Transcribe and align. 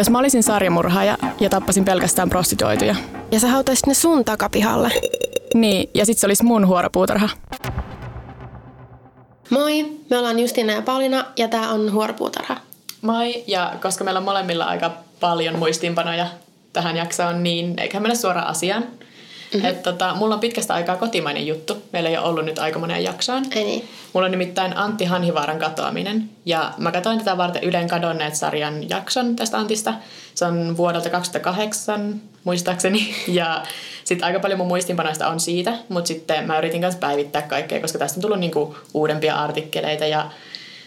Jos 0.00 0.10
mä 0.10 0.18
olisin 0.18 0.42
sarjamurhaaja 0.42 1.18
ja 1.40 1.50
tappasin 1.50 1.84
pelkästään 1.84 2.30
prostituoituja. 2.30 2.96
Ja 3.30 3.40
sä 3.40 3.48
hautaisit 3.48 3.86
ne 3.86 3.94
sun 3.94 4.24
takapihalle. 4.24 4.92
Niin, 5.54 5.90
ja 5.94 6.06
sit 6.06 6.18
se 6.18 6.26
olisi 6.26 6.44
mun 6.44 6.66
huoropuutarha. 6.66 7.28
Moi, 9.50 9.98
me 10.10 10.18
ollaan 10.18 10.38
Justina 10.38 10.72
ja 10.72 10.82
Paulina 10.82 11.24
ja 11.36 11.48
tää 11.48 11.70
on 11.70 11.92
Huoropuutarha. 11.92 12.56
Moi, 13.02 13.44
ja 13.46 13.72
koska 13.82 14.04
meillä 14.04 14.18
on 14.18 14.24
molemmilla 14.24 14.64
aika 14.64 14.90
paljon 15.20 15.58
muistiinpanoja 15.58 16.26
tähän 16.72 16.96
jaksoon, 16.96 17.42
niin 17.42 17.78
eiköhän 17.78 18.02
mennä 18.02 18.14
suoraan 18.14 18.46
asiaan. 18.46 18.84
Mm-hmm. 19.54 19.68
Et 19.68 19.82
tota, 19.82 20.14
mulla 20.14 20.34
on 20.34 20.40
pitkästä 20.40 20.74
aikaa 20.74 20.96
kotimainen 20.96 21.46
juttu. 21.46 21.82
Meillä 21.92 22.08
ei 22.08 22.18
ole 22.18 22.26
ollut 22.26 22.44
nyt 22.44 22.58
aika 22.58 22.78
moneen 22.78 23.04
jaksoon. 23.04 23.44
Ei 23.50 23.64
niin. 23.64 23.88
Mulla 24.12 24.24
on 24.26 24.30
nimittäin 24.30 24.76
Antti 24.76 25.04
Hanhivaaran 25.04 25.58
katoaminen. 25.58 26.30
Ja 26.46 26.72
mä 26.78 26.92
katsoin 26.92 27.18
tätä 27.18 27.36
varten 27.36 27.64
Ylen 27.64 27.88
kadonneet-sarjan 27.88 28.90
jakson 28.90 29.36
tästä 29.36 29.58
Antista. 29.58 29.94
Se 30.34 30.44
on 30.44 30.76
vuodelta 30.76 31.10
2008, 31.10 32.20
muistaakseni. 32.44 33.14
Ja 33.28 33.62
sitten 34.04 34.26
aika 34.26 34.40
paljon 34.40 34.58
mun 34.58 34.68
muistinpanoista 34.68 35.28
on 35.28 35.40
siitä. 35.40 35.74
Mutta 35.88 36.08
sitten 36.08 36.46
mä 36.46 36.58
yritin 36.58 36.80
myös 36.80 36.96
päivittää 36.96 37.42
kaikkea, 37.42 37.80
koska 37.80 37.98
tästä 37.98 38.18
on 38.18 38.22
tullut 38.22 38.38
niinku 38.40 38.76
uudempia 38.94 39.34
artikkeleita. 39.34 40.06
Ja 40.06 40.30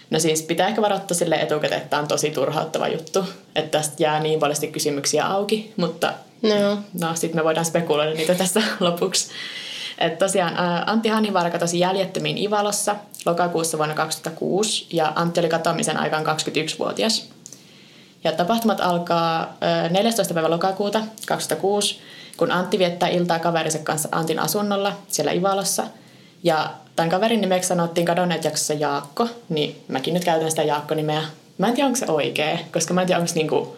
No 0.09 0.19
siis 0.19 0.41
pitää 0.41 0.67
ehkä 0.67 0.81
varoittaa 0.81 1.17
sille 1.17 1.35
etukäteen, 1.35 1.77
että 1.77 1.89
tämä 1.89 2.01
on 2.01 2.07
tosi 2.07 2.31
turhauttava 2.31 2.87
juttu. 2.87 3.25
Että 3.55 3.77
tästä 3.77 3.95
jää 3.99 4.19
niin 4.19 4.39
paljon 4.39 4.71
kysymyksiä 4.71 5.25
auki, 5.25 5.73
mutta 5.77 6.13
No. 6.43 6.77
no 7.01 7.15
sitten 7.15 7.39
me 7.39 7.43
voidaan 7.43 7.65
spekuloida 7.65 8.13
niitä 8.13 8.35
tässä 8.35 8.61
lopuksi. 8.79 9.29
Et 9.97 10.17
tosiaan 10.17 10.53
Antti 10.89 11.09
Hanhivaara 11.09 11.49
katosi 11.49 11.79
jäljettömiin 11.79 12.37
Ivalossa 12.37 12.95
lokakuussa 13.25 13.77
vuonna 13.77 13.95
2006 13.95 14.87
ja 14.93 15.13
Antti 15.15 15.39
oli 15.39 15.49
katoamisen 15.49 15.97
aikaan 15.97 16.25
21-vuotias. 16.25 17.29
Ja 18.23 18.31
tapahtumat 18.31 18.81
alkaa 18.81 19.57
ää, 19.61 19.89
14. 19.89 20.33
päivä 20.33 20.49
lokakuuta 20.49 21.01
2006, 21.27 21.99
kun 22.37 22.51
Antti 22.51 22.79
viettää 22.79 23.09
iltaa 23.09 23.39
kaverinsa 23.39 23.79
kanssa 23.79 24.09
Antin 24.11 24.39
asunnolla 24.39 24.93
siellä 25.07 25.31
Ivalossa. 25.31 25.83
Ja 26.43 26.69
tämän 26.95 27.09
kaverin 27.09 27.41
nimeksi 27.41 27.67
sanottiin 27.67 28.05
kadonneet 28.05 28.43
jaksossa 28.43 28.73
Jaakko, 28.73 29.27
niin 29.49 29.83
mäkin 29.87 30.13
nyt 30.13 30.25
käytän 30.25 30.49
sitä 30.49 30.63
Jaakko-nimeä. 30.63 31.21
Mä 31.57 31.67
en 31.67 31.73
tiedä, 31.73 31.87
onko 31.87 31.99
se 31.99 32.05
oikea, 32.07 32.57
koska 32.73 32.93
mä 32.93 33.01
en 33.01 33.07
tiedä, 33.07 33.19
onko 33.21 33.31
niinku 33.35 33.77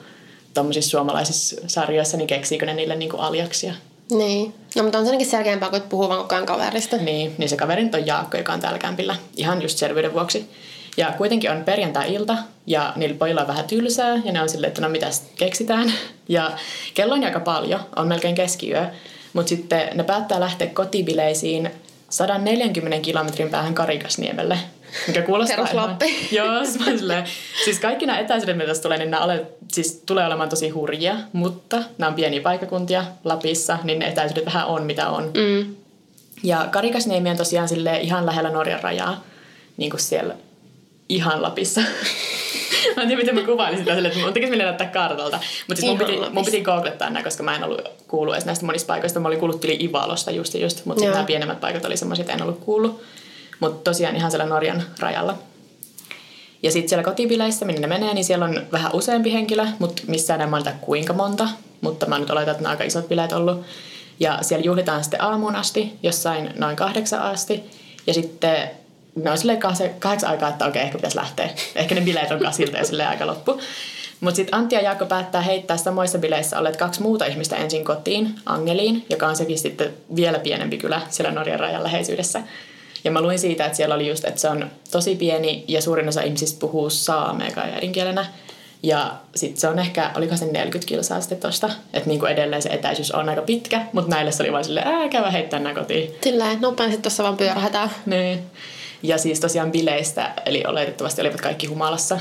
tuommoisissa 0.54 0.90
suomalaisissa 0.90 1.56
sarjoissa, 1.68 2.18
niin 2.18 2.28
keksiikö 2.28 2.66
ne 2.66 2.74
niille 2.74 2.96
niinku 2.96 3.18
aliaksia. 3.18 3.74
Niin. 4.12 4.54
No 4.76 4.84
mutta 4.84 4.98
on 4.98 5.06
se 5.06 5.10
ainakin 5.10 5.28
selkeämpää, 5.28 5.70
kuin 5.70 5.82
puhuu 5.82 6.10
vaan 6.10 6.22
koko 6.22 6.36
ajan 6.36 6.46
kaverista. 6.46 6.98
Niin, 6.98 7.36
niin 7.38 7.50
se 7.50 7.58
kaveri 7.58 7.84
nyt 7.84 7.96
on 7.96 8.08
Jaakko, 8.08 8.38
joka 8.38 8.54
on 8.54 8.60
täällä 8.60 8.80
kämpillä. 8.80 9.16
Ihan 9.38 9.62
just 9.62 9.78
selvyyden 9.78 10.14
vuoksi. 10.14 10.50
Ja 10.98 11.14
kuitenkin 11.18 11.52
on 11.52 11.64
perjantai-ilta 11.64 12.38
ja 12.68 12.94
niillä 12.96 13.16
pojilla 13.16 13.42
on 13.42 13.48
vähän 13.48 13.66
tylsää 13.66 14.22
ja 14.26 14.32
ne 14.32 14.42
on 14.42 14.50
silleen, 14.50 14.68
että 14.68 14.82
no 14.82 14.90
mitäs 14.90 15.24
keksitään. 15.36 15.94
Ja 16.30 16.52
kello 16.94 17.14
on 17.14 17.24
aika 17.24 17.40
paljon, 17.40 17.80
on 17.96 18.08
melkein 18.08 18.36
keskiyö. 18.36 18.86
Mutta 19.34 19.50
sitten 19.50 19.90
ne 19.94 20.04
päättää 20.04 20.40
lähteä 20.40 20.68
kotibileisiin 20.68 21.72
140 22.16 23.00
kilometrin 23.00 23.50
päähän 23.50 23.74
Karikasniemelle. 23.74 24.60
Mikä 25.08 25.22
kuulostaa 25.22 25.56
Perus 25.56 25.72
ihan... 25.72 25.90
Lappi. 25.90 26.06
Joo, 26.38 26.66
siis, 27.66 27.80
kaikki 27.80 28.06
nämä 28.06 28.20
etäisyydet, 28.20 28.58
mitä 28.58 28.82
tulee, 28.82 28.98
niin 28.98 29.12
nämä 29.12 29.24
ole, 29.24 29.46
siis 29.72 30.04
tulee 30.06 30.26
olemaan 30.26 30.50
tosi 30.50 30.70
hurjia, 30.70 31.16
mutta 31.34 31.84
nämä 31.98 32.10
on 32.10 32.16
pieniä 32.16 32.42
paikkakuntia 32.42 33.06
Lapissa, 33.24 33.78
niin 33.84 34.00
ne 34.00 34.08
etäisyydet 34.08 34.46
vähän 34.46 34.68
on 34.68 34.84
mitä 34.84 35.10
on. 35.10 35.24
Mm. 35.24 35.76
Ja 36.44 36.68
Karikasniemi 36.72 37.30
on 37.30 37.38
tosiaan 37.38 37.68
sille 37.68 38.00
ihan 38.00 38.26
lähellä 38.26 38.50
Norjan 38.50 38.84
rajaa, 38.84 39.24
niin 39.78 39.90
kuin 39.90 40.02
siellä 40.02 40.36
ihan 41.09 41.42
Lapissa. 41.42 41.81
mä 42.95 43.02
en 43.02 43.08
tiedä, 43.08 43.22
miten 43.22 43.36
mä 43.36 43.42
kuvailin 43.42 43.80
sitä 43.80 43.95
sille, 43.95 44.08
että 44.08 44.20
mun 44.20 44.34
tekisi 44.34 44.50
mieleen 44.50 44.67
näyttää 44.67 44.88
kartalta. 44.88 45.39
Mutta 45.67 45.81
siis 45.81 45.89
mun 45.89 45.97
piti, 45.97 46.12
mun 46.12 46.22
Lapissa. 46.22 46.45
piti 46.45 46.62
googlettaa 46.62 47.09
nämä, 47.09 47.23
koska 47.23 47.44
mä 47.44 47.56
en 47.56 47.64
ollut 47.64 47.81
kuullut 48.08 48.36
edes 48.36 48.45
näistä 48.45 48.66
monista 48.66 48.88
paikoista. 48.88 49.20
Mä 49.20 49.28
olin 49.28 49.39
kuullut 49.39 49.62
tili 49.62 49.78
Ivalosta 49.81 50.31
just 50.31 50.53
ja 50.53 50.59
just, 50.59 50.86
mutta 50.86 51.06
nämä 51.06 51.23
pienemmät 51.23 51.59
paikat 51.59 51.86
oli 51.86 51.97
semmoisia, 51.97 52.23
että 52.23 52.34
en 52.34 52.41
ollut 52.41 52.59
kuullut. 52.59 53.02
Mutta 53.59 53.91
tosiaan 53.91 54.16
ihan 54.16 54.31
siellä 54.31 54.46
Norjan 54.46 54.84
rajalla. 55.00 55.38
Ja 56.63 56.72
sitten 56.72 56.90
siellä 56.90 57.03
kotibileissä, 57.03 57.66
minne 57.66 57.81
ne 57.81 57.88
menee, 57.88 58.13
niin 58.13 58.25
siellä 58.25 58.46
on 58.46 58.62
vähän 58.72 58.96
useampi 58.96 59.34
henkilö, 59.34 59.66
mutta 59.80 60.01
missään 60.07 60.41
en 60.41 60.50
mainita 60.50 60.72
kuinka 60.81 61.13
monta. 61.13 61.50
Mutta 61.81 62.06
mä 62.06 62.19
nyt 62.19 62.30
oletan, 62.30 62.51
että 62.51 62.63
on 62.63 62.69
aika 62.69 62.84
isot 62.84 63.09
bileet 63.09 63.31
ollut. 63.34 63.62
Ja 64.19 64.40
siellä 64.41 64.66
juhlitaan 64.66 65.03
sitten 65.03 65.24
aamuun 65.24 65.56
asti, 65.56 65.94
jossain 66.03 66.50
noin 66.57 66.75
kahdeksan 66.75 67.22
asti. 67.22 67.63
Ja 68.07 68.13
sitten 68.13 68.69
ne 69.16 69.31
on 69.31 69.38
silleen 69.38 69.59
kahdeksan, 69.59 69.90
kahdeksan 70.00 70.30
aikaa, 70.30 70.50
että 70.50 70.66
okei, 70.66 70.81
ehkä 70.81 70.98
pitäisi 70.98 71.18
lähteä. 71.18 71.50
Ehkä 71.76 71.96
ne 71.96 72.02
bileet 72.02 72.31
on 72.31 72.40
kasilta 72.40 72.78
ja 72.78 72.86
silleen 72.86 73.09
aika 73.09 73.28
loppu. 73.28 73.62
Mutta 74.20 74.36
sitten 74.36 74.56
Antti 74.56 74.76
ja 74.76 74.81
Jaakko 74.81 75.06
päättää 75.06 75.42
heittää 75.42 75.78
samoissa 75.78 76.18
bileissä 76.18 76.59
olleet 76.59 76.78
kaksi 76.78 77.02
muuta 77.02 77.25
ihmistä 77.25 77.56
ensin 77.56 77.86
kotiin, 77.86 78.36
Angeliin, 78.46 79.06
joka 79.09 79.28
on 79.28 79.36
sekin 79.36 79.58
sitten 79.58 79.94
vielä 80.16 80.40
pienempi 80.40 80.78
kylä 80.78 81.02
siellä 81.09 81.31
Norjan 81.31 81.59
rajan 81.59 81.84
läheisyydessä. 81.84 82.42
Ja 83.04 83.12
mä 83.12 83.22
luin 83.22 83.40
siitä, 83.40 83.66
että 83.66 83.75
siellä 83.75 83.96
oli 83.96 84.09
just, 84.09 84.25
että 84.25 84.42
se 84.42 84.50
on 84.50 84.72
tosi 84.92 85.16
pieni 85.16 85.66
ja 85.68 85.81
suurin 85.81 86.09
osa 86.09 86.22
ihmisistä 86.22 86.59
puhuu 86.59 86.90
saamea 86.90 87.52
kai 87.52 87.72
äidinkielenä. 87.72 88.25
Ja 88.84 89.16
sitten 89.36 89.62
se 89.62 89.68
on 89.68 89.80
ehkä, 89.80 90.12
oliko 90.16 90.38
se 90.38 90.46
40 90.46 90.88
kilsaa 90.88 91.22
sitten 91.22 91.38
tosta, 91.38 91.70
että 91.94 92.09
niinku 92.09 92.25
edelleen 92.25 92.62
se 92.62 92.70
etäisyys 92.70 93.12
on 93.12 93.30
aika 93.30 93.42
pitkä, 93.42 93.81
mutta 93.94 94.16
näille 94.16 94.31
se 94.31 94.44
oli 94.44 94.52
vaan 94.52 94.64
silleen, 94.64 94.88
ää, 94.88 95.09
käydä 95.09 95.31
heittää 95.31 95.59
nää 95.59 95.74
kotiin. 95.74 96.16
Silleen, 96.24 96.62
nopeasti 96.62 97.02
tuossa 97.02 97.24
vaan 97.24 97.38
pyörähdetään. 97.38 97.90
Niin. 98.06 98.44
Ja 99.08 99.18
siis 99.18 99.40
tosiaan 99.40 99.72
bileistä, 99.72 100.34
eli 100.46 100.64
oletettavasti 100.68 101.22
olivat 101.22 101.42
kaikki 101.42 101.68
humalassa. 101.68 102.20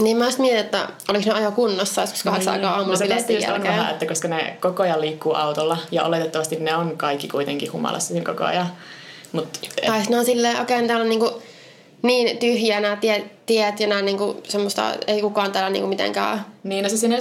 Niin 0.00 0.16
mä 0.16 0.24
just 0.24 0.38
mietin, 0.38 0.60
että 0.60 0.88
oliko 1.08 1.32
ne 1.32 1.50
kunnossa 1.54 2.00
joskus 2.00 2.22
kahdeksan 2.22 2.54
aikaa 2.54 2.70
aamulla 2.70 2.92
no 2.92 2.96
se 2.96 3.04
bileiden 3.04 3.36
on 3.36 3.42
jälkeen. 3.42 3.76
vähän, 3.76 3.90
että 3.90 4.06
koska 4.06 4.28
ne 4.28 4.56
koko 4.60 4.82
ajan 4.82 5.00
liikkuu 5.00 5.34
autolla 5.34 5.78
ja 5.90 6.04
oletettavasti 6.04 6.56
ne 6.56 6.76
on 6.76 6.96
kaikki 6.96 7.28
kuitenkin 7.28 7.72
humalassa 7.72 8.08
siinä 8.08 8.24
koko 8.24 8.44
ajan. 8.44 8.66
Mut, 9.32 9.48
Tai 9.86 10.02
ne 10.08 10.18
on 10.18 10.24
silleen, 10.24 10.60
okei, 10.60 10.76
okay, 10.76 10.86
täällä 10.86 11.02
on 11.02 11.08
niinku 11.08 11.42
niin 12.02 12.38
tyhjiä 12.38 12.80
nämä 12.80 12.96
tiet, 12.96 13.46
tiet 13.46 13.80
ja 13.80 13.86
nämä 13.86 14.02
niinku 14.02 14.40
semmoista, 14.48 14.92
ei 15.06 15.20
kukaan 15.20 15.52
täällä 15.52 15.70
niinku 15.70 15.88
mitenkään 15.88 16.44
niin, 16.64 16.82
no 16.82 16.88
se 16.88 16.96
sinne 16.96 17.18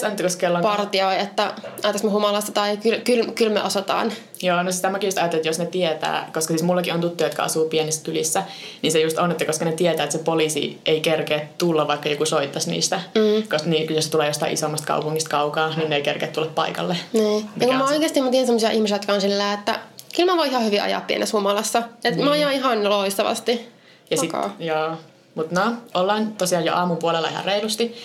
on 0.56 0.62
partioi, 0.62 1.20
että 1.20 1.54
ajataks 1.84 2.04
me 2.04 2.10
humalasta 2.10 2.52
tai 2.52 2.78
kyllä 2.78 2.98
kyl, 2.98 3.32
kyl 3.36 3.50
me 3.50 3.64
osataan. 3.64 4.14
Joo, 4.42 4.64
no 4.64 4.72
siis 4.72 4.84
mäkin 4.92 5.08
just 5.08 5.18
ajattelin, 5.18 5.40
että 5.40 5.50
jos 5.50 5.60
ne 5.60 5.66
tietää, 5.66 6.30
koska 6.34 6.52
siis 6.52 6.64
mullakin 6.64 6.94
on 6.94 7.02
tuttuja, 7.02 7.28
jotka 7.28 7.44
asuu 7.44 7.70
pienissä 7.70 8.04
kylissä, 8.04 8.44
niin 8.82 8.92
se 8.92 9.00
just 9.00 9.18
on, 9.18 9.32
että 9.32 9.46
koska 9.46 9.66
ne 9.66 9.72
tietää, 9.72 10.04
että 10.04 10.18
se 10.18 10.24
poliisi 10.24 10.80
ei 10.86 11.02
kerkeä 11.02 11.48
tulla, 11.58 11.88
vaikka 11.88 12.10
joku 12.10 12.26
soittaisi 12.26 12.72
niistä. 12.72 13.02
Mm. 13.16 13.48
Koska 13.48 13.70
niin, 13.70 13.96
jos 13.96 14.06
se 14.06 14.12
tulee 14.12 14.28
jostain 14.28 14.54
isommasta 14.54 14.88
kaupungista 14.88 15.30
kaukaa, 15.30 15.74
niin 15.78 15.90
ne 15.90 15.96
ei 15.96 16.02
kerkeä 16.02 16.28
tulla 16.28 16.52
paikalle. 16.56 16.98
Niin. 17.14 17.46
Ja 17.60 17.68
kun 17.68 17.76
mä 17.76 17.88
se- 17.88 17.94
oikeasti 17.94 18.22
mä 18.22 18.30
tiedän 18.30 18.48
semmoisia 18.48 18.72
ihmisiä, 18.72 18.96
jotka 18.96 19.14
on 19.14 19.22
sillä, 19.22 19.54
että 19.54 19.80
kyllä 20.16 20.32
mä 20.32 20.38
voin 20.38 20.50
ihan 20.50 20.66
hyvin 20.66 20.82
ajaa 20.82 21.02
pienessä 21.02 21.38
humalassa. 21.38 21.80
Että 21.80 22.10
niin. 22.10 22.26
mä 22.26 22.32
ajan 22.32 22.54
ihan 22.54 22.90
loistavasti. 22.90 23.81
Ja 24.12 24.18
sit, 24.18 24.34
Okay. 24.34 24.50
joo. 24.60 24.98
Mutta 25.36 25.62
no, 25.62 25.74
ollaan 25.94 26.34
tosiaan 26.34 26.66
jo 26.66 26.76
aamun 26.76 26.98
puolella 26.98 27.28
ihan 27.28 27.46
reilusti, 27.46 27.96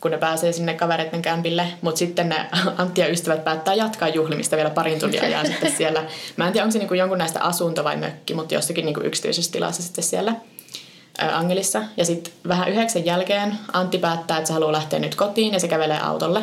kun 0.00 0.10
ne 0.10 0.18
pääsee 0.18 0.52
sinne 0.52 0.74
kavereiden 0.74 1.22
kämpille. 1.22 1.66
Mutta 1.82 1.98
sitten 1.98 2.28
ne 2.28 2.46
Antti 2.78 3.00
ja 3.00 3.08
ystävät 3.08 3.44
päättää 3.44 3.74
jatkaa 3.74 4.08
juhlimista 4.08 4.56
vielä 4.56 4.70
parin 4.70 5.00
tunnin 5.00 5.24
ajan 5.24 5.46
sitten 5.52 5.72
siellä. 5.76 6.04
Mä 6.36 6.46
en 6.46 6.52
tiedä, 6.52 6.64
onko 6.64 6.72
se 6.72 6.78
niinku 6.78 6.94
jonkun 6.94 7.18
näistä 7.18 7.40
asunto 7.40 7.84
vai 7.84 7.96
mökki, 7.96 8.34
mutta 8.34 8.54
jossakin 8.54 8.84
niinku 8.84 9.00
yksityisessä 9.00 9.52
tilassa 9.52 9.82
sitten 9.82 10.04
siellä 10.04 10.34
Angelissa. 11.32 11.82
Ja 11.96 12.04
sitten 12.04 12.32
vähän 12.48 12.68
yhdeksän 12.68 13.04
jälkeen 13.06 13.54
Antti 13.72 13.98
päättää, 13.98 14.36
että 14.38 14.48
se 14.48 14.52
haluaa 14.52 14.72
lähteä 14.72 14.98
nyt 14.98 15.14
kotiin 15.14 15.52
ja 15.52 15.60
se 15.60 15.68
kävelee 15.68 16.00
autolle. 16.00 16.42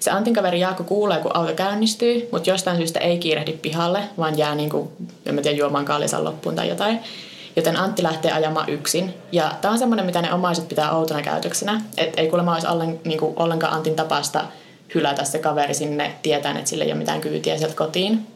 Se 0.00 0.10
Antin 0.10 0.34
kaveri 0.34 0.60
Jaakko 0.60 0.84
kuulee, 0.84 1.18
kun 1.18 1.36
auto 1.36 1.54
käynnistyy, 1.54 2.28
mutta 2.32 2.50
jostain 2.50 2.76
syystä 2.76 3.00
ei 3.00 3.18
kiirehdi 3.18 3.52
pihalle, 3.52 4.02
vaan 4.18 4.38
jää 4.38 4.54
niinku, 4.54 4.92
en 5.26 5.34
mä 5.34 5.40
tiedä, 5.42 5.56
juomaan 5.56 5.84
kallisan 5.84 6.24
loppuun 6.24 6.54
tai 6.56 6.68
jotain. 6.68 7.00
Joten 7.58 7.76
Antti 7.76 8.02
lähtee 8.02 8.32
ajamaan 8.32 8.68
yksin. 8.68 9.14
Ja 9.32 9.52
tämä 9.60 9.72
on 9.72 9.78
semmoinen, 9.78 10.06
mitä 10.06 10.22
ne 10.22 10.32
omaiset 10.32 10.68
pitää 10.68 10.92
outona 10.92 11.22
käytöksenä. 11.22 11.80
Että 11.96 12.20
ei 12.20 12.28
kuulemma 12.28 12.52
olisi 12.52 12.66
ollen, 12.66 13.00
niinku, 13.04 13.32
ollenkaan 13.36 13.72
Antin 13.72 13.96
tapasta 13.96 14.44
hylätä 14.94 15.24
se 15.24 15.38
kaveri 15.38 15.74
sinne 15.74 16.14
tietäen, 16.22 16.56
että 16.56 16.70
sillä 16.70 16.84
ei 16.84 16.90
ole 16.92 16.98
mitään 16.98 17.20
kyytiä 17.20 17.58
sieltä 17.58 17.76
kotiin. 17.76 18.26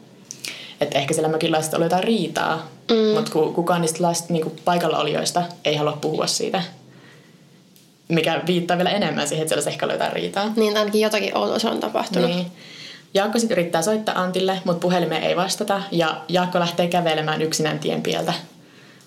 Että 0.81 0.99
ehkä 0.99 1.13
siellä 1.13 1.29
mökillä 1.29 1.57
olisi 1.57 1.75
ollut 1.75 1.85
jotain 1.85 2.03
riitaa, 2.03 2.67
mm. 2.91 3.15
mutta 3.15 3.31
kukaan 3.31 3.81
niistä 3.81 4.03
last, 4.03 4.29
niinku, 4.29 4.55
paikallaolijoista 4.65 5.43
ei 5.65 5.75
halua 5.75 5.97
puhua 6.01 6.27
siitä. 6.27 6.61
Mikä 8.07 8.41
viittaa 8.47 8.77
vielä 8.77 8.89
enemmän 8.89 9.27
siihen, 9.27 9.43
että 9.43 9.49
siellä 9.49 9.59
olisi 9.59 9.69
ehkä 9.69 9.85
jotain 9.85 10.13
riitaa. 10.13 10.53
Niin 10.55 10.77
ainakin 10.77 11.01
jotakin 11.01 11.37
outoa 11.37 11.59
se 11.59 11.69
on 11.69 11.79
tapahtunut. 11.79 12.29
Niin. 12.29 12.51
Jaakko 13.13 13.39
sitten 13.39 13.57
yrittää 13.57 13.81
soittaa 13.81 14.21
Antille, 14.21 14.61
mutta 14.65 14.81
puhelimeen 14.81 15.23
ei 15.23 15.35
vastata. 15.35 15.81
Ja 15.91 16.21
Jaakko 16.29 16.59
lähtee 16.59 16.87
kävelemään 16.87 17.41
yksinään 17.41 17.79
tien 17.79 18.01
pieltä, 18.01 18.33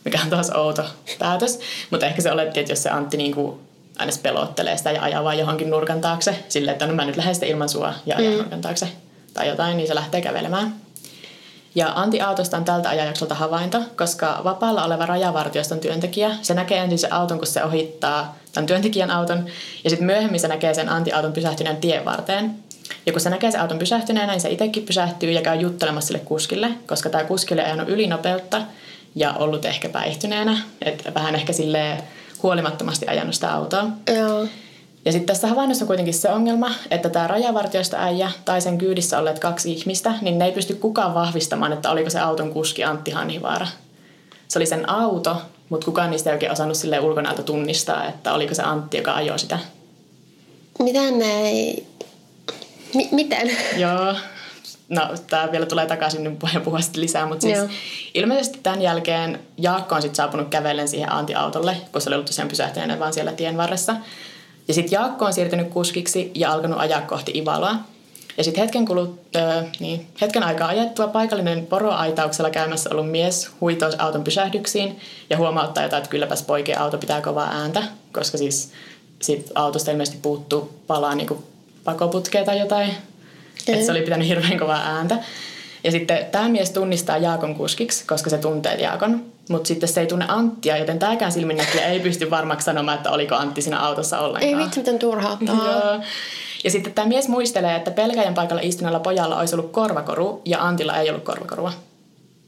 mikä 0.06 0.18
on 0.24 0.30
taas 0.30 0.50
outo 0.50 0.84
päätös. 1.18 1.60
Mutta 1.90 2.06
ehkä 2.06 2.22
se 2.22 2.32
oletti, 2.32 2.60
että 2.60 2.72
jos 2.72 2.82
se 2.82 2.90
Antti 2.90 3.16
niinku 3.16 3.60
aina 3.98 4.12
pelottelee 4.22 4.76
sitä 4.76 4.90
ja 4.90 5.02
ajaa 5.02 5.24
vaan 5.24 5.38
johonkin 5.38 5.70
nurkan 5.70 6.00
taakse, 6.00 6.44
silleen, 6.48 6.72
että 6.72 6.86
no 6.86 6.94
mä 6.94 7.04
nyt 7.04 7.16
lähden 7.16 7.34
sitten 7.34 7.48
ilman 7.48 7.68
sua 7.68 7.94
ja 8.06 8.16
ajan 8.16 8.32
mm. 8.32 8.38
nurkan 8.38 8.60
taakse 8.60 8.88
tai 9.34 9.48
jotain, 9.48 9.76
niin 9.76 9.88
se 9.88 9.94
lähtee 9.94 10.20
kävelemään. 10.20 10.74
Ja 11.74 11.92
Antti 11.94 12.20
autosta 12.20 12.56
on 12.56 12.64
tältä 12.64 12.88
ajanjaksolta 12.88 13.34
havainto, 13.34 13.82
koska 13.96 14.40
vapaalla 14.44 14.84
oleva 14.84 15.06
rajavartioston 15.06 15.80
työntekijä, 15.80 16.30
se 16.42 16.54
näkee 16.54 16.78
ensin 16.78 16.98
sen 16.98 17.12
auton, 17.12 17.38
kun 17.38 17.46
se 17.46 17.64
ohittaa 17.64 18.36
tämän 18.52 18.66
työntekijän 18.66 19.10
auton, 19.10 19.46
ja 19.84 19.90
sitten 19.90 20.06
myöhemmin 20.06 20.40
se 20.40 20.48
näkee 20.48 20.74
sen 20.74 20.88
Antti-auton 20.88 21.32
pysähtyneen 21.32 21.76
tien 21.76 22.04
varteen. 22.04 22.54
Ja 23.06 23.12
kun 23.12 23.20
se 23.20 23.30
näkee 23.30 23.50
sen 23.50 23.60
auton 23.60 23.78
pysähtyneenä, 23.78 24.32
niin 24.32 24.40
se 24.40 24.50
itsekin 24.50 24.86
pysähtyy 24.86 25.30
ja 25.30 25.42
käy 25.42 25.56
juttelemassa 25.56 26.06
sille 26.06 26.20
kuskille, 26.24 26.70
koska 26.86 27.10
tämä 27.10 27.24
kuski 27.24 27.54
oli 27.54 27.62
ajanut 27.62 27.88
ylinopeutta 27.88 28.62
ja 29.16 29.32
ollut 29.32 29.64
ehkä 29.64 29.88
päihtyneenä, 29.88 30.58
että 30.82 31.14
vähän 31.14 31.34
ehkä 31.34 31.52
sille 31.52 32.02
huolimattomasti 32.42 33.06
ajanut 33.08 33.34
sitä 33.34 33.54
autoa. 33.54 33.84
Joo. 34.16 34.46
Ja 35.04 35.12
sitten 35.12 35.26
tässä 35.26 35.48
havainnossa 35.48 35.84
on 35.84 35.86
kuitenkin 35.86 36.14
se 36.14 36.28
ongelma, 36.28 36.70
että 36.90 37.08
tämä 37.08 37.26
rajavartiosta 37.26 37.96
äijä 37.96 38.30
tai 38.44 38.60
sen 38.60 38.78
kyydissä 38.78 39.18
olleet 39.18 39.38
kaksi 39.38 39.72
ihmistä, 39.72 40.12
niin 40.20 40.38
ne 40.38 40.44
ei 40.44 40.52
pysty 40.52 40.74
kukaan 40.74 41.14
vahvistamaan, 41.14 41.72
että 41.72 41.90
oliko 41.90 42.10
se 42.10 42.20
auton 42.20 42.52
kuski 42.52 42.84
Antti 42.84 43.10
Hanhivaara. 43.10 43.66
Se 44.48 44.58
oli 44.58 44.66
sen 44.66 44.88
auto, 44.88 45.36
mutta 45.68 45.84
kukaan 45.84 46.10
niistä 46.10 46.30
ei 46.30 46.34
oikein 46.34 46.52
osannut 46.52 46.76
sille 46.76 47.00
ulkonäöltä 47.00 47.42
tunnistaa, 47.42 48.08
että 48.08 48.32
oliko 48.32 48.54
se 48.54 48.62
Antti, 48.62 48.96
joka 48.96 49.14
ajoi 49.14 49.38
sitä. 49.38 49.58
Miten 50.78 51.18
ne 51.18 51.40
ei... 51.40 51.86
M- 52.94 53.14
miten? 53.14 53.50
Joo, 53.76 54.14
no 54.88 55.08
tämä 55.30 55.52
vielä 55.52 55.66
tulee 55.66 55.86
takaisin, 55.86 56.24
niin 56.24 56.38
voin 56.40 56.64
puhua 56.64 56.80
sitten 56.80 57.02
lisää, 57.02 57.26
mutta 57.26 57.42
siis 57.42 57.58
Joo. 57.58 57.68
ilmeisesti 58.14 58.58
tämän 58.62 58.82
jälkeen 58.82 59.40
Jaakko 59.58 59.94
on 59.94 60.02
sitten 60.02 60.16
saapunut 60.16 60.48
kävellen 60.48 60.88
siihen 60.88 61.12
Antti-autolle, 61.12 61.76
kun 61.92 62.00
se 62.00 62.08
oli 62.08 62.14
ollut 62.14 62.26
tosiaan 62.26 62.48
pysähtyneenä 62.48 62.98
vaan 62.98 63.12
siellä 63.12 63.32
tien 63.32 63.56
varressa. 63.56 63.96
Ja 64.68 64.74
sitten 64.74 64.92
Jaakko 64.92 65.24
on 65.24 65.32
siirtynyt 65.32 65.68
kuskiksi 65.68 66.30
ja 66.34 66.52
alkanut 66.52 66.78
ajaa 66.80 67.00
kohti 67.00 67.32
Ivaloa. 67.34 67.76
Ja 68.38 68.44
sitten 68.44 68.62
hetken, 68.62 68.86
kulut, 68.86 69.20
öö, 69.36 69.62
niin, 69.80 70.06
hetken 70.20 70.42
aikaa 70.42 70.68
ajettua 70.68 71.08
paikallinen 71.08 71.66
poroaitauksella 71.66 72.50
käymässä 72.50 72.90
ollut 72.90 73.10
mies 73.10 73.50
huitoo 73.60 73.90
auton 73.98 74.24
pysähdyksiin 74.24 75.00
ja 75.30 75.36
huomauttaa 75.36 75.82
jotain, 75.82 75.98
että 75.98 76.10
kylläpäs 76.10 76.42
poikien 76.42 76.80
auto 76.80 76.98
pitää 76.98 77.20
kovaa 77.20 77.50
ääntä, 77.50 77.82
koska 78.12 78.38
siis 78.38 78.72
siitä 79.22 79.50
autosta 79.54 79.90
ilmeisesti 79.90 80.18
puuttuu 80.22 80.80
palaa 80.86 81.14
niin 81.14 81.44
pakoputkea 81.84 82.44
tai 82.44 82.58
jotain. 82.58 82.90
Että 83.68 83.86
se 83.86 83.90
oli 83.92 84.02
pitänyt 84.02 84.28
hirveän 84.28 84.58
kovaa 84.58 84.82
ääntä. 84.84 85.18
Ja 85.84 85.90
sitten 85.92 86.26
tämä 86.32 86.48
mies 86.48 86.70
tunnistaa 86.70 87.18
Jaakon 87.18 87.54
kuskiksi, 87.54 88.04
koska 88.06 88.30
se 88.30 88.38
tuntee 88.38 88.74
Jaakon. 88.74 89.24
Mutta 89.48 89.68
sitten 89.68 89.88
se 89.88 90.00
ei 90.00 90.06
tunne 90.06 90.24
Anttia, 90.28 90.76
joten 90.76 90.98
tämäkään 90.98 91.32
silminnäkijä 91.32 91.86
ei 91.86 92.00
pysty 92.00 92.30
varmaksi 92.30 92.64
sanomaan, 92.64 92.96
että 92.96 93.10
oliko 93.10 93.34
Antti 93.34 93.62
siinä 93.62 93.80
autossa 93.80 94.18
ollenkaan. 94.18 94.60
Ei 94.60 94.64
vitsi, 94.64 94.80
miten 94.80 94.98
turhauttaa. 94.98 95.56
Joo. 95.66 96.00
Ja 96.64 96.70
sitten 96.70 96.92
tämä 96.92 97.08
mies 97.08 97.28
muistelee, 97.28 97.76
että 97.76 97.90
pelkäjän 97.90 98.34
paikalla 98.34 98.62
istuneella 98.62 99.00
pojalla 99.00 99.38
olisi 99.38 99.54
ollut 99.54 99.72
korvakoru 99.72 100.42
ja 100.44 100.62
Antilla 100.66 100.96
ei 100.96 101.10
ollut 101.10 101.24
korvakorua. 101.24 101.72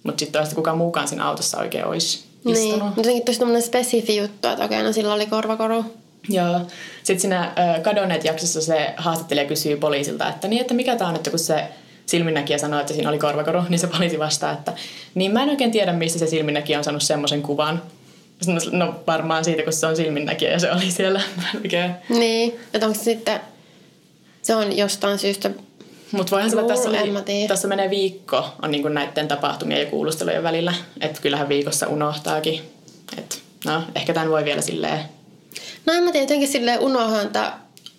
Mutta 0.02 0.18
sitten 0.20 0.40
toista 0.40 0.54
kukaan 0.54 0.78
muukaan 0.78 1.08
siinä 1.08 1.24
autossa 1.24 1.58
oikein 1.58 1.84
olisi 1.84 2.24
Niin, 2.44 2.56
istunut. 2.56 2.82
mutta 2.84 3.00
jotenkin 3.00 3.24
tosi 3.24 3.38
tämmöinen 3.38 3.62
spesifi 3.62 4.16
juttu, 4.16 4.48
että 4.48 4.64
okei, 4.64 4.82
no 4.82 4.92
sillä 4.92 5.14
oli 5.14 5.26
korvakoru. 5.26 5.84
Joo. 6.28 6.60
Sitten 7.02 7.20
siinä 7.20 7.52
ö, 7.76 7.80
kadonneet 7.80 8.24
jaksossa 8.24 8.60
se 8.62 8.94
haastattelija 8.96 9.46
kysyy 9.46 9.76
poliisilta, 9.76 10.28
että 10.28 10.48
niin, 10.48 10.60
että 10.60 10.74
mikä 10.74 10.96
tämä 10.96 11.10
on, 11.10 11.16
että 11.16 11.30
kun 11.30 11.38
se 11.38 11.64
silminnäkijä 12.06 12.58
sanoi, 12.58 12.80
että 12.80 12.92
siinä 12.92 13.08
oli 13.08 13.18
korvakoru, 13.18 13.62
niin 13.68 13.78
se 13.78 13.86
poliisi 13.86 14.18
vastaa, 14.18 14.52
että 14.52 14.72
niin 15.14 15.32
mä 15.32 15.42
en 15.42 15.48
oikein 15.48 15.70
tiedä, 15.70 15.92
mistä 15.92 16.18
se 16.18 16.26
silminnäkijä 16.26 16.78
on 16.78 16.84
saanut 16.84 17.02
semmoisen 17.02 17.42
kuvan. 17.42 17.82
No 18.72 18.94
varmaan 19.06 19.44
siitä, 19.44 19.62
kun 19.62 19.72
se 19.72 19.86
on 19.86 19.96
silminnäkijä 19.96 20.50
ja 20.50 20.58
se 20.58 20.72
oli 20.72 20.90
siellä. 20.90 21.20
Niin, 22.08 22.60
että 22.74 22.86
onko 22.86 22.98
se 22.98 23.04
sitten... 23.04 23.40
Se 24.42 24.54
on 24.54 24.76
jostain 24.76 25.18
syystä... 25.18 25.50
Mutta 26.12 26.30
voihan 26.30 26.50
sanoa, 26.50 26.68
tässä, 26.68 26.88
oli, 26.88 27.48
tässä 27.48 27.68
menee 27.68 27.90
viikko 27.90 28.46
on 28.62 28.70
niin 28.70 28.94
näiden 28.94 29.28
tapahtumien 29.28 29.80
ja 29.80 29.86
kuulustelujen 29.86 30.42
välillä. 30.42 30.74
Että 31.00 31.20
kyllähän 31.20 31.48
viikossa 31.48 31.86
unohtaakin. 31.86 32.60
Et, 33.18 33.42
no, 33.64 33.82
ehkä 33.94 34.14
tämän 34.14 34.30
voi 34.30 34.44
vielä 34.44 34.60
silleen... 34.60 35.00
No 35.88 35.94
en 35.94 36.02
mä 36.02 36.12
tiedä, 36.12 36.24
jotenkin 36.24 36.78
unohan, 36.80 37.26
että 37.26 37.52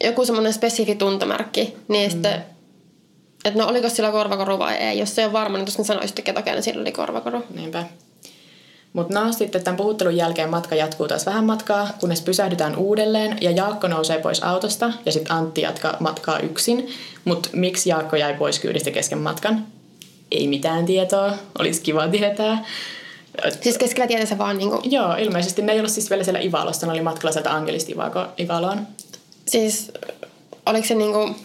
joku 0.04 0.26
semmoinen 0.26 0.54
spesifi 0.54 0.96
tuntomerkki, 0.96 1.78
niin 1.88 2.10
mm. 2.10 2.12
sitten... 2.12 2.46
Että 3.46 3.60
no 3.60 3.68
oliko 3.68 3.90
sillä 3.90 4.12
korvakoru 4.12 4.60
vai 4.60 4.76
ei. 4.76 5.00
Jos 5.00 5.16
se 5.16 5.26
on 5.26 5.34
varma, 5.34 5.58
niin 5.58 5.66
tuskin 5.66 5.86
sanoisitte, 5.86 6.24
että 6.26 6.40
okei, 6.40 6.56
no 6.56 6.62
sillä 6.62 6.82
oli 6.82 6.92
korvakoru. 6.92 7.44
Niinpä. 7.56 7.84
Mutta 8.94 9.20
no 9.20 9.34
sitten 9.34 9.64
tämän 9.64 9.78
puhuttelun 9.78 10.18
jälkeen 10.18 10.50
matka 10.50 10.76
jatkuu 10.76 11.08
taas 11.08 11.26
vähän 11.26 11.44
matkaa, 11.44 11.90
kunnes 12.00 12.22
pysähdytään 12.22 12.76
uudelleen 12.76 13.38
ja 13.42 13.52
Jaakko 13.52 13.88
nousee 13.88 14.20
pois 14.20 14.44
autosta 14.44 14.94
ja 15.06 15.12
sitten 15.12 15.36
Antti 15.36 15.62
jatkaa 15.62 15.98
matkaa 16.00 16.40
yksin. 16.40 16.90
Mutta 17.26 17.50
miksi 17.54 17.90
Jaakko 17.90 18.16
jäi 18.16 18.34
pois 18.34 18.60
kyydistä 18.60 18.92
kesken 18.92 19.18
matkan? 19.18 19.68
Ei 20.32 20.48
mitään 20.48 20.86
tietoa, 20.86 21.34
olisi 21.60 21.82
kiva 21.82 22.08
tietää. 22.08 22.66
Siis 23.62 23.78
keskellä 23.78 24.08
tietä 24.08 24.26
se 24.26 24.38
vaan 24.38 24.58
niinku... 24.58 24.82
Joo, 24.84 25.16
ilmeisesti 25.16 25.62
ne 25.62 25.72
ei 25.72 25.80
ollut 25.80 25.92
siis 25.92 26.10
vielä 26.10 26.24
siellä 26.24 26.40
Ivalossa, 26.40 26.86
ne 26.86 26.92
oli 26.92 27.02
matkalla 27.02 27.32
sieltä 27.32 27.54
Angelista 27.54 27.92
Ivako- 27.92 28.44
Ivaloon. 28.44 28.88
Siis 29.46 29.92
oliko 30.66 30.88
se 30.88 30.96
niinku 30.96 31.36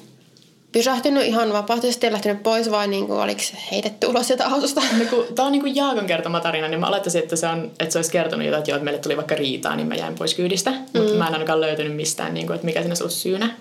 pysähtynyt 0.73 1.25
ihan 1.25 1.53
vapaaehtoisesti 1.53 2.07
ja 2.07 2.13
lähtenyt 2.13 2.43
pois 2.43 2.71
vai 2.71 2.89
niinku 2.89 3.13
oliko 3.13 3.41
se 3.41 3.57
heitetty 3.71 4.07
ulos 4.07 4.27
sieltä 4.27 4.47
autosta? 4.47 4.83
Tämä 5.35 5.47
on 5.47 5.53
niin 5.53 5.63
kuin 5.63 5.77
Jaakon 5.77 6.07
kertoma 6.07 6.41
tarina, 6.41 6.69
niin 6.69 6.81
mä 6.81 6.87
olettaisin, 6.87 7.23
että 7.23 7.37
se, 7.37 7.47
on, 7.47 7.71
että 7.81 7.93
se 7.93 7.99
olisi 7.99 8.13
kertonut 8.13 8.47
jotain, 8.47 8.59
että 8.59 8.71
joo, 8.71 8.77
että 8.77 8.85
meille 8.85 9.01
tuli 9.01 9.17
vaikka 9.17 9.35
riitaa, 9.35 9.77
niin 9.77 9.87
mä 9.89 9.95
jäin 9.95 10.15
pois 10.15 10.35
kyydistä. 10.35 10.71
Mm. 10.71 11.01
Mutta 11.01 11.15
mä 11.15 11.27
en 11.27 11.33
ainakaan 11.33 11.61
löytänyt 11.61 11.97
mistään, 11.97 12.35
niin 12.35 12.47
kuin, 12.47 12.55
että 12.55 12.65
mikä 12.65 12.81
siinä 12.81 12.91
olisi 12.91 13.03
ollut 13.03 13.15
syynä. 13.15 13.57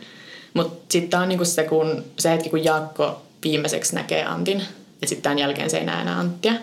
Mutta 0.54 0.86
sitten 0.90 1.10
tämä 1.10 1.24
on 1.24 1.30
niin 1.30 1.40
kuin 1.40 1.48
se, 1.48 1.64
kun, 1.64 2.04
se 2.20 2.30
hetki, 2.30 2.50
kun 2.50 2.64
Jaakko 2.64 3.22
viimeiseksi 3.44 3.96
näkee 3.96 4.26
Antin, 4.26 4.64
ja 5.02 5.08
sitten 5.08 5.24
tämän 5.24 5.40
jälkeen 5.40 5.70
se 5.70 5.78
ei 5.78 5.86
näe 5.86 6.02
enää 6.02 6.20
Anttia. 6.20 6.54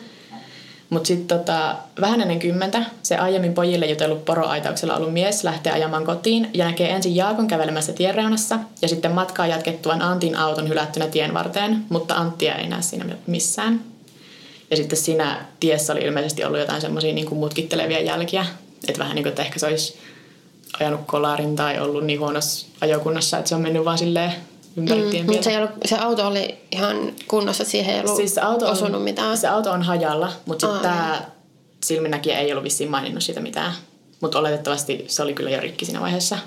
Mutta 0.91 1.07
sitten 1.07 1.39
tota, 1.39 1.77
vähän 2.01 2.21
ennen 2.21 2.39
kymmentä 2.39 2.85
se 3.03 3.17
aiemmin 3.17 3.55
pojille 3.55 3.87
jutellut 3.87 4.25
poroaitauksella 4.25 4.97
ollut 4.97 5.13
mies 5.13 5.45
lähtee 5.45 5.73
ajamaan 5.73 6.07
kotiin 6.07 6.51
ja 6.55 6.65
näkee 6.65 6.91
ensin 6.91 7.17
Jaakon 7.17 7.49
kävelemässä 7.49 7.93
tienreunassa 7.93 8.59
ja 8.83 8.89
sitten 8.89 9.13
matkaa 9.13 9.47
jatkettuaan 9.47 10.03
Antin 10.03 10.37
auton 10.37 10.69
hylättynä 10.69 11.07
tien 11.07 11.35
varteen, 11.35 11.85
mutta 11.89 12.15
Anttia 12.15 12.55
ei 12.55 12.69
näe 12.69 12.83
siinä 12.83 13.05
missään. 13.27 13.81
Ja 14.71 14.77
sitten 14.77 14.99
siinä 14.99 15.47
tiessä 15.61 15.93
oli 15.93 16.01
ilmeisesti 16.01 16.45
ollut 16.45 16.61
jotain 16.61 16.81
semmoisia 16.81 17.13
niin 17.13 17.35
mutkittelevia 17.35 18.01
jälkiä, 18.01 18.47
että 18.89 18.99
vähän 18.99 19.15
niin 19.15 19.23
kuin, 19.23 19.31
että 19.31 19.43
ehkä 19.43 19.59
se 19.59 19.67
olisi 19.67 19.99
ajanut 20.81 21.01
kolarin 21.07 21.57
tai 21.57 21.81
ollut 21.81 22.05
niin 22.05 22.21
huonossa 22.21 22.67
ajokunnassa, 22.81 23.39
että 23.39 23.49
se 23.49 23.55
on 23.55 23.61
mennyt 23.61 23.85
vaan 23.85 23.99
silleen 23.99 24.33
ympäri 24.77 25.01
mm, 25.01 25.27
Mutta 25.27 25.43
se, 25.43 25.51
ei 25.51 25.57
ollut, 25.57 25.71
se 25.85 25.99
auto 25.99 26.27
oli 26.27 26.59
ihan 26.73 27.13
kunnossa, 27.29 27.65
siihen 27.65 27.95
ei 27.95 28.01
ollut 28.01 28.17
Siis 28.17 28.39
auto, 28.39 28.71
osunut 28.71 28.95
on, 28.95 29.03
mitään. 29.03 29.37
se 29.37 29.49
auto 29.49 29.71
on 29.71 29.83
hajalla, 29.83 30.33
mutta 30.47 30.67
sitten 30.67 30.83
tämä 30.83 31.23
silminnäkijä 31.85 32.39
ei 32.39 32.53
ollut 32.53 32.65
vissiin 32.65 32.91
maininnut 32.91 33.23
siitä 33.23 33.41
mitään. 33.41 33.73
Mutta 34.21 34.39
oletettavasti 34.39 35.05
se 35.09 35.23
oli 35.23 35.35
kyllä 35.35 35.51
jo 35.51 35.61
rikki 35.61 35.85
siinä 35.85 36.01
vaiheessa. 36.01 36.39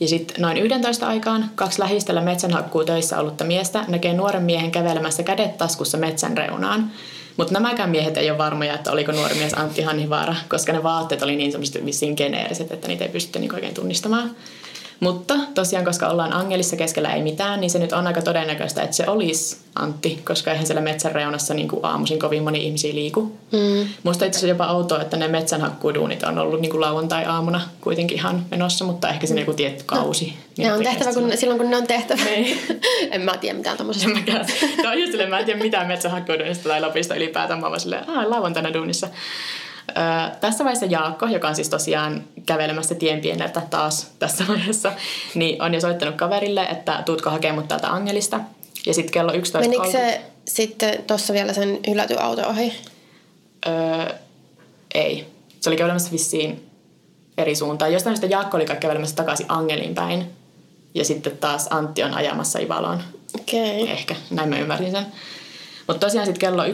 Ja 0.00 0.08
sitten 0.08 0.42
noin 0.42 0.56
11 0.56 1.06
aikaan 1.06 1.50
kaksi 1.54 1.80
lähistöllä 1.80 2.20
metsänhakkuu 2.20 2.84
töissä 2.84 3.18
ollutta 3.18 3.44
miestä 3.44 3.84
näkee 3.88 4.14
nuoren 4.14 4.42
miehen 4.42 4.70
kävelemässä 4.70 5.22
kädet 5.22 5.58
taskussa 5.58 5.98
metsän 5.98 6.36
reunaan. 6.36 6.90
Mutta 7.36 7.52
nämäkään 7.52 7.90
miehet 7.90 8.16
ei 8.16 8.30
ole 8.30 8.38
varmoja, 8.38 8.74
että 8.74 8.92
oliko 8.92 9.12
nuori 9.12 9.34
mies 9.34 9.54
Antti 9.54 9.82
Hanhivaara, 9.82 10.34
koska 10.48 10.72
ne 10.72 10.82
vaatteet 10.82 11.22
oli 11.22 11.36
niin 11.36 11.52
semmoiset 11.52 11.84
vissiin 11.84 12.14
geneeriset, 12.16 12.72
että 12.72 12.88
niitä 12.88 13.04
ei 13.04 13.10
pystytty 13.10 13.38
niin 13.38 13.54
oikein 13.54 13.74
tunnistamaan. 13.74 14.36
Mutta 15.00 15.34
tosiaan, 15.54 15.84
koska 15.84 16.08
ollaan 16.08 16.32
Angelissa 16.32 16.76
keskellä 16.76 17.14
ei 17.14 17.22
mitään, 17.22 17.60
niin 17.60 17.70
se 17.70 17.78
nyt 17.78 17.92
on 17.92 18.06
aika 18.06 18.22
todennäköistä, 18.22 18.82
että 18.82 18.96
se 18.96 19.04
olisi 19.06 19.56
Antti, 19.74 20.20
koska 20.24 20.50
eihän 20.50 20.66
siellä 20.66 20.80
metsän 20.80 21.12
reunassa 21.12 21.54
niin 21.54 21.68
kuin 21.68 21.84
aamuisin 21.84 22.18
kovin 22.18 22.42
moni 22.42 22.66
ihmisiä 22.66 22.94
liiku. 22.94 23.20
Mm. 23.52 23.88
Musta 24.02 24.24
itse 24.24 24.38
asiassa 24.38 24.54
jopa 24.54 24.72
outoa, 24.72 25.02
että 25.02 25.16
ne 25.16 25.28
metsänhakkuuduunit 25.28 26.22
on 26.22 26.38
ollut 26.38 26.60
niin 26.60 26.70
kuin 26.70 26.80
lauantai-aamuna 26.80 27.60
kuitenkin 27.80 28.18
ihan 28.18 28.46
menossa, 28.50 28.84
mutta 28.84 29.08
ehkä 29.08 29.26
siinä 29.26 29.40
joku 29.40 29.52
tietty 29.52 29.84
kausi. 29.86 30.34
Ne 30.58 30.72
on 30.72 30.82
tehtävä 30.82 31.12
kun, 31.12 31.32
silloin, 31.34 31.60
kun 31.60 31.70
ne 31.70 31.76
on 31.76 31.86
tehtävä. 31.86 32.24
Niin. 32.24 32.58
en 33.12 33.20
mä 33.20 33.36
tiedä 33.36 33.56
mitään 33.56 33.76
tommosesta. 33.76 34.08
En 34.08 34.16
mäkään. 34.16 34.46
Tämä 34.76 34.90
on 34.90 35.00
just 35.00 35.10
silleen, 35.10 35.30
mä 35.30 35.38
en 35.38 35.44
tiedä 35.44 35.62
mitään 35.62 35.86
metsänhakkuuduunista 35.86 36.68
tai 36.68 36.80
Lapista 36.80 37.14
ylipäätään. 37.14 37.60
Mä 37.60 37.66
oon 37.66 37.70
vaan 37.70 37.80
silleen, 37.80 38.10
aah, 38.10 38.26
lauantaina 38.26 38.74
duunissa. 38.74 39.08
Öö, 39.88 40.36
tässä 40.40 40.64
vaiheessa 40.64 40.86
Jaakko, 40.86 41.26
joka 41.26 41.48
on 41.48 41.54
siis 41.54 41.68
tosiaan 41.68 42.24
kävelemässä 42.46 42.94
tien 42.94 43.20
pieneltä 43.20 43.62
taas 43.70 44.10
tässä 44.18 44.44
vaiheessa, 44.48 44.92
niin 45.34 45.62
on 45.62 45.74
jo 45.74 45.80
soittanut 45.80 46.14
kaverille, 46.14 46.62
että 46.62 47.02
tuutko 47.06 47.30
hakemaan 47.30 47.58
mut 47.58 47.68
täältä 47.68 47.92
Angelista. 47.92 48.40
Ja 48.86 48.94
sitten 48.94 49.12
kello 49.12 49.32
11.30... 49.32 49.58
Menikö 49.58 49.90
se 49.90 50.20
sitten 50.44 51.04
tuossa 51.06 51.32
vielä 51.32 51.52
sen 51.52 51.78
hylätyn 51.88 52.22
auto 52.22 52.48
ohi? 52.48 52.72
Öö, 53.66 54.14
ei. 54.94 55.26
Se 55.60 55.70
oli 55.70 55.76
kävelemässä 55.76 56.12
vissiin 56.12 56.70
eri 57.38 57.54
suuntaan. 57.54 57.92
Jostain 57.92 58.16
syystä 58.16 58.34
Jaakko 58.34 58.56
oli 58.56 58.66
kävelemässä 58.66 59.16
takaisin 59.16 59.46
Angelin 59.48 59.94
päin. 59.94 60.30
Ja 60.94 61.04
sitten 61.04 61.38
taas 61.38 61.66
Antti 61.70 62.02
on 62.02 62.14
ajamassa 62.14 62.58
Ivaloon. 62.58 63.02
Okei. 63.40 63.82
Okay. 63.82 63.94
Ehkä, 63.94 64.16
näin 64.30 64.48
mä 64.48 64.58
ymmärsin 64.58 64.90
sen. 64.90 65.06
Mutta 65.86 66.06
tosiaan 66.06 66.26
sitten 66.26 66.40
kello 66.40 66.64
11.30 66.64 66.70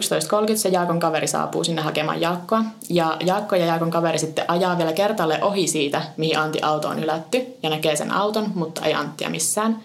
se 0.56 0.68
Jaakon 0.68 1.00
kaveri 1.00 1.26
saapuu 1.26 1.64
sinne 1.64 1.82
hakemaan 1.82 2.20
Jaakkoa. 2.20 2.64
Ja 2.88 3.16
Jaakko 3.26 3.56
ja 3.56 3.66
Jaakon 3.66 3.90
kaveri 3.90 4.18
sitten 4.18 4.44
ajaa 4.48 4.78
vielä 4.78 4.92
kertalle 4.92 5.38
ohi 5.42 5.66
siitä, 5.68 6.02
mihin 6.16 6.38
Antti 6.38 6.58
auto 6.62 6.88
on 6.88 7.00
hylätty. 7.00 7.46
Ja 7.62 7.70
näkee 7.70 7.96
sen 7.96 8.10
auton, 8.10 8.52
mutta 8.54 8.84
ei 8.86 8.94
Anttia 8.94 9.30
missään. 9.30 9.78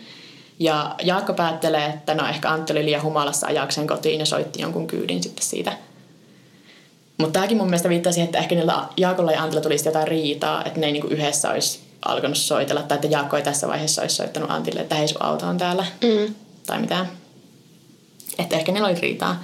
Ja 0.59 0.95
Jaakko 1.03 1.33
päättelee, 1.33 1.85
että 1.85 2.15
no 2.15 2.27
ehkä 2.27 2.49
Antti 2.49 2.73
oli 2.73 2.85
liian 2.85 3.03
humalassa 3.03 3.47
ajakseen 3.47 3.87
kotiin 3.87 4.19
ja 4.19 4.25
soitti 4.25 4.61
jonkun 4.61 4.87
kyydin 4.87 5.23
sitten 5.23 5.45
siitä. 5.45 5.73
Mutta 7.17 7.33
tämäkin 7.33 7.57
mun 7.57 7.67
mielestä 7.67 7.89
viittaa 7.89 8.11
siihen, 8.11 8.25
että 8.25 8.37
ehkä 8.37 8.55
niillä 8.55 8.83
Jaakolla 8.97 9.31
ja 9.31 9.43
Antilla 9.43 9.61
tulisi 9.61 9.87
jotain 9.87 10.07
riitaa, 10.07 10.63
että 10.65 10.79
ne 10.79 10.85
ei 10.85 10.91
niinku 10.91 11.07
yhdessä 11.07 11.49
olisi 11.51 11.79
alkanut 12.05 12.37
soitella, 12.37 12.81
tai 12.81 12.95
että 12.95 13.07
Jaakko 13.07 13.37
ei 13.37 13.43
tässä 13.43 13.67
vaiheessa 13.67 14.01
olisi 14.01 14.15
soittanut 14.15 14.51
Antille, 14.51 14.81
että 14.81 14.95
hei 14.95 15.07
sun 15.07 15.23
auto 15.23 15.45
on 15.47 15.57
täällä, 15.57 15.85
Mm. 16.01 16.35
tai 16.67 16.79
mitään. 16.79 17.09
Että 18.39 18.55
ehkä 18.55 18.71
niillä 18.71 18.87
oli 18.87 18.99
riitaa. 19.01 19.43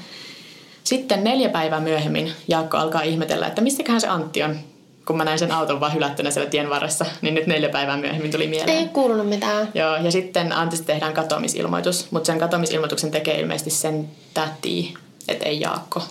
Sitten 0.84 1.24
neljä 1.24 1.50
päivää 1.50 1.80
myöhemmin 1.80 2.32
Jaakko 2.48 2.78
alkaa 2.78 3.02
ihmetellä, 3.02 3.48
että 3.48 3.62
mistäköhän 3.62 4.02
se 4.02 4.08
Antti 4.08 4.44
on. 4.44 4.56
Kun 5.06 5.18
mä 5.18 5.24
näin 5.24 5.40
sen 5.40 5.52
auton 5.52 5.80
vaan 5.80 5.94
hylättynä 5.94 6.32
siellä 6.32 6.50
tien 6.50 6.70
varressa, 6.70 7.06
niin 7.22 7.34
nyt 7.34 7.48
neljä 7.48 7.70
päivää 7.70 7.98
myöhemmin 7.98 8.32
tuli 8.32 8.48
mieleen. 8.48 8.78
Ei 8.78 8.88
kuulunut 8.88 9.30
mitään. 9.30 9.70
Joo, 9.74 9.96
ja 9.96 10.12
sitten 10.12 10.54
Antista 10.54 10.86
tehdään 10.86 11.14
katoamisilmoitus, 11.14 12.12
mutta 12.12 12.28
sen 12.28 12.40
katoamisilmoituksen 12.40 13.12
tekee 13.12 13.40
ilmeisesti 13.40 13.70
sen 13.70 14.10
täti, 14.34 14.94
et 15.28 15.44
ei 15.44 15.60
Jaakko. 15.60 16.04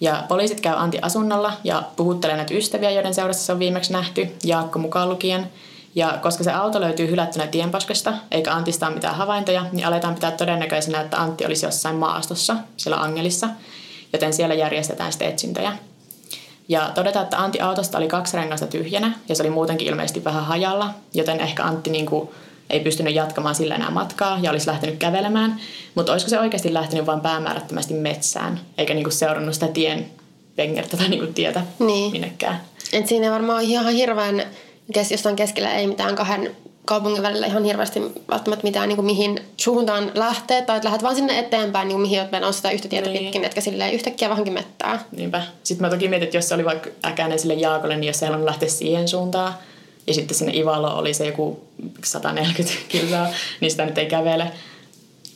Ja 0.00 0.24
poliisit 0.28 0.60
käy 0.60 0.74
Antti 0.76 0.98
asunnolla 1.02 1.52
ja 1.64 1.82
puhuttelee 1.96 2.36
näitä 2.36 2.54
ystäviä, 2.54 2.90
joiden 2.90 3.14
seurassa 3.14 3.46
se 3.46 3.52
on 3.52 3.58
viimeksi 3.58 3.92
nähty, 3.92 4.28
Jaakko 4.44 4.78
mukaan 4.78 5.08
lukien. 5.08 5.46
Ja 5.94 6.18
koska 6.22 6.44
se 6.44 6.52
auto 6.52 6.80
löytyy 6.80 7.10
hylättynä 7.10 7.46
tienpaskasta, 7.46 8.12
eikä 8.30 8.52
Antista 8.52 8.86
ole 8.86 8.94
mitään 8.94 9.14
havaintoja, 9.14 9.66
niin 9.72 9.86
aletaan 9.86 10.14
pitää 10.14 10.30
todennäköisenä, 10.30 11.00
että 11.00 11.22
Antti 11.22 11.46
olisi 11.46 11.66
jossain 11.66 11.96
maastossa, 11.96 12.56
siellä 12.76 13.00
Angelissa, 13.00 13.48
joten 14.12 14.32
siellä 14.32 14.54
järjestetään 14.54 15.12
sitten 15.12 15.28
etsintöjä. 15.28 15.72
Ja 16.68 16.90
todetaan, 16.94 17.24
että 17.24 17.38
Antti 17.38 17.60
autosta 17.60 17.98
oli 17.98 18.08
kaksi 18.08 18.36
rengasta 18.36 18.66
tyhjänä 18.66 19.12
ja 19.28 19.34
se 19.34 19.42
oli 19.42 19.50
muutenkin 19.50 19.88
ilmeisesti 19.88 20.24
vähän 20.24 20.44
hajalla, 20.44 20.90
joten 21.14 21.40
ehkä 21.40 21.64
Antti 21.64 21.90
niin 21.90 22.06
kuin 22.06 22.28
ei 22.70 22.80
pystynyt 22.80 23.14
jatkamaan 23.14 23.54
sillä 23.54 23.74
enää 23.74 23.90
matkaa 23.90 24.38
ja 24.42 24.50
olisi 24.50 24.66
lähtenyt 24.66 24.96
kävelemään. 24.98 25.60
Mutta 25.94 26.12
olisiko 26.12 26.30
se 26.30 26.40
oikeasti 26.40 26.74
lähtenyt 26.74 27.06
vain 27.06 27.20
päämäärättömästi 27.20 27.94
metsään, 27.94 28.60
eikä 28.78 28.94
niin 28.94 29.04
kuin 29.04 29.12
seurannut 29.12 29.54
sitä 29.54 29.68
tien 29.68 30.06
pengertä 30.56 30.96
tai 30.96 31.08
niin 31.08 31.20
kuin 31.20 31.34
tietä 31.34 31.62
Niin. 31.78 32.12
minnekään. 32.12 32.60
Et 32.92 33.06
siinä 33.08 33.30
varmaan 33.30 33.58
on 33.58 33.64
ihan 33.64 33.92
hirveän, 33.92 34.42
kes, 34.92 35.10
jossain 35.10 35.36
keskellä 35.36 35.74
ei 35.74 35.86
mitään 35.86 36.14
kahden 36.14 36.56
kaupungin 36.84 37.22
välillä 37.22 37.46
ihan 37.46 37.64
hirveästi 37.64 38.00
välttämättä 38.30 38.62
mitään 38.62 38.88
niin 38.88 38.96
kuin 38.96 39.06
mihin 39.06 39.40
suuntaan 39.56 40.10
lähtee, 40.14 40.62
tai 40.62 40.76
että 40.76 40.86
lähdet 40.86 41.02
vaan 41.02 41.14
sinne 41.14 41.38
eteenpäin, 41.38 41.88
niin 41.88 41.96
kuin 41.96 42.02
mihin 42.02 42.28
meillä 42.32 42.46
on 42.46 42.54
sitä 42.54 42.70
yhtä 42.70 42.88
tietä 42.88 43.10
Niin. 43.10 43.18
pitkin, 43.24 43.44
etkä 43.44 43.60
silleen 43.60 43.92
yhtäkkiä 43.94 44.28
vähänkin 44.28 44.52
mettää. 44.52 45.04
Niinpä. 45.16 45.42
Sitten 45.62 45.86
mä 45.86 45.90
toki 45.90 46.08
mietin, 46.08 46.24
että 46.24 46.36
jos 46.36 46.48
se 46.48 46.54
oli 46.54 46.64
vaikka 46.64 46.90
äkäinen 47.04 47.38
sille 47.38 47.54
Jaakolle, 47.54 47.96
niin 47.96 48.06
jos 48.06 48.18
se 48.18 48.26
ei 48.26 48.28
halunnut 48.28 48.50
lähteä 48.50 48.68
siihen 48.68 49.08
suuntaan, 49.08 49.54
ja 50.06 50.14
sitten 50.14 50.36
sinne 50.36 50.52
Ivalo 50.56 50.98
oli 50.98 51.14
se 51.14 51.26
joku 51.26 51.64
140 52.04 52.72
kilsaa, 52.88 53.28
niin 53.60 53.70
sitä 53.70 53.86
nyt 53.86 53.98
ei 53.98 54.06
kävele. 54.06 54.52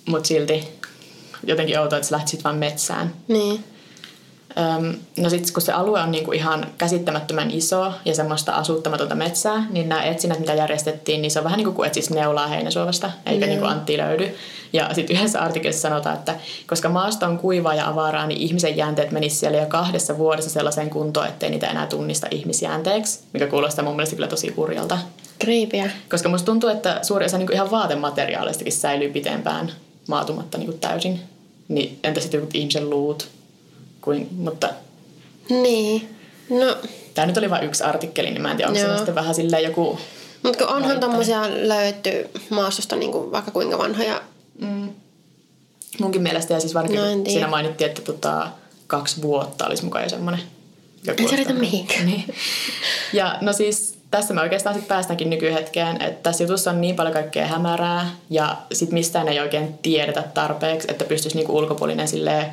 Mutta 0.07 0.28
silti 0.28 0.69
jotenkin 1.47 1.78
outoa, 1.81 1.99
että 1.99 2.09
se 2.09 2.14
lähti 2.14 2.31
sitten 2.31 2.45
vaan 2.45 2.57
metsään. 2.57 3.14
Niin. 3.28 3.64
No 5.17 5.31
sitten 5.31 5.53
kun 5.53 5.62
se 5.62 5.73
alue 5.73 6.00
on 6.00 6.11
niinku 6.11 6.33
ihan 6.33 6.67
käsittämättömän 6.79 7.50
iso 7.50 7.93
ja 8.05 8.15
semmoista 8.15 8.53
asuttamatonta 8.53 9.15
metsää, 9.15 9.67
niin 9.71 9.88
nämä 9.88 10.03
etsinnät, 10.03 10.38
mitä 10.38 10.55
järjestettiin, 10.55 11.23
niin 11.23 11.31
se 11.31 11.38
on 11.38 11.45
vähän 11.45 11.57
niin 11.57 11.65
kuin 11.65 11.75
kun 11.75 11.87
etsis 11.87 12.11
neulaa 12.11 12.47
heinäsuovasta, 12.47 13.11
eikä 13.27 13.45
Joo. 13.45 13.49
niin 13.49 13.61
kuin 13.61 13.71
Antti 13.71 13.99
löydy. 13.99 14.37
Ja 14.73 14.95
sitten 14.95 15.17
yhdessä 15.17 15.41
artikkelissa 15.41 15.88
sanotaan, 15.88 16.17
että 16.17 16.35
koska 16.67 16.88
maasto 16.88 17.27
on 17.27 17.38
kuivaa 17.38 17.75
ja 17.75 17.88
avaraa, 17.88 18.27
niin 18.27 18.41
ihmisen 18.41 18.77
jäänteet 18.77 19.11
menisivät 19.11 19.41
siellä 19.41 19.59
jo 19.59 19.67
kahdessa 19.67 20.19
vuodessa 20.19 20.50
sellaiseen 20.50 20.91
kuntoon, 20.91 21.27
ettei 21.27 21.50
niitä 21.50 21.67
enää 21.67 21.87
tunnista 21.87 22.27
ihmisjäänteeksi, 22.31 23.21
mikä 23.33 23.47
kuulostaa 23.47 23.85
mun 23.85 23.97
mielestä 23.97 24.17
kyllä 24.17 24.29
tosi 24.29 24.50
hurjalta. 24.57 24.99
Kriipiä. 25.38 25.91
Koska 26.11 26.29
musta 26.29 26.47
tuntuu, 26.47 26.71
että 26.71 26.99
suuri 27.03 27.27
osa 27.27 27.38
niin 27.38 27.53
ihan 27.53 27.71
vaatemateriaalistakin 27.71 28.73
säilyy 28.73 29.09
pitempään 29.09 29.73
maatumatta 30.09 30.59
niin 30.59 30.79
täysin. 30.79 31.21
Niin 31.69 31.99
entä 32.05 32.21
sitten 32.21 32.49
ihmisen 32.55 32.91
luut? 32.91 33.29
Kuin, 34.00 34.28
mutta 34.37 34.69
Niin. 35.50 36.17
No, 36.50 36.76
Tämä 37.14 37.26
nyt 37.26 37.37
oli 37.37 37.50
vain 37.50 37.64
yksi 37.64 37.85
artikkeli, 37.85 38.31
niin 38.31 38.43
mä 38.43 38.50
en 38.50 38.57
tiedä, 38.57 38.69
onko 38.69 38.81
se 38.81 38.97
sitten 38.97 39.14
vähän 39.14 39.35
silleen 39.35 39.64
joku... 39.64 39.99
mutta 40.43 40.59
kun 40.64 40.76
onhan 40.76 41.00
tommosia 41.00 41.43
löydetty 41.50 42.28
maastosta 42.50 42.97
niin 42.97 43.12
kuin 43.12 43.33
vaikka 43.33 43.50
kuinka 43.50 43.78
vanhoja. 43.78 44.23
Mm, 44.61 44.90
munkin 46.00 46.23
mielestä, 46.23 46.55
ja 46.55 46.61
siis 46.61 46.75
varsinkin 46.75 47.19
No, 47.19 47.31
siinä 47.33 47.49
mainittiin, 47.49 47.88
että 47.90 48.02
tota, 48.02 48.49
kaksi 48.87 49.23
vuotta 49.23 49.67
olisi 49.67 49.85
mukaan 49.85 50.05
jo 50.05 50.11
semmoinen. 50.11 50.43
Ei 51.19 51.28
se 51.28 51.37
riitä 51.37 51.52
mihinkään. 51.52 52.07
Niin. 52.07 52.35
Ja 53.12 53.38
no 53.40 53.52
siis 53.52 53.99
tässä 54.11 54.35
me 54.35 54.40
oikeastaan 54.40 54.75
sitten 54.75 54.88
päästäänkin 54.88 55.31
nykyhetkeen, 55.31 56.02
että 56.02 56.23
tässä 56.23 56.45
jutussa 56.45 56.71
on 56.71 56.81
niin 56.81 56.97
paljon 56.97 57.14
kaikkea 57.14 57.47
hämärää 57.47 58.11
ja 58.31 58.57
sitten 58.73 58.95
mistään 58.95 59.28
ei 59.28 59.40
oikein 59.40 59.78
tiedetä 59.78 60.25
tarpeeksi, 60.35 60.88
että 60.90 61.05
pystyisi 61.05 61.37
niinku 61.37 61.59
ulkopuolinen 61.59 62.09
silleen 62.09 62.47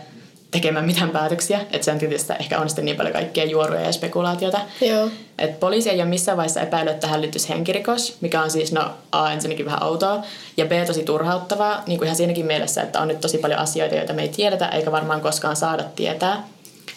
tekemään 0.56 0.86
mitään 0.86 1.10
päätöksiä. 1.10 1.60
Että 1.60 1.86
sen 1.86 2.00
tietysti 2.00 2.34
ehkä 2.40 2.60
on 2.60 2.70
sitten 2.70 2.86
niin 2.86 2.98
paljon 2.98 3.14
kaikkea 3.14 3.46
juoruja 3.46 3.82
ja 3.82 3.92
spekulaatiota. 3.92 4.60
Joo. 4.82 5.10
Et 5.40 5.60
poliisi 5.60 5.90
ei 5.90 5.96
ole 5.96 6.06
missään 6.06 6.38
vaiheessa 6.38 6.62
epäillyt, 6.62 6.94
että 6.94 7.08
tähän 7.08 7.22
liittyisi 7.22 7.50
henkirikos, 7.50 8.18
mikä 8.22 8.42
on 8.42 8.52
siis 8.52 8.72
no 8.72 8.92
A 9.12 9.32
ensinnäkin 9.32 9.66
vähän 9.66 9.84
outoa 9.84 10.24
ja 10.58 10.66
B 10.66 10.72
tosi 10.88 11.04
turhauttavaa, 11.04 11.84
niin 11.88 11.98
kuin 11.98 12.06
ihan 12.06 12.16
siinäkin 12.16 12.46
mielessä, 12.46 12.82
että 12.82 13.02
on 13.02 13.08
nyt 13.08 13.22
tosi 13.22 13.38
paljon 13.38 13.60
asioita, 13.60 13.96
joita 13.96 14.14
me 14.14 14.22
ei 14.22 14.30
tiedetä 14.30 14.68
eikä 14.68 14.92
varmaan 14.92 15.22
koskaan 15.22 15.56
saada 15.56 15.84
tietää. 15.84 16.44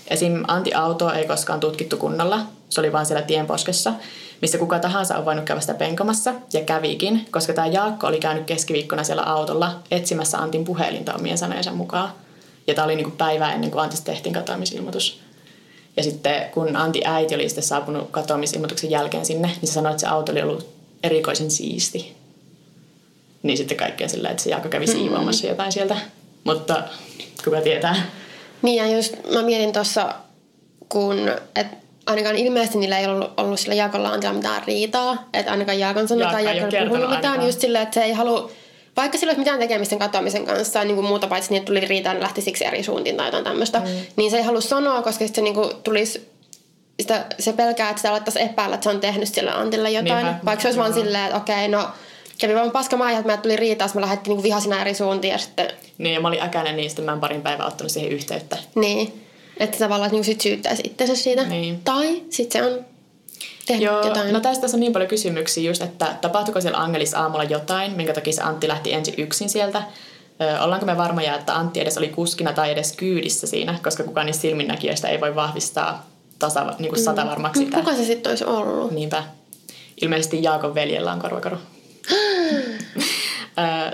Esim. 0.08 0.44
Anti-autoa 0.48 1.14
ei 1.14 1.26
koskaan 1.26 1.60
tutkittu 1.60 1.96
kunnolla, 1.96 2.40
se 2.68 2.80
oli 2.80 2.92
vaan 2.92 3.06
siellä 3.06 3.22
tienposkessa, 3.22 3.92
missä 4.42 4.58
kuka 4.58 4.78
tahansa 4.78 5.16
on 5.16 5.24
voinut 5.24 5.44
käydä 5.44 5.60
sitä 5.60 5.74
penkomassa 5.74 6.34
ja 6.52 6.60
kävikin, 6.60 7.26
koska 7.30 7.52
tämä 7.52 7.66
Jaakko 7.66 8.06
oli 8.06 8.20
käynyt 8.20 8.44
keskiviikkona 8.44 9.04
siellä 9.04 9.22
autolla 9.22 9.78
etsimässä 9.90 10.38
Antin 10.38 10.64
puhelinta 10.64 11.14
omien 11.14 11.38
sanojensa 11.38 11.72
mukaan. 11.72 12.10
Ja 12.68 12.74
tämä 12.74 12.84
oli 12.84 12.96
niinku 12.96 13.10
päivää 13.10 13.54
ennen 13.54 13.70
kuin 13.70 13.82
Antista 13.82 14.04
tehtiin 14.04 14.32
katoamisilmoitus. 14.32 15.20
Ja 15.96 16.02
sitten 16.02 16.50
kun 16.54 16.76
Antti 16.76 17.02
äiti 17.04 17.34
oli 17.34 17.48
sitten 17.48 17.64
saapunut 17.64 18.10
katoamisilmoituksen 18.10 18.90
jälkeen 18.90 19.26
sinne, 19.26 19.48
niin 19.48 19.68
se 19.68 19.72
sanoi, 19.72 19.90
että 19.90 20.00
se 20.00 20.06
auto 20.06 20.32
oli 20.32 20.42
ollut 20.42 20.68
erikoisen 21.02 21.50
siisti. 21.50 22.16
Niin 23.42 23.56
sitten 23.56 23.76
kaikkea 23.76 24.08
sillä, 24.08 24.28
että 24.28 24.42
se 24.42 24.50
Jaakko 24.50 24.68
kävi 24.68 24.86
siivoamassa 24.86 25.46
jotain 25.46 25.72
sieltä. 25.72 25.96
Mutta 26.44 26.82
kuka 27.44 27.60
tietää. 27.60 28.02
Niin 28.62 28.76
ja 28.76 28.96
just 28.96 29.14
mä 29.34 29.42
mietin 29.42 29.72
tuossa, 29.72 30.14
kun 30.88 31.30
et 31.56 31.66
ainakaan 32.06 32.36
ilmeisesti 32.36 32.78
niillä 32.78 32.98
ei 32.98 33.06
ollut, 33.06 33.30
ollut 33.36 33.60
sillä 33.60 33.74
Jaakolla 33.74 34.08
Antilla 34.08 34.34
mitään 34.34 34.62
riitaa. 34.66 35.28
Että 35.32 35.52
ainakaan 35.52 35.78
Jaakon 35.78 36.08
sanoi 36.08 36.22
Jaakko 36.22 36.42
tai 36.42 36.56
Jaakko 36.56 36.76
ei 36.76 36.86
puhunut 36.86 37.10
mitään. 37.10 37.24
ainakaan. 37.24 37.46
Just 37.46 37.60
silleen, 37.60 37.82
että 37.82 37.94
se 37.94 38.04
ei 38.04 38.12
halua, 38.12 38.50
vaikka 38.98 39.18
sillä 39.18 39.30
olisi 39.30 39.38
mitään 39.38 39.58
tekemistä 39.58 39.90
sen 39.90 39.98
katoamisen 39.98 40.46
kanssa, 40.46 40.84
niin 40.84 40.94
kuin 40.94 41.06
muuta 41.06 41.26
paitsi 41.26 41.50
niin, 41.50 41.58
että 41.58 41.66
tuli 41.66 41.80
riitaa, 41.80 42.12
niin 42.12 42.22
lähti 42.22 42.40
siksi 42.40 42.64
eri 42.64 42.82
suuntiin 42.82 43.16
tai 43.16 43.26
jotain 43.26 43.44
tämmöistä. 43.44 43.78
Mm. 43.78 43.86
Niin 44.16 44.30
se 44.30 44.36
ei 44.36 44.42
halua 44.42 44.60
sanoa, 44.60 45.02
koska 45.02 45.26
se 45.26 45.42
niin 45.42 45.54
kuin 45.54 45.70
tulisi 45.84 46.28
sitä, 47.00 47.26
se 47.38 47.52
pelkää, 47.52 47.90
että 47.90 48.00
sitä 48.00 48.10
alettaisiin 48.10 48.50
epäillä, 48.50 48.74
että 48.74 48.84
se 48.84 48.90
on 48.90 49.00
tehnyt 49.00 49.28
sille 49.28 49.50
Antille 49.50 49.90
jotain. 49.90 50.26
Niinpä. 50.26 50.40
Vaikka 50.44 50.62
se 50.62 50.68
olisi 50.68 50.80
vaan 50.80 50.94
silleen, 50.94 51.24
että 51.24 51.36
okei, 51.36 51.68
no 51.68 51.88
kävi 52.38 52.54
vaan 52.54 52.70
paska 52.70 52.96
maa, 52.96 53.10
että 53.10 53.26
meiltä 53.26 53.42
tuli 53.42 53.56
riitaa, 53.56 53.88
me 53.94 54.00
lähdettiin 54.00 54.34
niin 54.36 54.42
vihasina 54.42 54.80
eri 54.80 54.94
suuntiin 54.94 55.32
ja 55.32 55.38
sitten 55.38 55.70
Niin, 55.98 56.14
ja 56.14 56.20
mä 56.20 56.28
olin 56.28 56.42
äkäinen, 56.42 56.76
niin 56.76 56.90
sitten 56.90 57.04
mä 57.04 57.12
en 57.12 57.20
parin 57.20 57.42
päivää 57.42 57.66
ottanut 57.66 57.92
siihen 57.92 58.12
yhteyttä. 58.12 58.56
Niin. 58.74 59.24
Että 59.60 59.78
tavallaan 59.78 60.10
niin 60.10 60.24
sit 60.24 60.40
syyttäisi 60.40 60.82
itsensä 60.86 61.16
siitä. 61.16 61.42
Niin. 61.42 61.80
Tai 61.84 62.22
sitten 62.30 62.64
se 62.64 62.66
on 62.66 62.84
tehnyt 63.66 63.84
Joo, 63.84 64.06
jotain. 64.06 64.32
no 64.32 64.40
tästä 64.40 64.60
tässä 64.60 64.76
on 64.76 64.80
niin 64.80 64.92
paljon 64.92 65.08
kysymyksiä 65.08 65.70
just, 65.70 65.82
että 65.82 66.06
tapahtuiko 66.20 66.60
siellä 66.60 66.78
Angelis 66.78 67.14
aamulla 67.14 67.44
jotain, 67.44 67.92
minkä 67.92 68.12
takia 68.12 68.32
se 68.32 68.42
Antti 68.42 68.68
lähti 68.68 68.92
ensin 68.92 69.14
yksin 69.18 69.48
sieltä. 69.48 69.82
Ö, 70.40 70.60
ollaanko 70.62 70.86
me 70.86 70.96
varmoja, 70.96 71.34
että 71.34 71.56
Antti 71.56 71.80
edes 71.80 71.98
oli 71.98 72.08
kuskina 72.08 72.52
tai 72.52 72.70
edes 72.70 72.92
kyydissä 72.92 73.46
siinä, 73.46 73.78
koska 73.82 74.02
kukaan 74.02 74.26
niistä 74.26 74.42
silminnäkijöistä 74.42 75.08
ei 75.08 75.20
voi 75.20 75.34
vahvistaa 75.34 76.06
tasa, 76.38 76.74
niin 76.78 76.88
kuin 76.88 77.02
satavarmaksi 77.04 77.60
Mut 77.60 77.68
sitä. 77.68 77.78
kuka 77.80 77.96
se 77.96 78.04
sitten 78.04 78.30
olisi 78.30 78.44
ollut? 78.44 78.90
Niinpä. 78.90 79.24
Ilmeisesti 80.02 80.42
Jaakon 80.42 80.74
veljellä 80.74 81.12
on 81.12 81.18
korvakaru. 81.18 81.56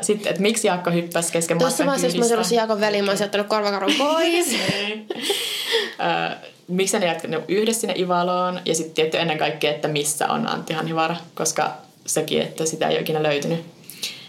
Sitten, 0.00 0.30
että 0.30 0.42
miksi 0.42 0.66
Jaakko 0.66 0.90
hyppäsi 0.90 1.32
kesken 1.32 1.58
Tuossa 1.58 1.84
matkan 1.84 1.86
vaiheessa, 1.86 2.18
jos 2.18 2.30
mä 2.30 2.36
olisin? 2.36 2.56
Jaakon 2.56 2.80
veli, 2.80 3.02
mä 3.02 3.10
olisin 3.10 3.24
ottanut 3.24 3.46
korvakarun 3.46 3.94
pois. 3.98 4.46
Miksi 6.68 6.98
ne 6.98 7.06
jatkanut 7.06 7.44
yhdessä 7.48 7.80
sinne 7.80 7.94
Ivaloon 7.96 8.60
ja 8.64 8.74
sitten 8.74 8.94
tietty 8.94 9.18
ennen 9.18 9.38
kaikkea, 9.38 9.70
että 9.70 9.88
missä 9.88 10.28
on 10.28 10.48
Antti 10.48 10.72
Hanhivaara, 10.72 11.16
koska 11.34 11.72
sekin, 12.06 12.42
että 12.42 12.66
sitä 12.66 12.88
ei 12.88 12.94
ole 12.94 13.00
ikinä 13.00 13.22
löytynyt. 13.22 13.64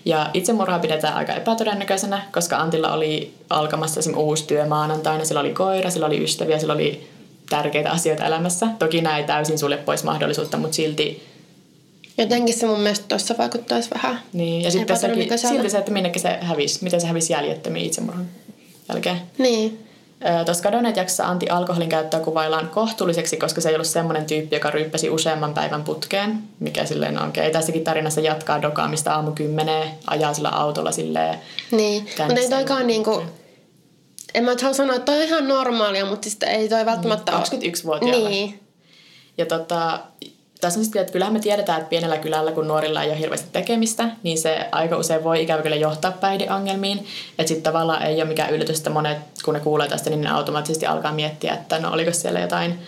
Ja 0.06 0.30
itsemurhaa 0.34 0.80
pidetään 0.80 1.13
aika 1.13 1.34
epätodennäköisenä, 1.34 2.22
koska 2.34 2.58
Antilla 2.58 2.94
oli 2.94 3.34
alkamassa 3.50 4.00
esim. 4.00 4.18
uusi 4.18 4.48
työ 4.48 4.65
maanantaina, 4.65 5.25
sillä 5.25 5.39
oli 5.42 5.54
koira, 5.54 5.89
sillä 5.89 6.06
oli 6.06 6.24
ystäviä, 6.24 6.60
sillä 6.60 6.74
oli 6.74 7.08
tärkeitä 7.50 7.92
asioita 7.92 8.25
elämässä. 8.25 8.68
Toki 8.80 9.01
nämä 9.01 9.18
ei 9.18 9.24
täysin 9.24 9.60
sulle 9.60 9.77
pois 9.77 10.04
mahdollisuutta, 10.04 10.58
mutta 10.58 10.75
silti 10.75 11.24
Jotenkin 12.18 12.56
se 12.56 12.65
mun 12.65 12.80
mielestä 12.80 13.06
tuossa 13.08 13.36
vaikuttaisi 13.38 13.89
vähän 13.94 14.20
niin. 14.34 14.62
Ja 14.62 14.72
sitten 14.72 14.98
sekin, 14.98 15.39
silti 15.39 15.70
se, 15.70 15.77
että 15.77 15.92
minnekin 15.92 16.22
se 16.22 16.38
hävisi, 16.42 16.84
miten 16.84 17.01
se 17.01 17.08
hävisi 17.08 17.34
jäljettömiin 17.34 17.86
itsemurhan 17.86 18.27
jälkeen. 18.89 19.22
Niin. 19.38 19.85
Tuossa 20.45 20.63
kadonneet 20.63 20.98
jaksossa 20.98 21.25
Antti 21.25 21.50
alkoholin 21.50 21.89
käyttöä 21.89 22.19
kuvaillaan 22.19 22.69
kohtuulliseksi, 22.69 23.38
koska 23.38 23.62
se 23.62 23.69
ei 23.69 23.75
ollut 23.75 23.88
semmoinen 23.88 24.25
tyyppi, 24.25 24.55
joka 24.55 24.72
ryyppäsi 24.72 25.10
useamman 25.10 25.53
päivän 25.53 25.84
putkeen. 25.84 26.43
Mikä 26.60 26.86
silleen 26.86 27.17
on 27.17 27.29
okei. 27.29 27.41
Okay. 27.41 27.51
Tässäkin 27.51 27.84
tarinassa 27.84 28.22
jatkaa 28.22 28.62
dokaamista 28.62 29.13
aamu 29.13 29.31
kymmeneen, 29.31 29.89
ajaa 30.07 30.34
sillä 30.34 30.50
autolla 30.50 30.91
silleen. 30.91 31.39
Niin, 31.72 32.07
mutta 32.27 32.41
ei 32.41 32.50
toikaan 32.50 32.88
niinku, 32.88 33.24
en 34.34 34.43
mä 34.43 34.55
halua 34.62 34.74
sanoa, 34.74 34.95
että 34.95 35.05
toi 35.05 35.22
on 35.22 35.27
ihan 35.27 35.48
normaalia, 35.48 36.05
mutta 36.05 36.24
siis 36.24 36.38
ei 36.48 36.69
toi 36.69 36.86
välttämättä 36.86 37.31
mm, 37.31 37.38
21-vuotiaana. 37.38 38.29
Niin. 38.29 38.60
Ja 39.38 39.45
tota, 39.45 40.00
tässä 40.65 40.79
on 40.79 40.84
sitten, 40.84 41.01
että 41.01 41.12
kyllähän 41.12 41.34
me 41.34 41.39
tiedetään, 41.39 41.77
että 41.79 41.89
pienellä 41.89 42.17
kylällä, 42.17 42.51
kun 42.51 42.67
nuorilla 42.67 43.03
ei 43.03 43.10
ole 43.10 43.19
hirveästi 43.19 43.48
tekemistä, 43.51 44.10
niin 44.24 44.38
se 44.38 44.69
aika 44.72 44.98
usein 44.98 45.24
voi 45.24 45.43
ikävä 45.43 45.62
kyllä 45.62 45.75
johtaa 45.75 46.12
päihdeongelmiin. 46.12 47.07
Että 47.29 47.48
sitten 47.48 47.63
tavallaan 47.63 48.03
ei 48.03 48.15
ole 48.15 48.25
mikään 48.25 48.53
yllätys, 48.53 48.77
että 48.77 48.89
monet, 48.89 49.17
kun 49.45 49.53
ne 49.53 49.60
kuulee 49.60 49.88
tästä, 49.88 50.10
niin 50.10 50.22
ne 50.22 50.29
automaattisesti 50.29 50.86
alkaa 50.86 51.12
miettiä, 51.12 51.53
että 51.53 51.79
no 51.79 51.91
oliko 51.91 52.12
siellä 52.13 52.39
jotain, 52.39 52.79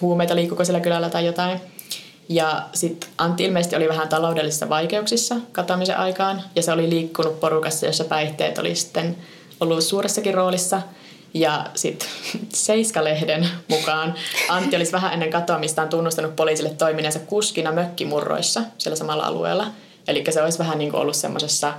huumeita, 0.00 0.34
liikkuuko 0.34 0.64
siellä 0.64 0.80
kylällä 0.80 1.10
tai 1.10 1.26
jotain. 1.26 1.60
Ja 2.28 2.62
sitten 2.72 3.10
Antti 3.18 3.44
ilmeisesti 3.44 3.76
oli 3.76 3.88
vähän 3.88 4.08
taloudellisissa 4.08 4.68
vaikeuksissa 4.68 5.36
katoamisen 5.52 5.98
aikaan, 5.98 6.42
ja 6.56 6.62
se 6.62 6.72
oli 6.72 6.90
liikkunut 6.90 7.40
porukassa, 7.40 7.86
jossa 7.86 8.04
päihteet 8.04 8.58
oli 8.58 8.74
sitten 8.74 9.16
ollut 9.60 9.84
suuressakin 9.84 10.34
roolissa– 10.34 10.82
ja 11.34 11.66
sitten 11.74 12.08
Seiska-lehden 12.52 13.48
mukaan 13.68 14.14
Antti 14.48 14.76
olisi 14.76 14.92
vähän 14.92 15.12
ennen 15.12 15.30
katoamistaan 15.30 15.88
tunnustanut 15.88 16.36
poliisille 16.36 16.70
toimineensa 16.70 17.18
kuskina 17.18 17.72
mökkimurroissa 17.72 18.62
siellä 18.78 18.96
samalla 18.96 19.26
alueella. 19.26 19.66
Eli 20.08 20.24
se 20.30 20.42
olisi 20.42 20.58
vähän 20.58 20.78
niin 20.78 20.90
kuin 20.90 21.00
ollut 21.00 21.16
semmoisessa 21.16 21.74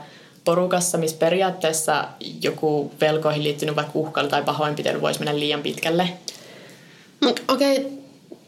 porukassa, 0.46 0.98
missä 0.98 1.18
periaatteessa 1.18 2.06
joku 2.42 2.92
velkoihin 3.02 3.44
liittynyt 3.44 3.76
vaikka 3.76 3.92
uhkailu 3.96 4.30
tai 4.30 4.44
pahoinpitely 4.44 5.02
voisi 5.02 5.20
mennä 5.20 5.40
liian 5.40 5.62
pitkälle. 5.62 6.10
Okei, 7.48 7.78
okay. 7.78 7.92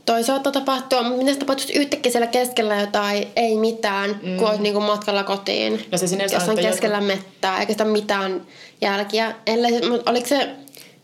toi 0.06 0.24
saattaa 0.24 0.52
tapahtua, 0.52 1.04
mutta 1.04 1.24
mitä 1.24 1.40
tapahtuisi 1.40 1.74
yhtäkkiä 1.74 2.12
siellä 2.12 2.28
keskellä 2.28 2.82
jotain, 2.82 3.28
ei 3.36 3.58
mitään, 3.58 4.20
mm. 4.24 4.38
kun 4.38 4.48
olisi 4.48 4.62
niinku 4.62 4.80
matkalla 4.80 5.24
kotiin. 5.24 5.86
Ja 5.92 5.98
se 5.98 6.08
sinne 6.08 6.26
jossain 6.32 6.58
keskellä 6.58 6.98
joku... 6.98 7.08
mettää, 7.08 7.60
eikä 7.60 7.74
sitä 7.74 7.86
mitään 7.86 8.42
jälkiä. 8.82 9.36
Ellei, 9.46 9.90
mutta 9.90 10.12
oliko 10.12 10.28
se 10.28 10.50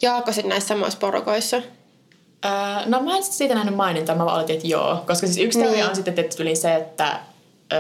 Jaako 0.02 0.32
sitten 0.32 0.50
näissä 0.50 0.68
samoissa 0.68 1.00
porukoissa? 1.00 1.58
Öö, 2.46 2.52
no 2.86 3.02
mä 3.02 3.18
en 3.18 3.24
siitä 3.24 3.56
nähnyt 3.56 3.76
mainintaa, 3.76 4.16
mä 4.16 4.26
vaan 4.26 4.52
että 4.52 4.68
joo. 4.68 5.04
Koska 5.08 5.28
siis 5.28 5.38
yksi 5.38 5.60
teoria 5.60 5.78
niin. 5.78 5.90
on 5.90 5.96
sitten 5.96 6.26
tuli 6.38 6.56
se, 6.56 6.76
että 6.76 7.20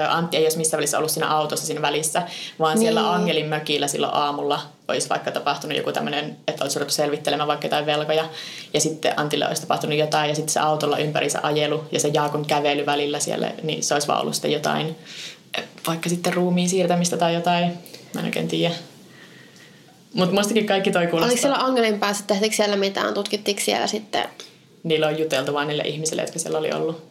Antti 0.10 0.38
ei 0.38 0.44
olisi 0.44 0.58
missään 0.58 0.78
välissä 0.78 0.98
ollut 0.98 1.12
siinä 1.12 1.30
autossa 1.30 1.66
siinä 1.66 1.82
välissä, 1.82 2.22
vaan 2.60 2.76
niin. 2.76 2.82
siellä 2.82 3.14
Angelin 3.14 3.46
mökillä 3.46 3.88
silloin 3.88 4.14
aamulla 4.14 4.62
olisi 4.88 5.10
vaikka 5.10 5.32
tapahtunut 5.32 5.78
joku 5.78 5.92
tämmöinen, 5.92 6.38
että 6.48 6.64
olisi 6.64 6.80
ruvettu 6.80 6.94
selvittelemään 6.94 7.48
vaikka 7.48 7.66
jotain 7.66 7.86
velkoja, 7.86 8.26
ja 8.74 8.82
sitten 8.82 9.20
Antille 9.20 9.48
olisi 9.48 9.62
tapahtunut 9.62 9.98
jotain, 9.98 10.30
ja 10.30 10.36
sitten 10.36 10.54
se 10.54 10.60
autolla 10.60 10.98
ympärissä 10.98 11.40
ajelu 11.44 11.84
ja 11.92 12.00
se 12.00 12.08
Jaakon 12.08 12.46
kävely 12.46 12.86
välillä 12.86 13.20
siellä, 13.20 13.52
niin 13.64 13.84
se 13.84 13.94
olisi 13.94 14.08
vaan 14.08 14.22
ollut 14.22 14.36
sitten 14.36 14.52
jotain, 14.52 14.96
vaikka 15.88 16.10
sitten 16.10 16.34
ruumiin 16.34 16.70
siirtämistä 16.70 17.18
tai 17.18 17.34
jotain, 17.34 17.74
mä 18.14 18.20
en 18.20 18.26
oikein 18.26 18.48
tiedä. 18.48 18.76
Mutta 20.14 20.36
mustakin 20.36 20.66
kaikki 20.66 20.92
toi 20.92 21.08
kuulostaa. 21.08 21.28
Oliko 21.28 21.42
siellä 21.42 21.58
Angelin 21.58 22.00
päässä, 22.00 22.24
tehtikö 22.28 22.56
siellä 22.56 22.76
mitään? 22.76 23.14
Tutkittiinko 23.14 23.62
siellä 23.62 23.88
sitten? 23.88 24.24
Niillä 24.84 25.08
on 25.08 25.20
juteltu 25.20 25.54
vain 25.54 25.68
niille 25.68 25.84
ihmisille, 25.84 26.22
jotka 26.22 26.40
siellä 26.40 26.58
oli 26.58 26.72
ollut. 26.72 27.04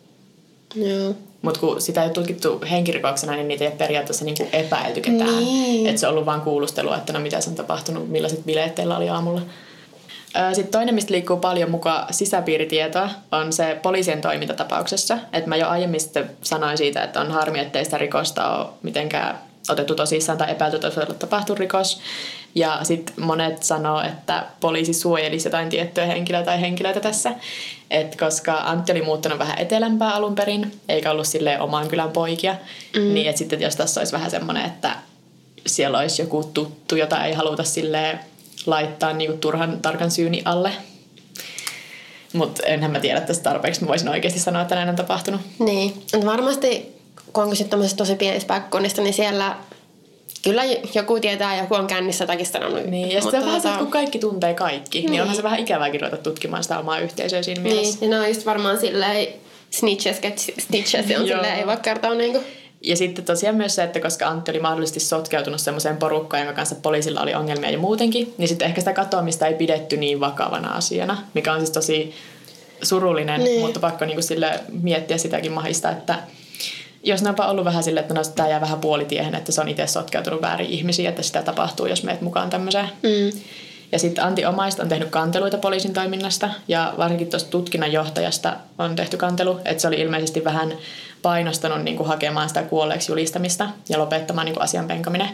Joo. 0.75 1.15
Mutta 1.43 1.61
kun 1.61 1.81
sitä 1.81 2.01
ei 2.01 2.07
ole 2.07 2.13
tutkittu 2.13 2.61
henkirikoksena, 2.71 3.33
niin 3.33 3.49
niitä 3.49 3.65
ei 3.65 3.71
periaatteessa 3.71 4.25
niinku 4.25 4.49
epäilty 4.53 5.01
ketään. 5.01 5.37
Niin. 5.37 5.87
Että 5.87 6.01
se 6.01 6.07
on 6.07 6.13
ollut 6.13 6.27
vain 6.27 6.41
kuulustelua, 6.41 6.97
että 6.97 7.13
no 7.13 7.21
mitä 7.21 7.41
se 7.41 7.51
on 7.51 7.57
tapahtunut, 7.57 8.09
millaiset 8.09 8.45
bileet 8.45 8.75
teillä 8.75 8.97
oli 8.97 9.09
aamulla. 9.09 9.41
Sitten 10.53 10.73
toinen, 10.73 10.95
mistä 10.95 11.13
liikkuu 11.13 11.37
paljon 11.37 11.71
mukaan 11.71 12.15
sisäpiiritietoa, 12.15 13.11
on 13.33 13.53
se 13.53 13.79
poliisien 13.83 14.21
toimintatapauksessa. 14.21 15.19
Että 15.33 15.49
mä 15.49 15.57
jo 15.57 15.69
aiemmin 15.69 16.01
sitten 16.01 16.31
sanoin 16.43 16.79
siitä, 16.79 17.03
että 17.03 17.21
on 17.21 17.31
harmi, 17.31 17.59
ettei 17.59 17.85
sitä 17.85 17.99
rikosta 17.99 18.57
ole 18.57 18.67
mitenkään 18.83 19.39
otettu 19.69 19.95
tosissaan 19.95 20.39
tai 20.39 20.51
epäilty, 20.51 20.87
että 20.87 21.15
tapahtunut 21.19 21.59
rikos. 21.59 22.01
Ja 22.55 22.81
sitten 22.83 23.15
monet 23.25 23.63
sanoo, 23.63 24.01
että 24.01 24.47
poliisi 24.61 24.93
suojelisi 24.93 25.49
jotain 25.49 25.69
tiettyä 25.69 26.07
henkilöä 26.07 26.43
tai 26.43 26.61
henkilöitä 26.61 27.01
tässä. 27.01 27.33
Et 27.91 28.17
koska 28.17 28.55
Antti 28.55 28.93
oli 28.93 29.03
muuttanut 29.03 29.39
vähän 29.39 29.59
etelämpää 29.59 30.15
alun 30.15 30.35
perin, 30.35 30.81
eikä 30.89 31.11
ollut 31.11 31.27
sille 31.27 31.61
oman 31.61 31.89
kylän 31.89 32.11
poikia, 32.11 32.57
mm. 32.97 33.15
niin 33.15 33.29
että 33.29 33.39
sitten 33.39 33.61
jos 33.61 33.77
tässä 33.77 34.01
olisi 34.01 34.13
vähän 34.13 34.31
semmoinen, 34.31 34.67
että 34.67 34.97
siellä 35.67 35.99
olisi 35.99 36.23
joku 36.23 36.51
tuttu, 36.55 36.97
jota 36.97 37.25
ei 37.25 37.33
haluta 37.33 37.65
sille 37.65 38.19
laittaa 38.67 39.13
niinku 39.13 39.37
turhan 39.37 39.79
tarkan 39.83 40.11
syyni 40.11 40.43
alle. 40.45 40.73
Mutta 42.33 42.63
enhän 42.67 42.91
mä 42.91 43.01
tiedä 43.01 43.21
tästä 43.21 43.43
tarpeeksi, 43.43 43.81
mä 43.81 43.89
voisin 43.89 44.09
oikeasti 44.09 44.41
sanoa, 44.41 44.63
että 44.63 44.75
näin 44.75 44.89
on 44.89 44.97
tapahtunut. 44.97 45.41
Niin, 45.59 46.03
varmasti 46.25 46.96
kun 47.33 47.45
on 47.45 47.51
kyse 47.51 47.67
tosi 47.97 48.17
pienistä 48.17 48.49
paikkakunnista, 48.49 49.03
niin 49.03 49.15
siellä 49.15 49.57
kyllä 50.45 50.63
joku 50.95 51.21
tietää, 51.21 51.59
joku 51.59 51.75
on 51.75 51.87
kännissä 51.87 52.25
jotakin 52.25 52.47
sanonut. 52.47 52.85
Niin, 52.85 53.13
ja 53.13 53.21
sitten 53.21 53.45
vähän 53.45 53.63
tota... 53.63 53.79
kun 53.79 53.91
kaikki 53.91 54.19
tuntee 54.19 54.55
kaikki, 54.55 54.99
niin, 54.99 55.11
niin 55.11 55.23
onhan 55.23 55.37
se 55.37 55.43
vähän 55.43 55.61
ikäväkin 55.61 56.01
ruveta 56.01 56.17
tutkimaan 56.17 56.63
sitä 56.63 56.79
omaa 56.79 56.99
yhteisöä 56.99 57.43
siinä 57.43 57.63
niin, 57.63 57.75
mielessä. 57.75 58.01
Niin, 58.01 58.11
ja 58.11 58.19
ne 58.19 58.23
on 58.23 58.29
just 58.29 58.47
varmaan 58.47 58.79
silleen 58.79 59.29
snitches, 59.71 60.21
snitches 60.59 61.07
on 61.21 61.27
silleen, 61.29 61.59
ei 61.59 61.67
voi 61.67 61.77
kertoa 61.77 62.15
niinku. 62.15 62.41
Ja 62.83 62.97
sitten 62.97 63.25
tosiaan 63.25 63.57
myös 63.57 63.75
se, 63.75 63.83
että 63.83 64.01
koska 64.01 64.29
Antti 64.29 64.51
oli 64.51 64.61
mahdollisesti 64.61 65.01
sotkeutunut 65.01 65.61
semmoiseen 65.61 65.97
porukkaan, 65.97 66.43
jonka 66.43 66.57
kanssa 66.57 66.75
poliisilla 66.75 67.21
oli 67.21 67.35
ongelmia 67.35 67.71
ja 67.71 67.79
muutenkin, 67.79 68.35
niin 68.39 68.49
sitten 68.49 68.69
ehkä 68.69 68.81
sitä 68.81 68.93
katoamista 68.93 69.47
ei 69.47 69.55
pidetty 69.55 69.97
niin 69.97 70.21
vakavana 70.21 70.69
asiana, 70.69 71.23
mikä 71.35 71.53
on 71.53 71.59
siis 71.59 71.71
tosi 71.71 72.15
surullinen, 72.83 73.45
niin. 73.45 73.61
mutta 73.61 73.81
pakko 73.81 74.05
niinku 74.05 74.23
sille 74.23 74.61
miettiä 74.83 75.19
sitäkin 75.19 75.53
mahista, 75.53 75.91
että 75.91 76.19
jos 77.07 77.23
ne 77.23 77.31
on 77.31 77.47
ollut 77.47 77.65
vähän 77.65 77.83
silleen, 77.83 78.03
että 78.03 78.15
no, 78.15 78.23
tämä 78.25 78.49
jää 78.49 78.61
vähän 78.61 78.81
puolitiehen, 78.81 79.35
että 79.35 79.53
se 79.53 79.61
on 79.61 79.69
itse 79.69 79.87
sotkeutunut 79.87 80.43
väärin 80.43 80.71
ihmisiä, 80.71 81.09
että 81.09 81.23
sitä 81.23 81.43
tapahtuu, 81.43 81.87
jos 81.87 82.03
meet 82.03 82.21
mukaan 82.21 82.51
tämmöiseen. 82.51 82.89
Mm. 83.03 83.41
Ja 83.93 83.99
sitten 83.99 84.25
Antti 84.25 84.47
Omaista 84.47 84.83
on 84.83 84.89
tehnyt 84.89 85.09
kanteluita 85.09 85.59
poliisin 85.59 85.93
toiminnasta 85.93 86.51
ja 86.69 86.95
varsinkin 86.99 87.31
tuosta 87.31 87.51
tutkinnanjohtajasta 87.51 88.57
on 88.79 88.97
tehty 88.97 89.17
kantelu, 89.17 89.61
että 89.65 89.81
se 89.81 89.89
oli 89.89 90.01
ilmeisesti 90.01 90.45
vähän 90.45 90.73
painostanut 91.23 91.83
niin 91.83 91.97
kuin 91.97 92.09
hakemaan 92.09 92.49
sitä 92.49 92.63
kuolleeksi 92.63 93.13
julistamista 93.13 93.69
ja 93.89 93.99
lopettamaan 93.99 94.45
niin 94.45 94.55
kuin 94.55 94.65
asian 94.65 94.87
penkaminen. 94.87 95.29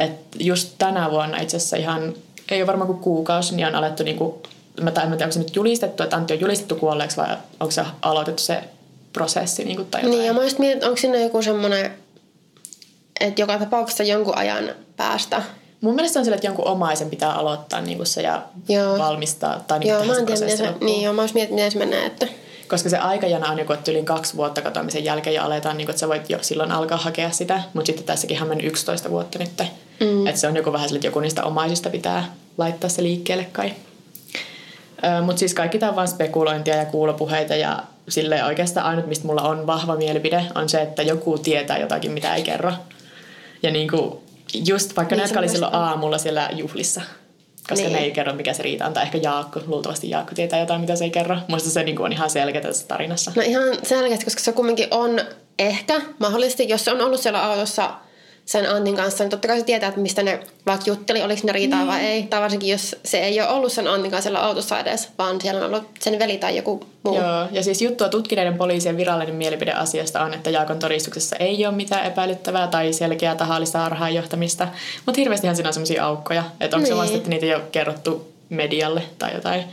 Et 0.00 0.12
just 0.38 0.74
tänä 0.78 1.10
vuonna 1.10 1.38
itse 1.38 1.56
asiassa 1.56 1.76
ihan, 1.76 2.14
ei 2.50 2.60
ole 2.60 2.66
varmaan 2.66 2.86
kuin 2.86 2.98
kuukausi, 2.98 3.54
niin 3.54 3.66
on 3.66 3.74
alettu, 3.74 4.02
niin 4.02 4.16
kuin, 4.16 4.34
mä 4.80 4.88
en 4.88 4.94
tiedä, 4.94 5.14
onko 5.14 5.32
se 5.32 5.38
nyt 5.38 5.56
julistettu, 5.56 6.02
että 6.02 6.16
Antti 6.16 6.34
on 6.34 6.40
julistettu 6.40 6.74
kuolleeksi 6.74 7.16
vai 7.16 7.36
onko 7.60 7.70
se 7.70 7.84
aloitettu 8.02 8.42
se 8.42 8.64
prosessi 9.12 9.64
niin 9.64 9.76
kuin, 9.76 9.88
tai 9.90 10.00
jotain. 10.00 10.18
Niin, 10.18 10.26
ja 10.26 10.34
mä 10.34 10.42
just 10.42 10.58
mietin, 10.58 10.84
onko 10.84 10.96
siinä 10.96 11.18
joku 11.18 11.42
semmoinen, 11.42 11.94
että 13.20 13.42
joka 13.42 13.58
tapauksessa 13.58 14.02
jonkun 14.02 14.36
ajan 14.36 14.70
päästä 14.96 15.42
Mun 15.80 15.94
mielestä 15.94 16.18
on 16.18 16.24
sillä, 16.24 16.34
että 16.34 16.46
jonkun 16.46 16.66
omaisen 16.66 17.10
pitää 17.10 17.32
aloittaa 17.32 17.80
niin 17.80 17.96
kuin 17.96 18.06
se 18.06 18.22
ja 18.22 18.42
joo. 18.68 18.98
valmistaa. 18.98 19.64
Tai 19.66 19.78
niin 19.78 19.88
joo, 19.88 20.04
mä 20.04 20.16
en 20.16 20.26
tiedä, 20.26 20.56
se, 20.56 20.74
niin, 20.80 21.02
joo, 21.02 21.12
mä 21.12 21.26
mietin, 21.34 21.54
miten 21.54 21.72
se 21.72 21.78
menee. 21.78 22.06
Että... 22.06 22.26
Koska 22.68 22.88
se 22.88 22.98
aikajana 22.98 23.50
on 23.50 23.58
joku, 23.58 23.72
että 23.72 23.90
yli 23.90 24.02
kaksi 24.02 24.36
vuotta 24.36 24.62
katoamisen 24.62 25.04
jälkeen 25.04 25.34
ja 25.34 25.44
aletaan, 25.44 25.76
niin 25.76 25.86
kuin, 25.86 25.90
että 25.90 26.00
sä 26.00 26.08
voit 26.08 26.30
jo 26.30 26.38
silloin 26.40 26.72
alkaa 26.72 26.98
hakea 26.98 27.30
sitä. 27.30 27.62
Mutta 27.74 27.86
sitten 27.86 28.06
tässäkin 28.06 28.42
on 28.42 28.48
mennyt 28.48 28.66
11 28.66 29.10
vuotta 29.10 29.38
nyt. 29.38 29.50
Mm. 30.00 30.26
Että 30.26 30.40
se 30.40 30.48
on 30.48 30.56
joku 30.56 30.72
vähän 30.72 30.88
sillä, 30.88 30.98
että 30.98 31.06
joku 31.06 31.20
niistä 31.20 31.44
omaisista 31.44 31.90
pitää 31.90 32.34
laittaa 32.58 32.90
se 32.90 33.02
liikkeelle 33.02 33.44
kai. 33.52 33.72
Mutta 35.22 35.38
siis 35.38 35.54
kaikki 35.54 35.78
tämä 35.78 35.90
on 35.90 35.96
vain 35.96 36.08
spekulointia 36.08 36.76
ja 36.76 36.86
kuulopuheita 36.86 37.54
ja 37.54 37.82
sille 38.08 38.44
oikeastaan 38.44 38.86
ainut, 38.86 39.06
mistä 39.06 39.26
mulla 39.26 39.42
on 39.42 39.66
vahva 39.66 39.96
mielipide, 39.96 40.44
on 40.54 40.68
se, 40.68 40.82
että 40.82 41.02
joku 41.02 41.38
tietää 41.38 41.78
jotakin, 41.78 42.12
mitä 42.12 42.34
ei 42.34 42.42
kerro. 42.42 42.72
Ja 43.62 43.70
niin 43.70 43.88
kuin 43.88 44.18
just 44.54 44.96
vaikka 44.96 45.14
niin, 45.14 45.20
ne, 45.20 45.24
jotka 45.24 45.38
oli 45.38 45.48
silloin 45.48 45.74
aamulla 45.74 46.18
siellä 46.18 46.50
juhlissa, 46.52 47.00
koska 47.68 47.84
niin. 47.84 47.92
ne 47.92 47.98
ei 47.98 48.10
kerro, 48.10 48.32
mikä 48.32 48.52
se 48.52 48.62
riita 48.62 48.86
on. 48.86 48.92
Tai 48.92 49.02
ehkä 49.02 49.18
Jaakko, 49.22 49.60
luultavasti 49.66 50.10
Jaakko 50.10 50.34
tietää 50.34 50.60
jotain, 50.60 50.80
mitä 50.80 50.96
se 50.96 51.04
ei 51.04 51.10
kerro. 51.10 51.36
Muista 51.48 51.70
se 51.70 51.82
niin 51.82 52.00
on 52.00 52.12
ihan 52.12 52.30
selkeä 52.30 52.60
tässä 52.60 52.86
tarinassa. 52.86 53.32
No 53.36 53.42
ihan 53.42 53.62
selkeästi, 53.82 54.24
koska 54.24 54.40
se 54.40 54.52
kumminkin 54.52 54.88
on 54.90 55.20
ehkä 55.58 56.00
mahdollisesti, 56.18 56.68
jos 56.68 56.84
se 56.84 56.92
on 56.92 57.00
ollut 57.00 57.20
siellä 57.20 57.42
autossa– 57.42 57.90
sen 58.48 58.70
Antin 58.70 58.96
kanssa, 58.96 59.24
niin 59.24 59.30
totta 59.30 59.48
kai 59.48 59.58
se 59.58 59.64
tietää, 59.64 59.88
että 59.88 60.00
mistä 60.00 60.22
ne 60.22 60.40
vaikka 60.66 60.84
jutteli, 60.86 61.22
oliko 61.22 61.40
ne 61.44 61.52
riitaa 61.52 61.78
niin. 61.78 61.88
vai 61.88 62.00
ei. 62.00 62.22
Tai 62.22 62.40
varsinkin, 62.40 62.70
jos 62.70 62.96
se 63.04 63.18
ei 63.18 63.40
ole 63.40 63.48
ollut 63.48 63.72
sen 63.72 63.88
Antin 63.88 64.10
kanssa 64.10 64.22
siellä 64.22 64.40
autossa 64.40 64.78
edes, 64.78 65.08
vaan 65.18 65.40
siellä 65.40 65.64
on 65.64 65.66
ollut 65.66 65.88
sen 66.00 66.18
veli 66.18 66.38
tai 66.38 66.56
joku 66.56 66.86
muu. 67.02 67.14
Joo, 67.14 67.46
ja 67.50 67.62
siis 67.62 67.82
juttua 67.82 68.08
tutkineiden 68.08 68.58
poliisien 68.58 68.96
virallinen 68.96 69.34
mielipide 69.34 69.72
asiasta 69.72 70.24
on, 70.24 70.34
että 70.34 70.50
Jaakon 70.50 70.78
todistuksessa 70.78 71.36
ei 71.36 71.66
ole 71.66 71.74
mitään 71.74 72.06
epäilyttävää 72.06 72.66
tai 72.66 72.92
selkeää 72.92 73.34
tahallista 73.34 73.78
harhaanjohtamista, 73.78 74.68
mutta 75.06 75.20
hirveästihan 75.20 75.56
siinä 75.56 75.68
on 75.68 75.74
sellaisia 75.74 76.04
aukkoja, 76.04 76.44
että 76.60 76.76
onko 76.76 76.88
niin. 76.88 76.96
se 76.96 77.02
vasta, 77.02 77.16
että 77.16 77.28
niitä 77.28 77.46
ei 77.46 77.54
ole 77.54 77.62
kerrottu 77.72 78.32
medialle 78.48 79.02
tai 79.18 79.34
jotain. 79.34 79.64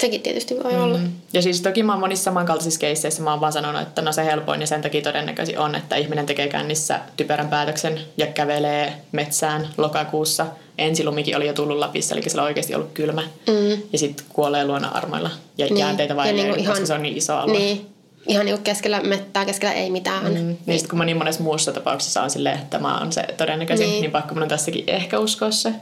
Sekin 0.00 0.22
tietysti 0.22 0.54
voi 0.64 0.74
olla. 0.76 0.98
Mm. 0.98 1.12
Ja 1.32 1.42
siis 1.42 1.60
toki 1.60 1.82
mä 1.82 1.92
oon 1.92 2.00
monissa 2.00 2.24
samankaltaisissa 2.24 2.80
keisseissä 2.80 3.22
mä 3.22 3.30
oon 3.30 3.40
vaan 3.40 3.52
sanonut, 3.52 3.82
että 3.82 4.02
no 4.02 4.12
se 4.12 4.24
helpoin 4.24 4.60
ja 4.60 4.66
sen 4.66 4.82
takia 4.82 5.02
todennäköisesti 5.02 5.56
on, 5.58 5.74
että 5.74 5.96
ihminen 5.96 6.26
tekee 6.26 6.48
kännissä 6.48 7.00
typerän 7.16 7.48
päätöksen 7.48 8.00
ja 8.16 8.26
kävelee 8.26 8.92
metsään 9.12 9.68
lokakuussa. 9.76 10.46
Ensilumikin 10.78 11.36
oli 11.36 11.46
jo 11.46 11.52
tullut 11.52 11.78
Lapissa, 11.78 12.14
eli 12.14 12.22
sillä 12.28 12.42
on 12.42 12.46
oikeasti 12.46 12.74
ollut 12.74 12.90
kylmä. 12.94 13.22
Mm. 13.22 13.82
Ja 13.92 13.98
sitten 13.98 14.26
kuolee 14.32 14.64
luonnon 14.66 14.92
armoilla. 14.96 15.30
Ja 15.58 15.66
Niin. 15.66 15.76
jäänteitä 15.76 16.16
vain, 16.16 16.36
niinku 16.36 16.54
koska 16.56 16.72
ihan- 16.72 16.86
se 16.86 16.94
on 16.94 17.02
niin 17.02 17.16
iso 17.16 17.36
alue. 17.36 17.58
Niin. 17.58 17.86
Ihan 18.26 18.46
niinku 18.46 18.62
keskellä 18.64 19.00
mettää, 19.00 19.44
keskellä 19.44 19.72
ei 19.74 19.90
mitään. 19.90 20.24
Mm. 20.24 20.56
Niin 20.66 20.78
sit 20.80 20.88
kun 20.88 20.98
mä 20.98 21.04
niin 21.04 21.16
monessa 21.16 21.42
muussa 21.42 21.72
tapauksessa 21.72 22.22
on 22.22 22.30
silleen, 22.30 22.54
että 22.54 22.66
tämä 22.78 22.98
on 22.98 23.12
se 23.12 23.22
todennäköisin, 23.36 23.84
Niin. 23.84 23.92
niin, 23.92 24.00
niin 24.02 24.10
pakko 24.10 24.34
mun 24.34 24.42
on 24.42 24.48
tässäkin 24.48 24.84
ehkä 24.86 25.18
uskoa 25.18 25.50
se. 25.50 25.72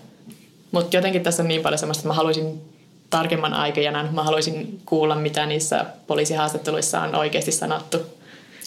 Mutta 0.73 0.97
jotenkin 0.97 1.23
tässä 1.23 1.43
on 1.43 1.49
niin 1.49 1.63
paljon 1.63 1.79
semmoista, 1.79 2.01
että 2.01 2.09
mä 2.09 2.15
haluaisin 2.15 2.61
tarkemman 3.11 3.55
aikajanan. 3.55 4.15
Mä 4.15 4.23
haluaisin 4.23 4.81
kuulla, 4.87 5.15
mitä 5.15 5.47
niissä 5.47 5.85
poliisihaastatteluissa 6.07 7.01
on 7.01 7.15
oikeasti 7.15 7.53
sanottu. 7.53 7.99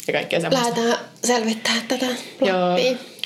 Ja 0.08 0.14
kaikkea 0.14 0.42
semmoista. 0.42 0.70
Lähdetään 0.70 1.06
selvittää 1.24 1.74
tätä 1.88 2.06
Joo. 2.42 2.78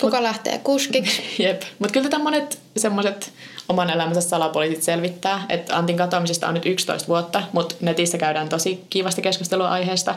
Kuka 0.01 0.23
lähtee 0.23 0.57
kuskiksi? 0.57 1.21
Jep. 1.43 1.61
Mutta 1.79 1.93
kyllä 1.93 2.09
tätä 2.09 2.23
monet 2.23 2.59
semmoiset 2.77 3.33
oman 3.69 3.89
elämänsä 3.89 4.21
salapoliisit 4.21 4.83
selvittää. 4.83 5.45
Että 5.49 5.77
Antin 5.77 5.97
katoamisesta 5.97 6.47
on 6.47 6.53
nyt 6.53 6.65
11 6.65 7.07
vuotta, 7.07 7.43
mutta 7.53 7.75
netissä 7.81 8.17
käydään 8.17 8.49
tosi 8.49 8.83
kiivasta 8.89 9.21
keskustelua 9.21 9.69
aiheesta. 9.69 10.15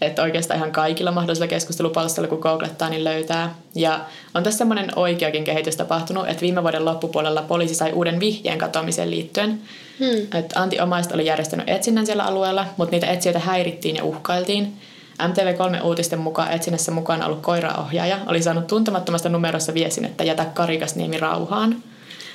Että 0.00 0.22
oikeastaan 0.22 0.58
ihan 0.58 0.72
kaikilla 0.72 1.12
mahdollisilla 1.12 1.48
keskustelupalstoilla, 1.48 2.28
kun 2.28 2.38
googlettaa, 2.38 2.88
niin 2.88 3.04
löytää. 3.04 3.54
Ja 3.74 4.00
on 4.34 4.42
tässä 4.42 4.58
semmoinen 4.58 4.98
oikeakin 4.98 5.44
kehitys 5.44 5.76
tapahtunut, 5.76 6.28
että 6.28 6.40
viime 6.40 6.62
vuoden 6.62 6.84
loppupuolella 6.84 7.42
poliisi 7.42 7.74
sai 7.74 7.92
uuden 7.92 8.20
vihjeen 8.20 8.58
katoamiseen 8.58 9.10
liittyen. 9.10 9.60
Hmm. 10.00 10.38
Että 10.38 10.60
Antti 10.60 10.80
omaiset 10.80 11.12
oli 11.12 11.26
järjestänyt 11.26 11.68
etsinnän 11.68 12.06
siellä 12.06 12.24
alueella, 12.24 12.66
mutta 12.76 12.90
niitä 12.90 13.06
etsijöitä 13.06 13.38
häirittiin 13.38 13.96
ja 13.96 14.04
uhkailtiin. 14.04 14.76
MTV3-uutisten 15.22 16.18
mukaan 16.18 16.52
etsinnässä 16.52 16.92
mukana 16.92 17.26
ollut 17.26 17.42
koiraohjaaja 17.42 18.18
oli 18.26 18.42
saanut 18.42 18.66
tuntemattomasta 18.66 19.28
numerossa 19.28 19.74
viestin, 19.74 20.04
että 20.04 20.24
jätä 20.24 20.44
Karikasniemi 20.44 21.18
rauhaan. 21.18 21.82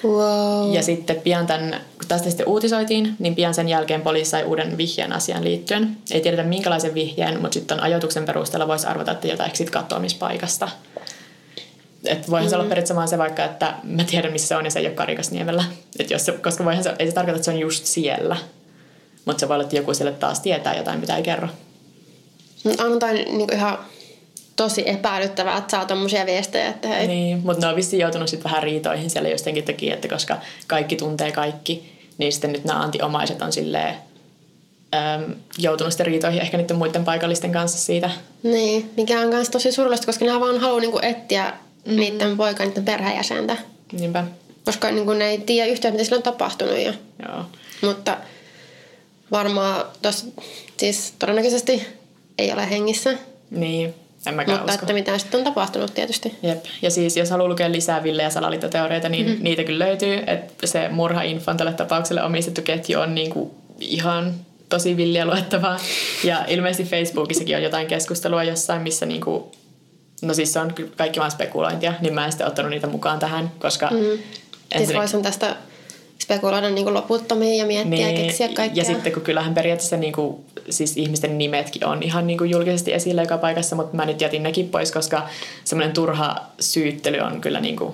Wow. 0.04 0.74
Ja 0.74 0.84
sitten 0.84 1.16
pian 1.16 1.48
tämän, 1.48 1.82
kun 1.98 2.08
tästä 2.08 2.30
sitten 2.30 2.48
uutisoitiin, 2.48 3.16
niin 3.20 3.36
pian 3.36 3.54
sen 3.54 3.70
jälkeen 3.70 4.02
poliisi 4.02 4.32
sai 4.32 4.44
uuden 4.44 4.78
vihjeen 4.78 5.14
asian 5.14 5.44
liittyen. 5.44 5.98
Ei 6.12 6.22
tiedetä 6.22 6.44
minkälaisen 6.44 6.94
vihjeen, 6.94 7.42
mutta 7.42 7.54
sitten 7.54 7.84
ajoituksen 7.84 8.26
perusteella 8.26 8.68
voisi 8.68 8.88
arvata, 8.88 9.12
että 9.12 9.28
jotain 9.28 9.52
katoamispaikasta. 9.72 10.70
Et 12.10 12.30
voihan 12.30 12.48
mm. 12.48 12.50
se 12.50 12.56
olla 12.56 12.66
periaatteessa 12.66 12.96
vaan 12.96 13.08
se 13.08 13.18
vaikka, 13.18 13.46
että 13.46 13.74
mä 13.84 14.04
tiedän 14.04 14.32
missä 14.32 14.48
se 14.48 14.56
on 14.56 14.66
ja 14.66 14.72
se 14.72 14.80
ei 14.80 14.86
ole 14.86 14.96
Karikasniemellä. 14.96 15.64
Et 16.00 16.12
jos 16.12 16.26
se, 16.26 16.32
koska 16.32 16.66
voihan 16.66 16.84
se, 16.84 16.94
ei 17.00 17.08
se 17.08 17.14
tarkoita, 17.14 17.36
että 17.36 17.46
se 17.46 17.52
on 17.52 17.60
just 17.60 17.86
siellä. 17.86 18.38
Mutta 19.26 19.40
se 19.40 19.48
voi 19.48 19.56
olla, 19.56 19.64
että 19.64 19.76
joku 19.76 19.94
sille 19.94 20.12
taas 20.12 20.40
tietää 20.40 20.78
jotain, 20.78 21.00
mitä 21.00 21.18
ei 21.18 21.24
kerro. 21.24 21.48
Mut 22.64 22.82
on 22.82 23.00
toi 23.00 23.14
niinku 23.14 23.54
ihan 23.54 23.78
tosi 24.56 24.90
epäilyttävää, 24.90 25.58
että 25.58 25.72
saa 25.72 25.86
tommosia 25.86 26.26
viestejä, 26.26 26.68
että 26.68 26.88
hei. 26.88 27.08
Niin, 27.08 27.42
mutta 27.44 27.66
ne 27.66 27.70
on 27.72 27.76
vissiin 27.76 28.00
joutunut 28.00 28.30
sitten 28.30 28.52
vähän 28.52 28.64
riitoihin 28.64 29.10
siellä 29.10 29.30
jostenkin 29.30 29.64
takia, 29.64 29.94
että 29.94 30.08
koska 30.08 30.38
kaikki 30.68 30.96
tuntee 30.96 31.32
kaikki, 31.32 32.00
niin 32.18 32.32
sitten 32.32 32.52
nyt 32.52 32.64
nämä 32.64 32.82
antiomaiset 32.82 33.42
on 33.42 33.54
silleen 33.54 33.96
äm, 34.96 35.36
joutunut 35.58 35.94
sitten 35.94 36.06
riitoihin 36.06 36.42
ehkä 36.42 36.58
niiden 36.58 36.78
muiden 36.78 37.06
paikallisten 37.06 37.52
kanssa 37.52 37.78
siitä. 37.78 38.10
Niin, 38.44 38.92
mikä 38.98 39.22
on 39.22 39.28
myös 39.28 39.50
tosi 39.50 39.72
surullista, 39.72 40.06
koska 40.06 40.26
ne 40.26 40.40
vaan 40.40 40.60
haluaa 40.60 40.80
niinku 40.80 41.00
etsiä 41.02 41.54
mm. 41.86 41.96
niiden 41.96 42.38
poikaa, 42.38 42.66
niiden 42.66 42.86
perheenjäsentä. 42.86 43.58
Niinpä, 43.92 44.24
Koska 44.66 44.92
niinku 44.92 45.14
ne 45.14 45.30
ei 45.30 45.38
tiedä 45.38 45.72
yhtään, 45.72 45.94
mitä 45.94 46.04
sillä 46.04 46.18
on 46.18 46.24
tapahtunut. 46.24 46.78
Ja, 46.78 46.94
joo. 47.28 47.46
mutta 47.82 48.18
varmaan 49.32 49.86
tos, 50.02 50.26
siis 50.78 51.14
todennäköisesti 51.20 51.88
ei 52.38 52.54
ole 52.54 52.70
hengissä. 52.70 53.18
Niin, 53.52 53.94
en 54.26 54.34
mäkään 54.34 54.58
mutta 54.58 54.74
usko. 54.74 54.84
että 54.84 54.94
mitä 54.94 55.18
sitten 55.18 55.38
on 55.38 55.44
tapahtunut 55.44 55.94
tietysti. 55.94 56.36
Jep. 56.44 56.66
Ja 56.82 56.92
siis 56.92 57.18
jos 57.18 57.30
haluaa 57.30 57.50
lukea 57.50 57.72
lisää 57.72 58.04
Ville- 58.04 58.22
ja 58.22 58.30
salaliittoteorioita, 58.30 59.10
niin 59.10 59.26
mm-hmm. 59.26 59.44
niitä 59.44 59.64
kyllä 59.64 59.86
löytyy. 59.86 60.24
Että 60.28 60.68
se 60.68 60.90
murha 60.90 61.22
Infan 61.22 61.58
tälle 61.58 61.74
tapaukselle 61.74 62.24
omistettu 62.24 62.62
ketju 62.62 63.00
on 63.00 63.16
niinku 63.16 63.56
ihan 63.80 64.34
tosi 64.70 64.98
villiä 64.98 65.26
luettavaa. 65.26 65.80
Ja 66.24 66.46
ilmeisesti 66.48 66.98
Facebookissakin 66.98 67.56
on 67.56 67.64
jotain 67.64 67.88
keskustelua 67.88 68.44
jossain, 68.44 68.82
missä 68.82 69.06
niinku, 69.06 69.52
no 70.22 70.34
siis 70.34 70.54
se 70.54 70.60
on 70.60 70.74
kyllä 70.74 70.90
kaikki 70.98 71.20
vaan 71.20 71.32
spekulointia, 71.32 71.94
niin 72.02 72.14
mä 72.14 72.26
en 72.26 72.32
sitten 72.32 72.48
ottanut 72.48 72.70
niitä 72.70 72.88
mukaan 72.88 73.20
tähän, 73.20 73.52
koska 73.60 73.90
mm. 73.92 74.20
Siis 74.78 74.94
voisin 74.94 75.24
tästä 75.24 75.56
spekuloida 76.24 76.70
niin 76.70 76.94
loputtomiin 76.94 77.58
ja 77.58 77.66
miettiä 77.66 77.90
niin, 77.90 78.18
ja 78.18 78.24
keksiä 78.24 78.48
kaikkea. 78.48 78.84
Ja 78.84 78.86
sitten 78.86 79.14
kun 79.14 79.22
kyllähän 79.22 79.54
periaatteessa 79.54 79.98
niin 79.98 80.14
kuin, 80.14 80.46
siis 80.70 80.98
ihmisten 80.98 81.38
nimetkin 81.38 81.86
on 81.86 82.04
ihan 82.04 82.28
niin 82.28 82.38
kuin 82.38 82.50
julkisesti 82.50 82.94
esillä 82.94 83.22
joka 83.22 83.38
paikassa, 83.38 83.76
mutta 83.76 83.96
mä 83.96 84.06
nyt 84.06 84.22
jätin 84.22 84.44
nekin 84.44 84.70
pois, 84.70 84.92
koska 84.92 85.30
semmoinen 85.64 85.94
turha 85.94 86.36
syyttely 86.60 87.20
on 87.20 87.42
kyllä 87.42 87.60
niin 87.60 87.76
kuin, 87.76 87.94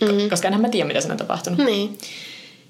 mm-hmm. 0.00 0.30
koska 0.30 0.48
enhän 0.48 0.62
mä 0.62 0.68
tiedä, 0.68 0.88
mitä 0.88 1.00
siinä 1.00 1.14
on 1.14 1.18
tapahtunut. 1.18 1.58
Niin. 1.58 1.98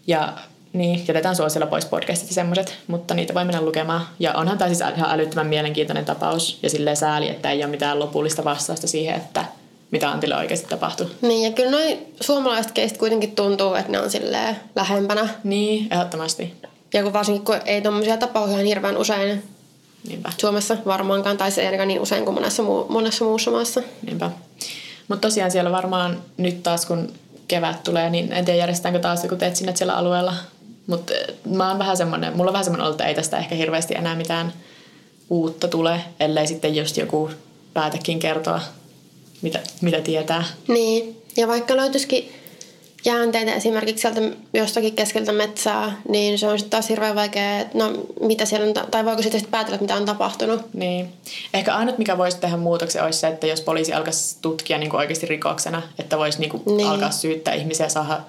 Ja 0.07 0.33
niin, 0.73 1.05
jätetään 1.09 1.37
suosilla 1.37 1.67
pois 1.67 1.87
podcastit 1.87 2.29
ja 2.29 2.35
semmoiset, 2.35 2.79
mutta 2.87 3.15
niitä 3.15 3.35
voi 3.35 3.45
mennä 3.45 3.63
lukemaan. 3.63 4.07
Ja 4.19 4.33
onhan 4.33 4.59
tämä 4.59 4.69
siis 4.69 4.81
ihan 4.97 5.11
älyttömän 5.11 5.47
mielenkiintoinen 5.47 6.05
tapaus 6.05 6.59
ja 6.63 6.71
silleen 6.71 6.97
sääli, 6.97 7.29
että 7.29 7.51
ei 7.51 7.65
ole 7.65 7.71
mitään 7.71 7.99
lopullista 7.99 8.45
vastausta 8.45 8.87
siihen, 8.87 9.17
että 9.17 9.45
mitä 9.91 10.11
Antille 10.11 10.37
oikeasti 10.37 10.69
tapahtui. 10.69 11.07
Niin, 11.23 11.45
ja 11.45 11.51
kyllä 11.51 11.71
noin 11.71 12.15
suomalaiset 12.21 12.73
keistä 12.73 12.99
kuitenkin 12.99 13.37
tuntuu, 13.37 13.75
että 13.75 13.93
ne 13.93 14.01
on 14.01 14.11
silleen 14.11 14.57
lähempänä. 14.77 15.29
Niin, 15.45 15.89
ehdottomasti. 15.91 16.55
Ja 16.95 17.03
kun 17.03 17.13
varsinkin, 17.13 17.45
kun 17.45 17.61
ei 17.65 17.83
tommosia 17.83 18.17
tapahdu 18.17 18.53
ihan 18.53 18.65
hirveän 18.65 18.97
usein 18.97 19.43
Niinpä. 20.09 20.33
Suomessa 20.39 20.77
varmaankaan, 20.87 21.37
tai 21.37 21.51
se 21.51 21.61
ei 21.61 21.67
ainakaan 21.67 21.89
niin 21.89 22.01
usein 22.01 22.25
kuin 22.25 22.35
monessa, 22.35 22.63
muu, 22.63 22.87
monessa 22.89 23.25
muussa 23.25 23.51
maassa. 23.51 23.83
Niinpä. 24.03 24.31
Mutta 25.09 25.29
tosiaan 25.29 25.51
siellä 25.51 25.73
varmaan 25.73 26.23
nyt 26.37 26.63
taas, 26.63 26.87
kun 26.87 27.13
kevät 27.49 27.83
tulee, 27.83 28.11
niin 28.11 28.33
en 28.33 28.45
tiedä 28.45 28.59
järjestetäänkö 28.59 29.01
taas 29.01 29.23
joku 29.23 29.37
etsinnät 29.41 29.77
siellä 29.77 29.97
alueella. 29.97 30.35
Mutta 30.89 31.13
mä 31.45 31.69
oon 31.69 31.79
vähän 31.79 31.97
semmonen, 31.97 32.37
mulla 32.37 32.49
on 32.49 32.53
vähän 32.53 32.65
semmoinen 32.65 32.91
että 32.91 33.05
ei 33.07 33.15
tästä 33.15 33.39
ehkä 33.39 33.55
hirveästi 33.55 33.95
enää 33.95 34.15
mitään 34.15 34.53
uutta 35.31 35.69
tule, 35.69 36.01
ellei 36.21 36.47
sitten 36.47 36.77
just 36.77 36.97
joku 36.97 37.31
päätäkin 37.75 38.19
kertoa, 38.19 38.61
mitä, 39.43 39.61
mitä 39.81 40.01
tietää. 40.01 40.45
Niin, 40.69 41.23
ja 41.37 41.49
vaikka 41.49 41.77
löytyisikin 41.77 42.33
jäänteitä 43.05 43.55
esimerkiksi 43.55 44.03
sieltä 44.03 44.21
jostakin 44.55 44.95
keskeltä 44.95 45.33
metsää, 45.33 46.01
niin 46.09 46.39
se 46.39 46.47
on 46.47 46.59
sitten 46.59 46.71
taas 46.71 46.89
hirveän 46.89 47.15
vaikea, 47.15 47.59
että 47.59 47.79
no 47.79 47.93
mitä 48.21 48.45
siellä 48.45 48.67
on, 48.67 48.75
ta- 48.75 48.87
tai 48.91 49.05
voiko 49.05 49.23
sitten 49.23 49.41
sit 49.41 49.51
päätellä, 49.51 49.79
mitä 49.81 49.95
on 49.95 50.05
tapahtunut. 50.05 50.75
Niin. 50.75 51.13
Ehkä 51.55 51.75
ainut, 51.75 51.99
mikä 51.99 52.19
voisi 52.19 52.39
tehdä 52.39 52.57
muutoksen, 52.57 53.05
olisi 53.05 53.19
se, 53.19 53.29
että 53.29 53.47
jos 53.47 53.61
poliisi 53.61 53.93
alkaisi 53.93 54.37
tutkia 54.43 54.79
niin 54.79 54.91
kuin 54.91 55.01
oikeasti 55.01 55.27
rikoksena, 55.27 55.83
että 55.99 56.19
voisi 56.19 56.41
niin 56.41 56.51
kuin 56.51 56.63
Niin. 56.67 56.89
alkaa 56.89 57.11
syyttää 57.11 57.55
ihmisiä, 57.55 57.89
saada 57.89 58.21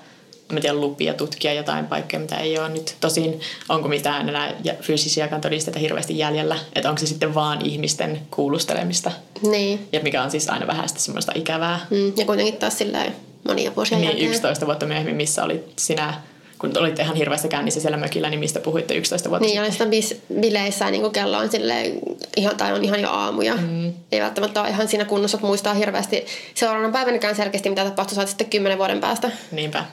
mä 0.51 0.61
tiedän, 0.61 0.81
lupia 0.81 1.13
tutkia 1.13 1.53
jotain 1.53 1.85
paikkoja, 1.87 2.19
mitä 2.19 2.37
ei 2.37 2.59
ole 2.59 2.69
nyt. 2.69 2.95
Tosin 3.01 3.39
onko 3.69 3.87
mitään 3.87 4.29
enää 4.29 4.53
fyysisiäkään 4.81 5.41
todisteita 5.41 5.79
hirveästi 5.79 6.17
jäljellä, 6.17 6.57
että 6.75 6.89
onko 6.89 6.99
se 6.99 7.05
sitten 7.07 7.33
vaan 7.35 7.65
ihmisten 7.65 8.21
kuulustelemista, 8.31 9.11
Niin, 9.41 9.87
ja 9.91 9.99
mikä 9.99 10.23
on 10.23 10.31
siis 10.31 10.49
aina 10.49 10.67
vähän 10.67 10.89
sitä 10.89 11.01
semmoista 11.01 11.31
ikävää. 11.35 11.79
mm, 11.89 12.13
ja 12.17 12.25
kuitenkin 12.25 12.57
taas 12.57 12.77
silleen 12.77 13.15
monia 13.47 13.75
vuosia 13.75 13.97
Niin 13.97 14.07
jälkeen. 14.09 14.29
11 14.31 14.65
vuotta 14.65 14.85
myöhemmin, 14.85 15.15
missä 15.15 15.43
olit 15.43 15.63
sinä, 15.75 16.13
kun 16.59 16.77
olitte 16.77 17.01
ihan 17.01 17.15
hirveässä 17.15 17.47
kännissä 17.47 17.79
siellä 17.79 17.97
mökillä, 17.97 18.29
niin 18.29 18.39
mistä 18.39 18.59
puhuitte 18.59 18.93
11 18.95 19.29
vuotta 19.29 19.47
Niin, 19.47 19.59
olen 19.59 19.71
sitä 19.71 19.85
bis- 19.85 20.17
bileissä 20.39 20.85
ja 20.85 20.91
niin 20.91 21.11
kello 21.11 21.37
on 21.37 21.51
silleen, 21.51 21.91
ihan, 22.37 22.57
tai 22.57 22.73
on 22.73 22.83
ihan 22.83 23.01
jo 23.01 23.09
aamuja. 23.09 23.55
Mm. 23.55 23.93
Ei 24.11 24.21
välttämättä 24.21 24.61
ole 24.61 24.69
ihan 24.69 24.87
siinä 24.87 25.05
kunnossa, 25.05 25.37
että 25.37 25.47
muistaa 25.47 25.73
hirveästi 25.73 26.25
seuraavana 26.53 26.91
päivänäkään 26.93 27.35
selkeästi, 27.35 27.69
mitä 27.69 27.83
tapahtui, 27.85 28.15
saat 28.15 28.27
sitten 28.27 28.49
kymmenen 28.49 28.77
vuoden 28.77 28.99
päästä. 28.99 29.31
Niinpä. 29.51 29.85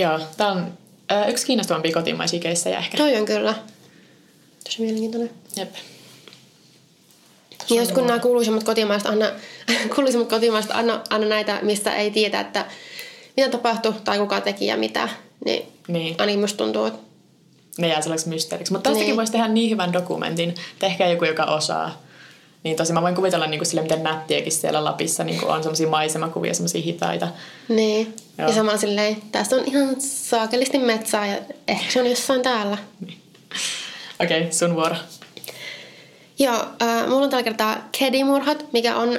Joo, 0.00 0.20
tämä 0.36 0.50
on 0.50 0.72
ö, 1.12 1.24
yksi 1.28 1.46
kiinnostavampia 1.46 1.92
kotimaisia 1.92 2.40
keissejä 2.40 2.78
ehkä. 2.78 2.96
Toi 2.96 3.16
on 3.16 3.24
kyllä. 3.24 3.54
Tosi 4.64 4.80
mielenkiintoinen. 4.82 5.30
Jep. 5.56 5.74
Ja 7.70 7.76
jos 7.76 7.92
kun 7.92 8.06
nämä 8.06 8.18
kuuluisimmat 8.18 8.64
kotimaiset, 8.64 9.08
anna, 9.08 9.26
kuuluisimmat 9.94 10.28
kotimaiset 10.28 10.70
anna, 10.74 11.00
anna 11.10 11.26
näitä, 11.28 11.58
mistä 11.62 11.94
ei 11.94 12.10
tiedä, 12.10 12.40
että 12.40 12.66
mitä 13.36 13.48
tapahtui 13.48 13.94
tai 14.04 14.18
kuka 14.18 14.40
teki 14.40 14.66
ja 14.66 14.76
mitä, 14.76 15.08
niin, 15.44 15.66
Niin. 15.88 16.14
ainakin 16.18 16.40
musta 16.40 16.56
tuntuu, 16.64 16.84
että 16.84 16.98
Ne 17.78 17.88
jää 17.88 18.00
sellaiseksi 18.00 18.28
mysteeriksi. 18.28 18.72
Mutta 18.72 18.90
tästäkin 18.90 19.06
Niin. 19.06 19.16
voisi 19.16 19.32
tehdä 19.32 19.48
niin 19.48 19.70
hyvän 19.70 19.92
dokumentin. 19.92 20.54
Tehkää 20.78 21.08
joku, 21.08 21.24
joka 21.24 21.44
osaa. 21.44 22.02
Niin 22.62 22.76
tosi 22.76 22.92
mä 22.92 23.02
voin 23.02 23.14
kuvitella 23.14 23.46
niin 23.46 23.58
kuin 23.58 23.66
sille, 23.66 23.82
miten 23.82 24.02
nättiäkin 24.02 24.52
siellä 24.52 24.84
Lapissa 24.84 25.24
niin 25.24 25.40
kuin 25.40 25.50
on 25.50 25.62
semmoisia 25.62 25.88
maisemakuvia, 25.88 26.54
semmoisia 26.54 26.82
hitaita. 26.82 27.28
niin. 27.68 28.14
Joo. 28.38 28.48
Ja 28.48 28.54
samalla 28.54 28.78
silleen, 28.78 29.16
tästä 29.32 29.56
on 29.56 29.64
ihan 29.66 30.00
saakelisti 30.00 30.78
metsää 30.78 31.26
ja 31.26 31.38
ehkä 31.68 31.92
se 31.92 32.00
on 32.00 32.10
jossain 32.10 32.42
täällä. 32.42 32.78
Okei, 34.22 34.40
okay, 34.40 34.52
sun 34.52 34.74
vuoro. 34.74 34.96
Joo, 36.38 36.66
äh, 36.82 37.08
mulla 37.08 37.24
on 37.24 37.30
tällä 37.30 37.42
kertaa 37.42 37.88
Kedi-murhat, 37.98 38.64
mikä 38.72 38.96
on 38.96 39.18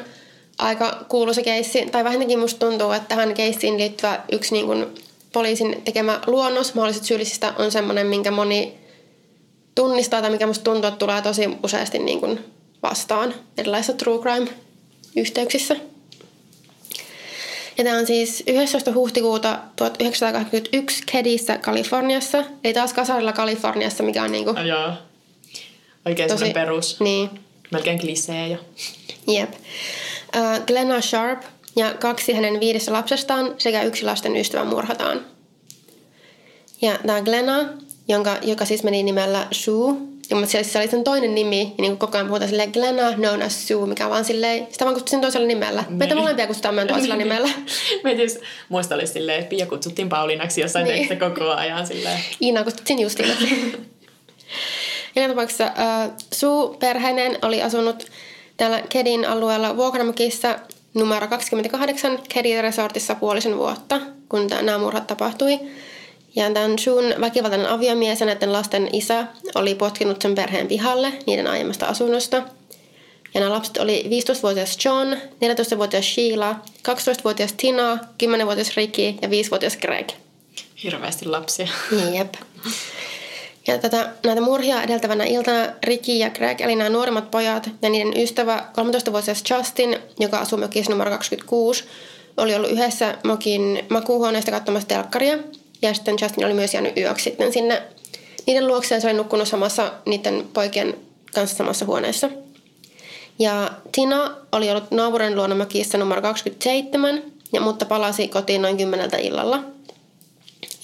aika 0.58 1.06
kuuluisa 1.10 1.42
keissi. 1.42 1.86
Tai 1.86 2.04
vähintäänkin 2.04 2.40
musta 2.40 2.66
tuntuu, 2.66 2.92
että 2.92 3.08
tähän 3.08 3.34
keissiin 3.34 3.78
liittyvä 3.78 4.20
yksi 4.32 4.54
niin 4.54 4.66
kuin 4.66 4.88
poliisin 5.34 5.82
tekemä 5.86 6.20
luonnos 6.28 6.74
mahdollisista 6.74 7.08
syyllisistä 7.08 7.54
on 7.58 7.72
semmoinen, 7.72 8.08
minkä 8.08 8.32
moni 8.32 8.78
tunnistaa 9.76 10.22
tai 10.22 10.30
mikä 10.30 10.48
musta 10.48 10.64
tuntuu, 10.64 10.88
että 10.88 11.00
tulee 11.00 11.22
tosi 11.22 11.50
useasti 11.64 12.00
niin 12.00 12.20
kuin 12.20 12.40
vastaan 12.84 13.34
erilaisissa 13.58 13.94
true 13.94 14.20
crime-yhteyksissä. 14.22 15.76
Ja 17.78 17.84
tämä 17.84 17.98
on 17.98 18.08
siis 18.08 18.44
11. 18.48 18.94
huhtikuuta 18.94 19.60
1981 19.76 21.04
Kedissä, 21.12 21.58
Kaliforniassa. 21.58 22.44
Eli 22.64 22.74
taas 22.74 22.94
kasarilla 22.94 23.34
Kaliforniassa, 23.34 24.04
mikä 24.04 24.24
on 24.24 24.32
niinku... 24.32 24.56
Joo. 24.68 24.94
Oikein 26.06 26.30
tosi, 26.30 26.50
perus. 26.54 27.00
Niin. 27.00 27.30
Melkein 27.72 28.00
klisee 28.00 28.48
ja... 28.48 28.58
Jep. 29.28 29.52
Uh, 29.52 30.66
Glenna 30.66 31.02
Sharp 31.02 31.42
ja 31.76 31.94
kaksi 31.94 32.34
hänen 32.34 32.60
viidestä 32.60 32.94
lapsestaan 32.94 33.56
sekä 33.58 33.84
yksi 33.84 34.06
lasten 34.06 34.36
ystävä 34.36 34.64
murhataan. 34.64 35.26
Ja 36.82 37.00
tämä 37.08 37.22
Glenna, 37.22 37.70
jonka, 38.08 38.38
joka 38.42 38.66
siis 38.66 38.84
meni 38.84 39.04
nimellä 39.04 39.48
Sue, 39.52 39.94
ja 40.32 40.38
mutta 40.38 40.52
se, 40.52 40.64
se 40.64 40.80
oli 40.80 40.88
sen 40.88 41.04
toinen 41.04 41.36
nimi, 41.36 41.62
ja 41.62 41.82
niin 41.82 41.98
koko 41.98 42.18
ajan 42.18 42.28
puhutaan 42.28 42.50
silleen 42.50 42.72
Glenna 42.72 43.14
known 43.14 43.42
as 43.42 43.68
Sue, 43.68 43.88
mikä 43.88 44.10
vaan 44.10 44.26
silleen, 44.26 44.68
sitä 44.72 44.86
vaan 44.86 44.94
kutsuttiin 44.94 45.22
toisella 45.22 45.48
nimellä. 45.48 45.84
Niin. 45.88 45.98
Meitä 45.98 46.16
molempia 46.16 46.48
kutsutaan 46.48 46.76
meidän 46.76 46.94
toisella 46.94 47.16
nimellä. 47.16 47.50
Meitä 48.04 48.22
just 48.22 48.38
muista 48.70 48.96
oli 48.96 49.08
silleen, 49.08 49.40
että 49.40 49.50
Pia 49.50 49.66
kutsuttiin 49.66 50.10
Paulinaksi 50.10 50.62
jossain 50.62 50.84
niin. 50.84 50.96
tekstissä 50.96 51.30
koko 51.30 51.50
ajan 51.50 51.88
silleen. 51.88 52.20
Iina 52.42 52.64
kutsuttiin 52.64 53.00
Justiinaksi. 53.00 53.46
Joka 55.16 55.28
tapauksessa 55.28 55.66
uh, 55.66 56.14
Sue 56.34 56.78
perheinen 56.80 57.38
oli 57.42 57.62
asunut 57.62 58.06
täällä 58.58 58.82
Kedin 58.90 59.26
alueella 59.26 59.78
Vuokramokissa 59.78 60.60
numero 60.94 61.28
28 61.28 62.20
Kedin 62.34 62.64
Resortissa 62.64 63.16
puolisen 63.16 63.58
vuotta, 63.58 64.00
kun 64.30 64.48
nämä 64.62 64.78
murhat 64.78 65.08
tapahtui. 65.08 65.60
Ja 66.36 66.52
tämän 66.52 66.80
Shun 66.80 67.04
väkivaltainen 67.22 67.70
aviomies 67.70 68.20
ja 68.20 68.26
näiden 68.26 68.54
lasten 68.54 68.90
isä 68.94 69.26
oli 69.56 69.76
potkinut 69.76 70.22
sen 70.22 70.36
perheen 70.36 70.68
pihalle 70.68 71.14
niiden 71.26 71.48
aiemmasta 71.48 71.86
asunnosta. 71.86 72.44
Ja 73.34 73.40
nämä 73.40 73.52
lapset 73.52 73.78
oli 73.78 74.04
15-vuotias 74.04 74.78
John, 74.86 75.14
14-vuotias 75.14 76.14
Sheila, 76.14 76.56
12-vuotias 76.90 77.54
Tina, 77.54 77.96
10-vuotias 77.96 78.78
Ricky 78.78 79.02
ja 79.02 79.28
5-vuotias 79.28 79.78
Greg. 79.78 80.10
Hirveästi 80.84 81.26
lapsia. 81.26 81.68
Jep. 82.14 82.34
Ja 83.68 83.78
tätä, 83.78 84.14
näitä 84.26 84.42
murhia 84.42 84.84
edeltävänä 84.84 85.24
iltana 85.24 85.74
Ricky 85.84 86.12
ja 86.12 86.30
Greg, 86.30 86.62
eli 86.62 86.76
nämä 86.76 86.90
nuoremmat 86.90 87.32
pojat 87.32 87.70
ja 87.82 87.90
niiden 87.90 88.22
ystävä 88.22 88.66
13-vuotias 88.78 89.44
Justin, 89.50 89.98
joka 90.20 90.40
asuu 90.40 90.60
mökissä 90.60 90.92
numero 90.92 91.12
26, 91.12 91.84
oli 92.38 92.56
ollut 92.56 92.72
yhdessä 92.72 93.18
mokin 93.24 93.86
makuuhuoneesta 93.90 94.52
katsomassa 94.52 94.88
telkkaria– 94.88 95.38
ja 95.82 95.94
sitten 95.94 96.16
Justin 96.22 96.46
oli 96.46 96.54
myös 96.54 96.74
jäänyt 96.74 96.98
yöksi 96.98 97.24
sitten 97.24 97.54
sinne 97.54 97.82
niiden 98.48 98.68
luokse 98.68 98.96
ja 98.96 99.02
se 99.02 99.08
oli 99.08 99.18
nukkunut 99.18 99.48
samassa 99.48 99.92
niiden 100.06 100.48
poikien 100.54 100.98
kanssa 101.34 101.58
samassa 101.58 101.86
huoneessa. 101.86 102.30
Ja 103.40 103.72
Tina 103.92 104.36
oli 104.52 104.70
ollut 104.70 104.92
naapurin 104.92 105.36
luona 105.36 105.56
mökissä 105.56 105.98
numero 105.98 106.22
27, 106.22 107.24
ja, 107.54 107.62
mutta 107.62 107.86
palasi 107.86 108.28
kotiin 108.28 108.62
noin 108.62 108.78
kymmeneltä 108.78 109.18
illalla. 109.18 109.64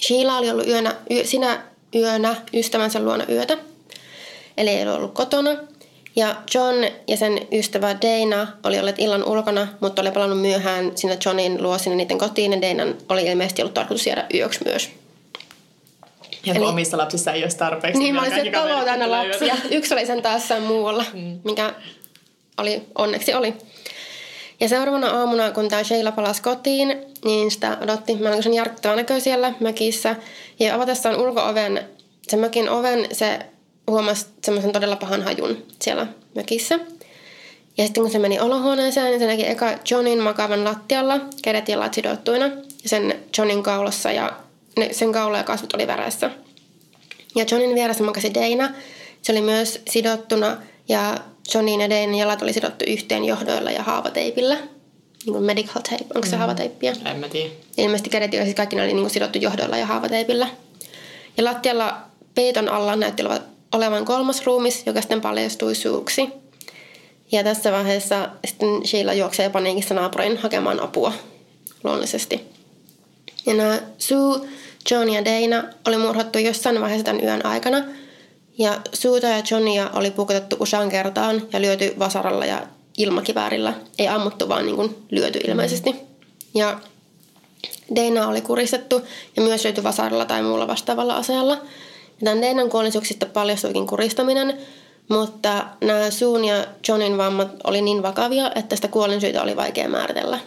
Sheila 0.01 0.37
oli 0.37 0.49
ollut 0.49 0.67
yönä, 0.67 0.95
yö, 1.11 1.25
sinä 1.25 1.63
yönä 1.95 2.35
ystävänsä 2.53 2.99
luona 2.99 3.25
yötä, 3.29 3.57
eli 4.57 4.69
ei 4.69 4.87
ollut 4.87 5.13
kotona. 5.13 5.51
Ja 6.17 6.35
John 6.53 6.75
ja 7.07 7.17
sen 7.17 7.47
ystävä 7.51 7.95
Dana 8.01 8.47
oli 8.63 8.79
olleet 8.79 8.99
illan 8.99 9.23
ulkona, 9.23 9.67
mutta 9.79 10.01
oli 10.01 10.11
palannut 10.11 10.41
myöhään 10.41 10.91
sinne 10.95 11.17
Johnin 11.25 11.63
luo 11.63 11.77
sinne 11.77 11.95
niiden 11.95 12.17
kotiin. 12.17 12.53
Ja 12.53 12.61
Danan 12.61 12.95
oli 13.09 13.25
ilmeisesti 13.25 13.61
ollut 13.61 13.73
tarkoitus 13.73 14.07
jäädä 14.07 14.25
yöksi 14.33 14.59
myös. 14.65 14.89
Ja 16.45 16.53
Eli, 16.53 16.65
omissa 16.65 16.97
lapsissa 16.97 17.31
ei 17.31 17.43
olisi 17.43 17.57
tarpeeksi. 17.57 17.99
Niin, 17.99 18.15
mä 18.15 18.21
olisin, 18.21 18.45
että 18.45 18.61
aina 18.61 19.11
lapsia. 19.11 19.55
Yksi 19.71 19.93
oli 19.93 20.05
sen 20.05 20.21
taas 20.21 20.43
muualla, 20.67 21.05
mm. 21.13 21.39
mikä 21.43 21.73
oli, 22.57 22.81
onneksi 22.95 23.33
oli. 23.33 23.53
Ja 24.59 24.69
seuraavana 24.69 25.09
aamuna, 25.09 25.51
kun 25.51 25.69
tämä 25.69 25.83
Sheila 25.83 26.11
palasi 26.11 26.41
kotiin, 26.41 27.03
niin 27.25 27.51
sitä 27.51 27.77
odotti 27.81 28.17
sen 28.41 28.53
järkyttävä 28.53 28.95
näkö 28.95 29.19
siellä 29.19 29.53
mökissä. 29.59 30.15
Ja 30.59 30.75
avatessaan 30.75 31.21
ulkooven, 31.21 31.89
sen 32.27 32.39
mökin 32.39 32.69
oven, 32.69 33.07
se 33.11 33.39
huomasi 33.87 34.25
semmoisen 34.43 34.71
todella 34.71 34.95
pahan 34.95 35.21
hajun 35.21 35.65
siellä 35.81 36.07
mökissä. 36.35 36.79
Ja 37.77 37.83
sitten 37.83 38.03
kun 38.03 38.11
se 38.11 38.19
meni 38.19 38.39
olohuoneeseen, 38.39 39.05
niin 39.05 39.19
se 39.19 39.27
näki 39.27 39.47
eka 39.47 39.79
Johnin 39.91 40.21
makavan 40.21 40.63
lattialla, 40.63 41.19
kädet 41.43 41.69
jalat 41.69 41.93
sidottuina, 41.93 42.45
ja 42.83 42.89
sen 42.89 43.19
Johnin 43.37 43.63
kaulassa, 43.63 44.11
ja 44.11 44.31
ne, 44.77 44.93
sen 44.93 45.11
kaula 45.11 45.37
ja 45.37 45.43
kasvot 45.43 45.73
oli 45.73 45.87
värässä. 45.87 46.31
Ja 47.35 47.45
Johnin 47.51 47.75
vieressä 47.75 48.03
makasi 48.03 48.33
Dana. 48.33 48.73
Se 49.21 49.31
oli 49.31 49.41
myös 49.41 49.81
sidottuna, 49.89 50.57
ja 50.89 51.17
Johnin 51.53 51.81
ja 51.81 51.89
Danan 51.89 52.15
jalat 52.15 52.41
oli 52.41 52.53
sidottu 52.53 52.85
yhteen 52.87 53.25
johdoilla 53.25 53.71
ja 53.71 53.83
haavateipillä. 53.83 54.55
Niin 55.25 55.33
kuin 55.33 55.43
medical 55.43 55.81
tape. 55.81 56.05
Onko 56.15 56.27
se 56.27 56.35
mm. 56.35 56.37
haavateippia? 56.37 56.93
En 57.05 57.19
mä 57.19 57.29
tiedä. 57.29 57.49
Ilmeisesti 57.77 58.09
kädet 58.09 58.33
ja 58.33 58.43
siis 58.43 58.55
kaikki 58.55 58.75
ne 58.75 58.81
oli 58.81 58.93
niin 58.93 59.01
kuin 59.01 59.09
sidottu 59.09 59.39
johdoilla 59.39 59.77
ja 59.77 59.85
haavateipillä. 59.85 60.47
Ja 61.37 61.43
lattialla 61.43 61.97
peiton 62.35 62.69
alla 62.69 62.95
näytti 62.95 63.23
olevan 63.23 63.56
olevan 63.71 64.05
kolmas 64.05 64.45
ruumis, 64.45 64.83
joka 64.85 65.01
sitten 65.01 65.21
paljastui 65.21 65.75
suuksi. 65.75 66.29
Ja 67.31 67.43
tässä 67.43 67.71
vaiheessa 67.71 68.29
sitten 68.47 68.87
Sheila 68.87 69.13
juoksee 69.13 69.49
paniikissa 69.49 69.93
naapurin 69.93 70.37
hakemaan 70.37 70.79
apua 70.79 71.13
luonnollisesti. 71.83 72.41
Ja 73.45 73.53
nämä 73.53 73.79
Sue, 73.97 74.39
John 74.91 75.09
ja 75.09 75.25
Dana 75.25 75.63
oli 75.87 75.97
murhattu 75.97 76.39
jossain 76.39 76.81
vaiheessa 76.81 77.05
tämän 77.05 77.23
yön 77.23 77.45
aikana. 77.45 77.83
Ja 78.57 78.81
Suuta 78.93 79.27
ja 79.27 79.43
Johnia 79.51 79.89
oli 79.93 80.11
pukotettu 80.11 80.57
usean 80.59 80.89
kertaan 80.89 81.41
ja 81.53 81.61
lyöty 81.61 81.93
vasaralla 81.99 82.45
ja 82.45 82.67
ilmakiväärillä. 82.97 83.73
Ei 83.99 84.07
ammuttu, 84.07 84.49
vaan 84.49 84.65
niin 84.65 84.75
kuin 84.75 84.95
lyöty 85.11 85.39
ilmeisesti. 85.47 85.95
Ja 86.53 86.79
Dana 87.95 88.27
oli 88.27 88.41
kuristettu 88.41 89.01
ja 89.35 89.41
myös 89.41 89.63
lyöty 89.63 89.83
vasaralla 89.83 90.25
tai 90.25 90.43
muulla 90.43 90.67
vastaavalla 90.67 91.15
aseella– 91.15 91.61
Tämän 92.23 92.41
Deinan 92.41 92.69
kuollisuuksista 92.69 93.25
paljastuikin 93.25 93.87
kuristaminen, 93.87 94.57
mutta 95.09 95.65
nämä 95.81 96.11
Suun 96.11 96.45
ja 96.45 96.65
Johnin 96.87 97.17
vammat 97.17 97.47
oli 97.63 97.81
niin 97.81 98.03
vakavia, 98.03 98.51
että 98.55 98.75
sitä 98.75 98.87
kuolinsyytä 98.87 99.41
oli 99.41 99.55
vaikea 99.55 99.89
määritellä. 99.89 100.39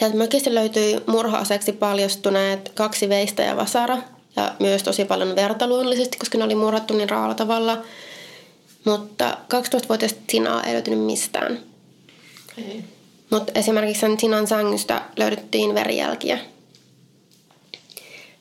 Ja 0.00 0.10
mökistä 0.10 0.54
löytyi 0.54 1.00
murha-aseeksi 1.06 1.72
paljastuneet 1.72 2.68
kaksi 2.74 3.08
veistä 3.08 3.42
ja 3.42 3.56
vasara 3.56 3.98
ja 4.36 4.54
myös 4.58 4.82
tosi 4.82 5.04
paljon 5.04 5.36
verta 5.36 5.66
luonnollisesti, 5.66 6.18
koska 6.18 6.38
ne 6.38 6.44
oli 6.44 6.54
murhattu 6.54 6.94
niin 6.94 7.10
raalla 7.10 7.34
tavalla. 7.34 7.78
Mutta 8.84 9.38
12-vuotias 9.54 10.14
Tinaa 10.26 10.62
ei 10.62 10.72
löytynyt 10.72 11.04
mistään. 11.04 11.60
Mutta 13.30 13.52
esimerkiksi 13.54 14.00
sen 14.00 14.16
Tinan 14.16 14.46
sängystä 14.46 15.02
löydettiin 15.16 15.74
verijälkiä. 15.74 16.38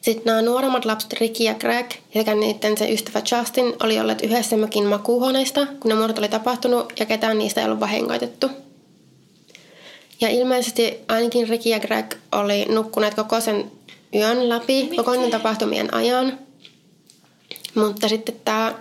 Sitten 0.07 0.25
nämä 0.25 0.41
nuoremmat 0.41 0.85
lapset 0.85 1.13
Ricky 1.13 1.43
ja 1.43 1.53
Greg 1.53 1.91
sekä 2.13 2.35
niiden 2.35 2.77
se 2.77 2.91
ystävä 2.91 3.21
Justin 3.31 3.73
oli 3.83 3.99
olleet 3.99 4.21
yhdessä 4.23 4.57
mökin 4.57 4.85
makuuhuoneista, 4.85 5.65
kun 5.79 5.89
ne 5.89 5.95
murhat 5.95 6.17
oli 6.17 6.29
tapahtunut 6.29 6.93
ja 6.99 7.05
ketään 7.05 7.37
niistä 7.37 7.61
ei 7.61 7.65
ollut 7.65 7.79
vahingoitettu. 7.79 8.49
Ja 10.21 10.29
ilmeisesti 10.29 10.97
ainakin 11.07 11.49
Ricky 11.49 11.69
ja 11.69 11.79
Greg 11.79 12.13
oli 12.31 12.65
nukkuneet 12.65 13.13
koko 13.13 13.41
sen 13.41 13.71
yön 14.15 14.49
läpi, 14.49 14.83
Miten? 14.83 14.97
koko 14.97 15.13
sen 15.13 15.31
tapahtumien 15.31 15.93
ajan. 15.93 16.39
Mutta 17.75 18.09
sitten 18.09 18.35
tämä 18.45 18.73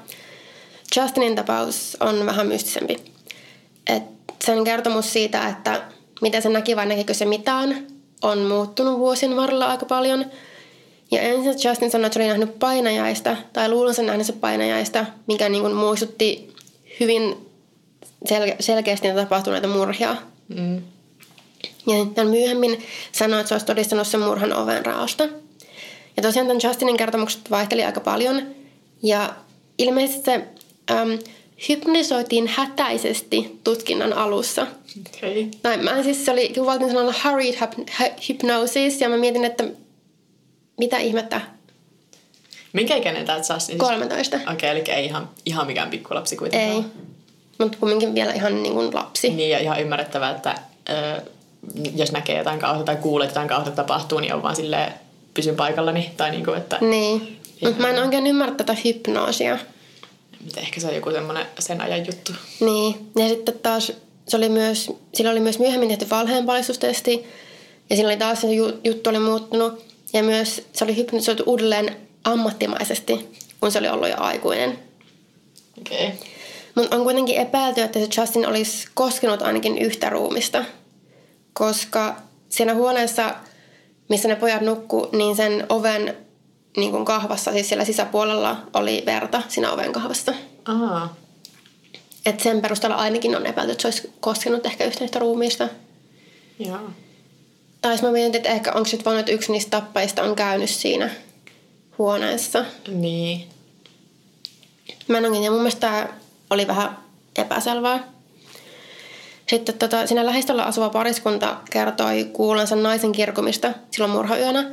Justinin 0.97 1.35
tapaus 1.35 1.97
on 2.01 2.27
vähän 2.27 2.47
mystisempi. 2.47 2.97
Et 3.87 4.03
sen 4.45 4.65
kertomus 4.65 5.13
siitä, 5.13 5.49
että 5.49 5.83
mitä 6.21 6.41
se 6.41 6.49
näki 6.49 6.77
vai 6.77 6.87
näkikö 6.87 7.15
se 7.15 7.25
mitään, 7.25 7.87
on 8.23 8.39
muuttunut 8.39 8.99
vuosien 8.99 9.37
varrella 9.37 9.67
aika 9.67 9.87
paljon– 9.87 10.25
ja 11.11 11.21
ensin 11.21 11.55
Justin 11.69 11.91
sanoi, 11.91 12.07
että 12.07 12.15
se 12.15 12.21
oli 12.21 12.29
nähnyt 12.29 12.59
painajaista, 12.59 13.37
tai 13.53 13.69
luulensa 13.69 14.03
nähnyt 14.03 14.27
se 14.27 14.33
painajaista, 14.33 15.07
mikä 15.27 15.49
niin 15.49 15.63
kuin 15.63 15.75
muistutti 15.75 16.55
hyvin 17.01 17.37
sel- 18.29 18.57
selkeästi 18.61 19.07
näitä 19.07 19.23
tapahtuneita 19.23 19.69
murhia. 19.69 20.17
Mm. 20.49 20.83
Ja 21.87 22.05
sitten 22.05 22.29
myöhemmin 22.29 22.83
sanoi, 23.13 23.41
että 23.41 23.49
se 23.49 23.55
olisi 23.55 23.67
todistanut 23.67 24.07
sen 24.07 24.21
murhan 24.21 24.53
oven 24.53 24.87
raosta. 24.87 25.29
Ja 26.17 26.23
tosiaan 26.23 26.47
tämän 26.47 26.61
Justinin 26.65 26.97
kertomukset 26.97 27.51
vaihteli 27.51 27.85
aika 27.85 28.01
paljon. 28.01 28.43
Ja 29.03 29.35
ilmeisesti 29.79 30.25
se 30.25 30.45
äm, 30.91 31.19
hypnisoitiin 31.69 32.49
hätäisesti 32.49 33.59
tutkinnan 33.65 34.13
alussa. 34.13 34.67
Okay. 35.17 35.47
Tai 35.63 35.77
mä 35.77 36.03
siis 36.03 36.25
se 36.25 36.31
oli, 36.31 36.53
kuvaltiin 36.55 36.91
sanalla 36.91 37.15
hurried 37.25 37.55
hypnosis, 38.29 39.01
ja 39.01 39.09
mä 39.09 39.17
mietin, 39.17 39.45
että 39.45 39.65
mitä 40.79 40.99
ihmettä? 40.99 41.41
Minkä 42.73 42.97
ikäinen 42.97 43.27
tämä 43.27 43.39
Justin? 43.55 43.79
13. 43.79 44.37
Okei, 44.37 44.53
okay, 44.53 44.69
eli 44.71 44.85
ei 44.89 45.05
ihan, 45.05 45.29
ihan 45.47 45.67
mikään 45.67 45.91
pikkulapsi 45.91 46.37
kuitenkaan. 46.37 46.77
Ei, 46.77 46.85
mutta 47.59 47.79
kumminkin 47.79 48.15
vielä 48.15 48.33
ihan 48.33 48.63
niin 48.63 48.75
kuin 48.75 48.95
lapsi. 48.95 49.31
Niin, 49.31 49.51
ja 49.51 49.59
ihan 49.59 49.81
ymmärrettävää, 49.81 50.31
että 50.31 50.55
ö, 50.89 51.23
jos 51.95 52.13
näkee 52.13 52.39
jotain 52.39 52.59
kautta 52.59 52.85
tai 52.85 52.97
kuulee 52.97 53.29
jotain 53.29 53.49
kautta 53.49 53.71
tapahtuu, 53.71 54.21
niin 54.21 54.35
on 54.35 54.43
vaan 54.43 54.57
silleen 54.57 54.93
pysyn 55.35 55.57
paikallani. 55.57 56.11
Tai 56.17 56.31
niin 56.31 56.45
kuin, 56.45 56.59
että... 56.59 56.79
Niin. 56.81 57.41
Mutta 57.61 57.83
mä 57.83 57.91
en 57.91 58.03
oikein 58.03 58.27
ymmärrä 58.27 58.55
tätä 58.55 58.77
hypnoosia. 58.85 59.59
Mutta 60.45 60.61
ehkä 60.61 60.81
se 60.81 60.87
on 60.87 60.95
joku 60.95 61.11
semmoinen 61.11 61.47
sen 61.59 61.81
ajan 61.81 62.07
juttu. 62.07 62.33
Niin, 62.61 63.11
ja 63.19 63.29
sitten 63.29 63.59
taas 63.59 63.93
se 64.29 64.37
oli 64.37 64.49
myös, 64.49 64.93
sillä 65.15 65.31
oli 65.31 65.41
myös 65.41 65.59
myöhemmin 65.59 65.89
tehty 65.89 66.11
valheenpaljastustesti, 66.11 67.27
ja 67.91 67.97
sillä 67.97 68.09
oli 68.09 68.17
taas 68.17 68.41
se 68.41 68.47
juttu 68.85 69.11
oli 69.11 69.19
muuttunut, 69.19 69.85
ja 70.17 70.23
myös 70.23 70.69
se 70.73 70.85
oli 70.85 70.97
hypnotisoitu 70.97 71.43
uudelleen 71.47 71.97
ammattimaisesti, 72.25 73.37
kun 73.61 73.73
se 73.73 73.79
oli 73.79 73.89
ollut 73.89 74.09
jo 74.09 74.17
aikuinen. 74.19 74.79
Okei. 75.79 76.07
Okay. 76.07 76.19
Mutta 76.75 76.97
on 76.97 77.03
kuitenkin 77.03 77.37
epäilty, 77.37 77.81
että 77.81 77.99
se 77.99 78.21
Justin 78.21 78.49
olisi 78.49 78.89
koskenut 78.95 79.43
ainakin 79.43 79.79
yhtä 79.79 80.11
ruumista, 80.11 80.65
koska 81.53 82.17
siinä 82.49 82.75
huoneessa, 82.75 83.35
missä 84.09 84.29
ne 84.29 84.37
pojat 84.37 84.61
nukku, 84.61 85.09
niin 85.13 85.37
sen 85.37 85.67
oven 85.69 86.17
niin 86.77 86.91
kuin 86.91 87.05
kahvassa, 87.05 87.53
siis 87.53 87.69
siellä 87.69 87.85
sisäpuolella 87.85 88.57
oli 88.75 89.03
verta 89.07 89.43
siinä 89.49 89.73
oven 89.73 89.93
kahvassa. 89.93 90.35
Aha. 90.65 91.09
Et 92.27 92.41
sen 92.41 92.63
perusteella 92.63 92.97
ainakin 92.97 93.37
on 93.37 93.47
epäilty, 93.47 93.73
että 93.73 93.83
se 93.83 93.89
olisi 93.89 94.13
koskenut 94.21 94.67
ehkä 94.67 94.85
yhtä 94.85 95.05
yhtä 95.05 95.19
ruumiista. 95.19 95.69
Joo. 96.59 96.79
Tai 97.87 97.99
mä 98.03 98.11
mietin, 98.11 98.37
että 98.37 98.49
ehkä 98.49 98.73
onko 98.73 98.85
sitten 98.85 99.05
vaan, 99.05 99.19
että 99.19 99.33
yksi 99.33 99.53
niistä 99.53 99.71
tappajista 99.71 100.23
on 100.23 100.37
käynyt 100.37 100.71
siinä 100.71 101.11
huoneessa. 101.99 102.65
Niin. 102.89 103.47
Mä 105.09 105.19
en 105.19 105.25
oikein, 105.25 105.45
ja 105.45 105.51
mun 105.51 105.61
mielestä 105.61 105.81
tämä 105.81 106.09
oli 106.51 106.67
vähän 106.67 106.99
epäselvää. 107.37 108.13
Sitten 109.47 109.79
tota, 109.79 110.07
siinä 110.07 110.27
lähistöllä 110.27 110.65
asuva 110.65 110.91
pariskunta 110.91 111.57
kertoi 111.71 112.25
kuulensa 112.33 112.77
naisen 112.77 113.13
kirkumista 113.13 113.73
silloin 113.91 114.13
murhayönä. 114.13 114.71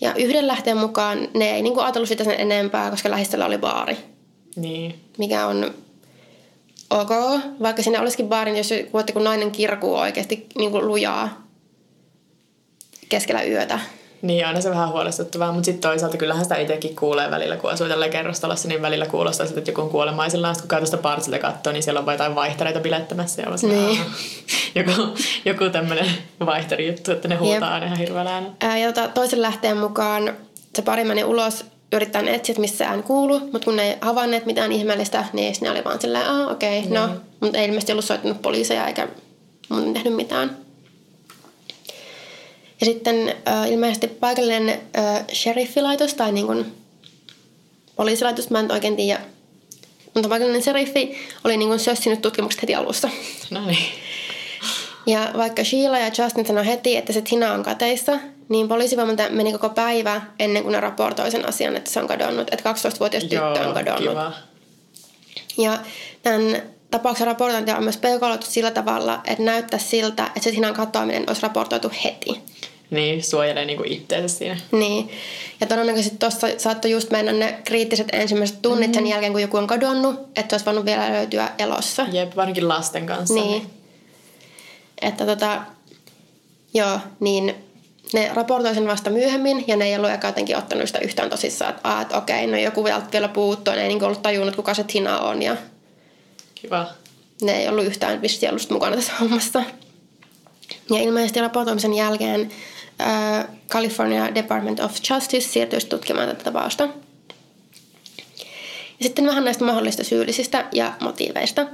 Ja 0.00 0.14
yhden 0.14 0.46
lähteen 0.46 0.76
mukaan 0.76 1.28
ne 1.34 1.50
ei 1.50 1.62
niinku 1.62 1.80
ajatellut 1.80 2.08
sitä 2.08 2.24
sen 2.24 2.40
enempää, 2.40 2.90
koska 2.90 3.10
lähistöllä 3.10 3.46
oli 3.46 3.58
baari. 3.58 3.96
Niin. 4.56 5.00
Mikä 5.18 5.46
on 5.46 5.74
ok, 6.90 7.10
vaikka 7.62 7.82
siinä 7.82 8.00
olisikin 8.00 8.28
baarin, 8.28 8.56
jos 8.56 8.70
kuutte, 8.92 9.12
kun 9.12 9.24
nainen 9.24 9.50
kirkuu 9.50 9.94
oikeasti 9.94 10.46
niinku 10.56 10.80
lujaa 10.80 11.47
keskellä 13.08 13.42
yötä. 13.42 13.80
Niin, 14.22 14.46
on 14.46 14.62
se 14.62 14.70
vähän 14.70 14.88
huolestuttavaa, 14.88 15.52
mutta 15.52 15.64
sitten 15.64 15.90
toisaalta 15.90 16.16
kyllähän 16.16 16.44
sitä 16.44 16.56
itsekin 16.56 16.96
kuulee 16.96 17.30
välillä, 17.30 17.56
kun 17.56 17.70
asuu 17.70 17.88
tällä 17.88 18.08
kerrostalossa, 18.08 18.68
niin 18.68 18.82
välillä 18.82 19.06
kuulostaa 19.06 19.46
sitä, 19.46 19.58
että 19.60 19.70
joku 19.70 19.80
on 19.80 19.90
kuolemaisillaan, 19.90 20.56
kun 20.60 20.68
katsoo 20.68 20.86
sitä 20.86 20.96
parsilta 20.96 21.38
katsoo, 21.38 21.72
niin 21.72 21.82
siellä 21.82 22.00
on 22.00 22.12
jotain 22.12 22.34
vaihtereita 22.34 22.80
bilettämässä 22.80 23.42
ja 23.42 23.48
on 23.48 23.58
Niin. 23.70 24.00
joku, 24.74 24.92
joku 25.44 25.70
tämmöinen 25.72 26.06
vaihterijuttu, 26.46 27.12
että 27.12 27.28
ne 27.28 27.36
huutaa 27.36 27.74
aina 27.74 27.86
ihan 27.86 27.98
hirveällä 27.98 28.34
äänellä. 28.34 28.54
Ää, 28.60 28.78
Ja 28.78 28.92
tota, 28.92 29.08
toisen 29.08 29.42
lähteen 29.42 29.76
mukaan 29.76 30.34
se 30.76 30.82
pari 30.82 31.04
meni 31.04 31.24
ulos 31.24 31.64
yrittää 31.92 32.22
etsiä, 32.26 32.52
että 32.52 32.60
missä 32.60 32.88
ään 32.88 33.02
kuulu, 33.02 33.38
mutta 33.40 33.64
kun 33.64 33.76
ne 33.76 33.82
ei 33.88 33.96
havainneet 34.00 34.46
mitään 34.46 34.72
ihmeellistä, 34.72 35.24
niin 35.32 35.54
ne 35.60 35.70
oli 35.70 35.84
vaan 35.84 36.00
silleen, 36.00 36.30
okei, 36.50 36.78
okay, 36.78 36.92
no. 36.92 37.08
Mutta 37.40 37.58
ei 37.58 37.66
ilmeisesti 37.66 37.92
ollut 37.92 38.04
soittanut 38.04 38.42
poliiseja 38.42 38.86
eikä 38.86 39.08
mun 39.68 39.94
tehnyt 39.94 40.14
mitään. 40.14 40.56
Ja 42.80 42.86
sitten 42.86 43.34
äh, 43.48 43.70
ilmeisesti 43.70 44.06
paikallinen 44.06 44.80
äh, 44.98 45.24
sheriffilaitos 45.32 46.14
tai 46.14 46.32
niin 46.32 46.46
kuin 46.46 46.72
poliisilaitos, 47.96 48.50
mä 48.50 48.60
en 48.60 48.72
oikein 48.72 48.96
tiedä. 48.96 49.20
Mutta 50.14 50.28
paikallinen 50.28 50.62
sheriffi 50.62 51.18
oli 51.44 51.56
niin 51.56 51.68
kuin 51.68 51.80
sössinyt 51.80 52.22
tutkimukset 52.22 52.62
heti 52.62 52.74
alussa. 52.74 53.10
No 53.50 53.66
niin. 53.66 53.78
Ja 55.06 55.30
vaikka 55.36 55.64
Sheila 55.64 55.98
ja 55.98 56.10
Justin 56.18 56.46
sanoi 56.46 56.66
heti, 56.66 56.96
että 56.96 57.12
se 57.12 57.22
Tina 57.22 57.52
on 57.52 57.62
kateissa, 57.62 58.18
niin 58.48 58.68
poliisivalmentaja 58.68 59.30
meni 59.30 59.52
koko 59.52 59.68
päivä 59.68 60.22
ennen 60.38 60.62
kuin 60.62 60.72
ne 60.72 60.80
raportoi 60.80 61.30
sen 61.30 61.48
asian, 61.48 61.76
että 61.76 61.90
se 61.90 62.00
on 62.00 62.06
kadonnut. 62.06 62.48
Että 62.52 62.72
12-vuotias 62.72 63.24
tyttö 63.24 63.68
on 63.68 63.74
kadonnut. 63.74 64.08
kiva. 64.08 64.32
Ja 65.58 65.78
tämän 66.22 66.62
tapauksen 66.90 67.26
raportointi 67.26 67.72
on 67.72 67.82
myös 67.82 67.96
peukaloitu 67.96 68.46
sillä 68.46 68.70
tavalla, 68.70 69.20
että 69.24 69.44
näyttää 69.44 69.78
siltä, 69.78 70.26
että 70.26 70.40
se 70.40 70.50
Tinan 70.50 70.74
katoaminen 70.74 71.24
olisi 71.26 71.42
raportoitu 71.42 71.92
heti. 72.04 72.42
Niin, 72.90 73.24
suojelee 73.24 73.64
niinku 73.64 73.84
itteensä 73.86 74.38
siinä. 74.38 74.56
Niin. 74.72 75.10
Ja 75.60 75.66
todennäköisesti 75.66 76.18
tuossa 76.18 76.48
saattoi 76.58 76.90
just 76.90 77.10
mennä 77.10 77.32
ne 77.32 77.58
kriittiset 77.64 78.08
ensimmäiset 78.12 78.62
tunnit 78.62 78.90
mm. 78.90 78.94
sen 78.94 79.06
jälkeen, 79.06 79.32
kun 79.32 79.42
joku 79.42 79.56
on 79.56 79.66
kadonnut, 79.66 80.20
että 80.36 80.54
olisi 80.54 80.66
voinut 80.66 80.84
vielä 80.84 81.12
löytyä 81.12 81.50
elossa. 81.58 82.06
Jep, 82.12 82.36
varsinkin 82.36 82.68
lasten 82.68 83.06
kanssa. 83.06 83.34
Niin. 83.34 83.70
Että 85.02 85.26
tota, 85.26 85.62
joo, 86.74 87.00
niin 87.20 87.54
ne 88.12 88.30
raportoi 88.34 88.74
sen 88.74 88.86
vasta 88.86 89.10
myöhemmin 89.10 89.64
ja 89.66 89.76
ne 89.76 89.84
ei 89.84 89.96
ollut 89.96 90.10
eka 90.10 90.28
jotenkin 90.28 90.56
ottanut 90.56 90.86
sitä 90.86 90.98
yhtään 90.98 91.30
tosissaan, 91.30 91.70
että, 91.70 91.88
ah, 91.88 92.02
että 92.02 92.16
okei, 92.18 92.46
no 92.46 92.56
joku 92.56 92.84
vielä 92.84 93.28
puuttuu, 93.28 93.74
ne 93.74 93.82
ei 93.82 93.88
niin 93.88 94.04
ollut 94.04 94.22
tajunnut, 94.22 94.56
kuka 94.56 94.74
se 94.74 94.84
Tina 94.84 95.18
on 95.18 95.42
ja 95.42 95.56
Kiva. 96.54 96.86
ne 97.42 97.56
ei 97.56 97.68
ollut 97.68 97.84
yhtään 97.84 98.22
vissiin 98.22 98.50
ollut 98.50 98.70
mukana 98.70 98.96
tässä 98.96 99.12
hommassa. 99.20 99.62
Ja 100.90 100.98
ilmeisesti 100.98 101.40
raportoimisen 101.40 101.94
jälkeen 101.94 102.50
California 103.68 104.34
Department 104.34 104.80
of 104.80 104.92
Justice 105.10 105.48
siirtyisi 105.48 105.86
tutkimaan 105.86 106.28
tätä 106.28 106.44
tapausta. 106.44 106.88
Ja 108.98 109.02
sitten 109.02 109.26
vähän 109.26 109.44
näistä 109.44 109.64
mahdollisista 109.64 110.04
syyllisistä 110.04 110.64
ja 110.72 110.92
motiiveista. 111.00 111.66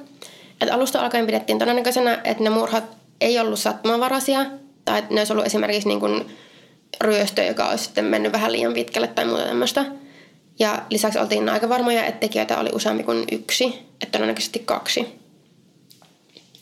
Et 0.60 0.70
alusta 0.70 1.00
alkaen 1.00 1.26
pidettiin 1.26 1.58
todennäköisenä, 1.58 2.20
että 2.24 2.42
ne 2.44 2.50
murhat 2.50 2.84
ei 3.20 3.38
ollut 3.38 3.58
sattumanvaraisia, 3.58 4.46
tai 4.84 4.98
että 4.98 5.14
ne 5.14 5.20
olisi 5.20 5.32
ollut 5.32 5.46
esimerkiksi 5.46 5.88
niin 5.88 6.00
kuin 6.00 6.36
ryöstö, 7.00 7.42
joka 7.42 7.68
olisi 7.68 7.84
sitten 7.84 8.04
mennyt 8.04 8.32
vähän 8.32 8.52
liian 8.52 8.74
pitkälle 8.74 9.06
tai 9.08 9.24
muuta 9.24 9.44
tämmöistä. 9.44 9.84
Ja 10.58 10.82
lisäksi 10.90 11.18
oltiin 11.18 11.48
aika 11.48 11.68
varmoja, 11.68 12.04
että 12.04 12.20
tekijöitä 12.20 12.58
oli 12.58 12.70
useampi 12.72 13.02
kuin 13.02 13.24
yksi, 13.32 13.64
että 14.00 14.12
todennäköisesti 14.12 14.58
kaksi. 14.58 15.06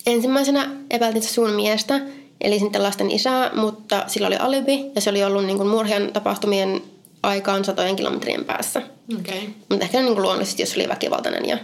Ensimmäisenä 0.06 0.70
epäiltiin 0.90 1.22
sun 1.22 1.50
miestä, 1.50 2.00
eli 2.42 2.58
sitten 2.58 2.82
lasten 2.82 3.10
isää, 3.10 3.50
mutta 3.54 4.04
sillä 4.06 4.26
oli 4.26 4.36
alibi 4.36 4.90
ja 4.94 5.00
se 5.00 5.10
oli 5.10 5.24
ollut 5.24 5.44
niin 5.44 5.56
kuin 5.56 5.68
murhien 5.68 6.12
tapahtumien 6.12 6.82
aikaan 7.22 7.64
satojen 7.64 7.96
kilometrien 7.96 8.44
päässä. 8.44 8.82
Okay. 9.20 9.40
Mutta 9.68 9.84
ehkä 9.84 10.00
niin 10.00 10.14
kuin 10.14 10.22
luonnollisesti, 10.22 10.62
jos 10.62 10.76
oli 10.76 10.88
väkivaltainen. 10.88 11.48
Ja, 11.48 11.58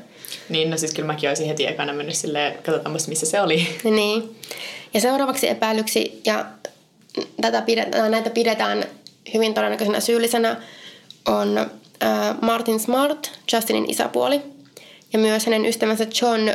Niin, 0.48 0.70
no 0.70 0.76
siis 0.76 0.94
kyllä 0.94 1.06
mäkin 1.06 1.28
olisin 1.28 1.46
heti 1.46 1.66
ekana 1.66 1.92
mennyt 1.92 2.14
silleen, 2.14 2.54
katsotaan 2.62 2.96
missä 3.08 3.26
se 3.26 3.40
oli. 3.40 3.68
niin. 3.84 4.36
ja 4.94 5.00
seuraavaksi 5.00 5.48
epäilyksi, 5.48 6.20
ja 6.24 6.46
tätä 7.40 7.62
pidetään, 7.62 8.10
näitä 8.10 8.30
pidetään 8.30 8.84
hyvin 9.34 9.54
todennäköisenä 9.54 10.00
syyllisenä, 10.00 10.56
on 11.26 11.58
äh, 11.58 12.36
Martin 12.42 12.80
Smart, 12.80 13.30
Justinin 13.52 13.90
isäpuoli, 13.90 14.40
ja 15.12 15.18
myös 15.18 15.46
hänen 15.46 15.66
ystävänsä 15.66 16.06
John 16.22 16.50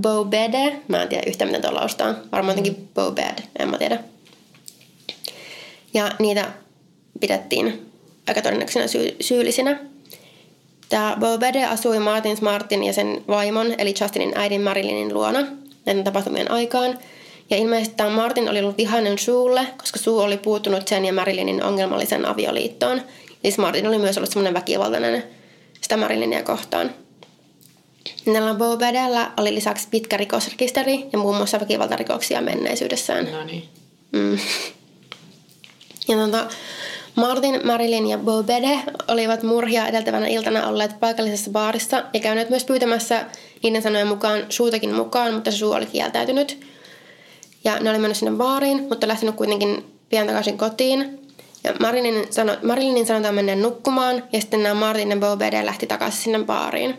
Bobede. 0.00 0.80
Mä 0.88 1.02
en 1.02 1.08
tiedä 1.08 1.22
yhtään, 1.26 1.48
miten 1.48 1.62
tuo 1.62 1.74
laustaa. 1.74 2.14
Varmaan 2.32 2.58
jotenkin 2.58 2.88
Bobed, 2.94 3.38
en 3.58 3.68
mä 3.68 3.78
tiedä. 3.78 3.98
Ja 5.94 6.10
niitä 6.18 6.52
pidettiin 7.20 7.90
aika 8.28 8.42
todennäköisenä 8.42 8.86
syy- 8.86 9.16
syyllisinä. 9.20 9.80
Tämä 10.88 11.16
Bobede 11.20 11.64
asui 11.64 11.98
Martin 11.98 12.36
Smartin 12.36 12.84
ja 12.84 12.92
sen 12.92 13.24
vaimon, 13.28 13.74
eli 13.78 13.94
Justinin 14.00 14.32
äidin 14.34 14.60
Marilynin 14.60 15.14
luona 15.14 15.46
näiden 15.86 16.04
tapahtumien 16.04 16.50
aikaan. 16.50 16.98
Ja 17.50 17.56
ilmeisesti 17.56 17.96
tämä 17.96 18.10
Martin 18.10 18.48
oli 18.48 18.60
ollut 18.60 18.78
vihainen 18.78 19.18
suulle, 19.18 19.66
koska 19.78 19.98
suu 19.98 20.18
oli 20.18 20.36
puuttunut 20.36 20.88
sen 20.88 21.04
ja 21.04 21.12
Marilynin 21.12 21.64
ongelmallisen 21.64 22.26
avioliittoon. 22.26 23.02
Siis 23.42 23.58
Martin 23.58 23.86
oli 23.86 23.98
myös 23.98 24.18
ollut 24.18 24.30
semmoinen 24.30 24.54
väkivaltainen 24.54 25.24
sitä 25.80 25.96
Marilynia 25.96 26.42
kohtaan. 26.42 26.90
Näillä 28.26 28.54
Bobedellä 28.54 29.30
oli 29.36 29.54
lisäksi 29.54 29.88
pitkä 29.90 30.16
rikosrekisteri 30.16 31.06
ja 31.12 31.18
muun 31.18 31.36
muassa 31.36 31.60
väkivaltarikoksia 31.60 32.40
menneisyydessään. 32.40 33.32
No 33.32 33.44
niin. 33.44 33.68
Mm. 34.12 34.38
Ja 36.08 36.16
tota, 36.16 36.46
Martin, 37.14 37.60
Marilyn 37.64 38.06
ja 38.06 38.18
Bobede 38.18 38.78
olivat 39.08 39.42
murhia 39.42 39.86
edeltävänä 39.86 40.26
iltana 40.26 40.68
olleet 40.68 41.00
paikallisessa 41.00 41.50
baarissa 41.50 42.04
ja 42.12 42.20
käyneet 42.20 42.50
myös 42.50 42.64
pyytämässä 42.64 43.24
niiden 43.62 43.82
sanojen 43.82 44.06
mukaan 44.06 44.46
suutakin 44.48 44.94
mukaan, 44.94 45.34
mutta 45.34 45.50
se 45.50 45.56
suu 45.56 45.72
oli 45.72 45.86
kieltäytynyt. 45.86 46.60
Ja 47.64 47.80
ne 47.80 47.90
oli 47.90 47.98
mennyt 47.98 48.18
sinne 48.18 48.36
baariin, 48.36 48.86
mutta 48.88 49.08
lähtenyt 49.08 49.34
kuitenkin 49.34 49.84
pian 50.08 50.26
takaisin 50.26 50.58
kotiin. 50.58 51.20
Ja 51.64 51.74
Marilynin, 51.80 52.26
sano, 52.30 52.56
Marilynin 52.62 53.06
sanotaan 53.06 53.34
menneen 53.34 53.62
nukkumaan 53.62 54.22
ja 54.32 54.40
sitten 54.40 54.62
nämä 54.62 54.74
Martin 54.74 55.10
ja 55.10 55.16
Bobede 55.16 55.66
lähti 55.66 55.86
takaisin 55.86 56.22
sinne 56.22 56.44
baariin. 56.44 56.94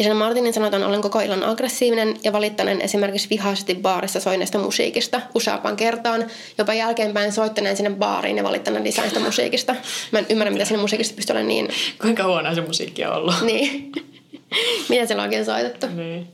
Ja 0.00 0.04
sen 0.04 0.16
Martinin 0.16 0.52
sanotaan 0.52 0.82
ollen 0.82 1.00
koko 1.00 1.20
illan 1.20 1.44
aggressiivinen 1.44 2.16
ja 2.24 2.32
valittaneen 2.32 2.80
esimerkiksi 2.80 3.30
vihaisesti 3.30 3.74
baarissa 3.74 4.20
soineesta 4.20 4.58
musiikista 4.58 5.20
useampaan 5.34 5.76
kertaan, 5.76 6.26
jopa 6.58 6.74
jälkeenpäin 6.74 7.32
soittaneen 7.32 7.76
sinne 7.76 7.90
baariin 7.90 8.36
ja 8.36 8.44
valittaneen 8.44 8.84
lisäistä 8.84 9.20
musiikista. 9.20 9.76
Mä 10.12 10.18
en 10.18 10.26
ymmärrä, 10.28 10.50
mitä 10.50 10.64
sinne 10.64 10.80
musiikista 10.80 11.14
pystyy 11.16 11.34
olemaan 11.34 11.48
niin... 11.48 11.68
Kuinka 12.00 12.24
huonoa 12.24 12.54
se 12.54 12.60
musiikki 12.60 13.04
on 13.04 13.12
ollut. 13.12 13.34
Niin. 13.42 13.92
mitä 14.88 15.06
siellä 15.06 15.22
on 15.22 15.26
oikein 15.26 15.44
soitettu. 15.44 15.86
Niin. 15.86 16.28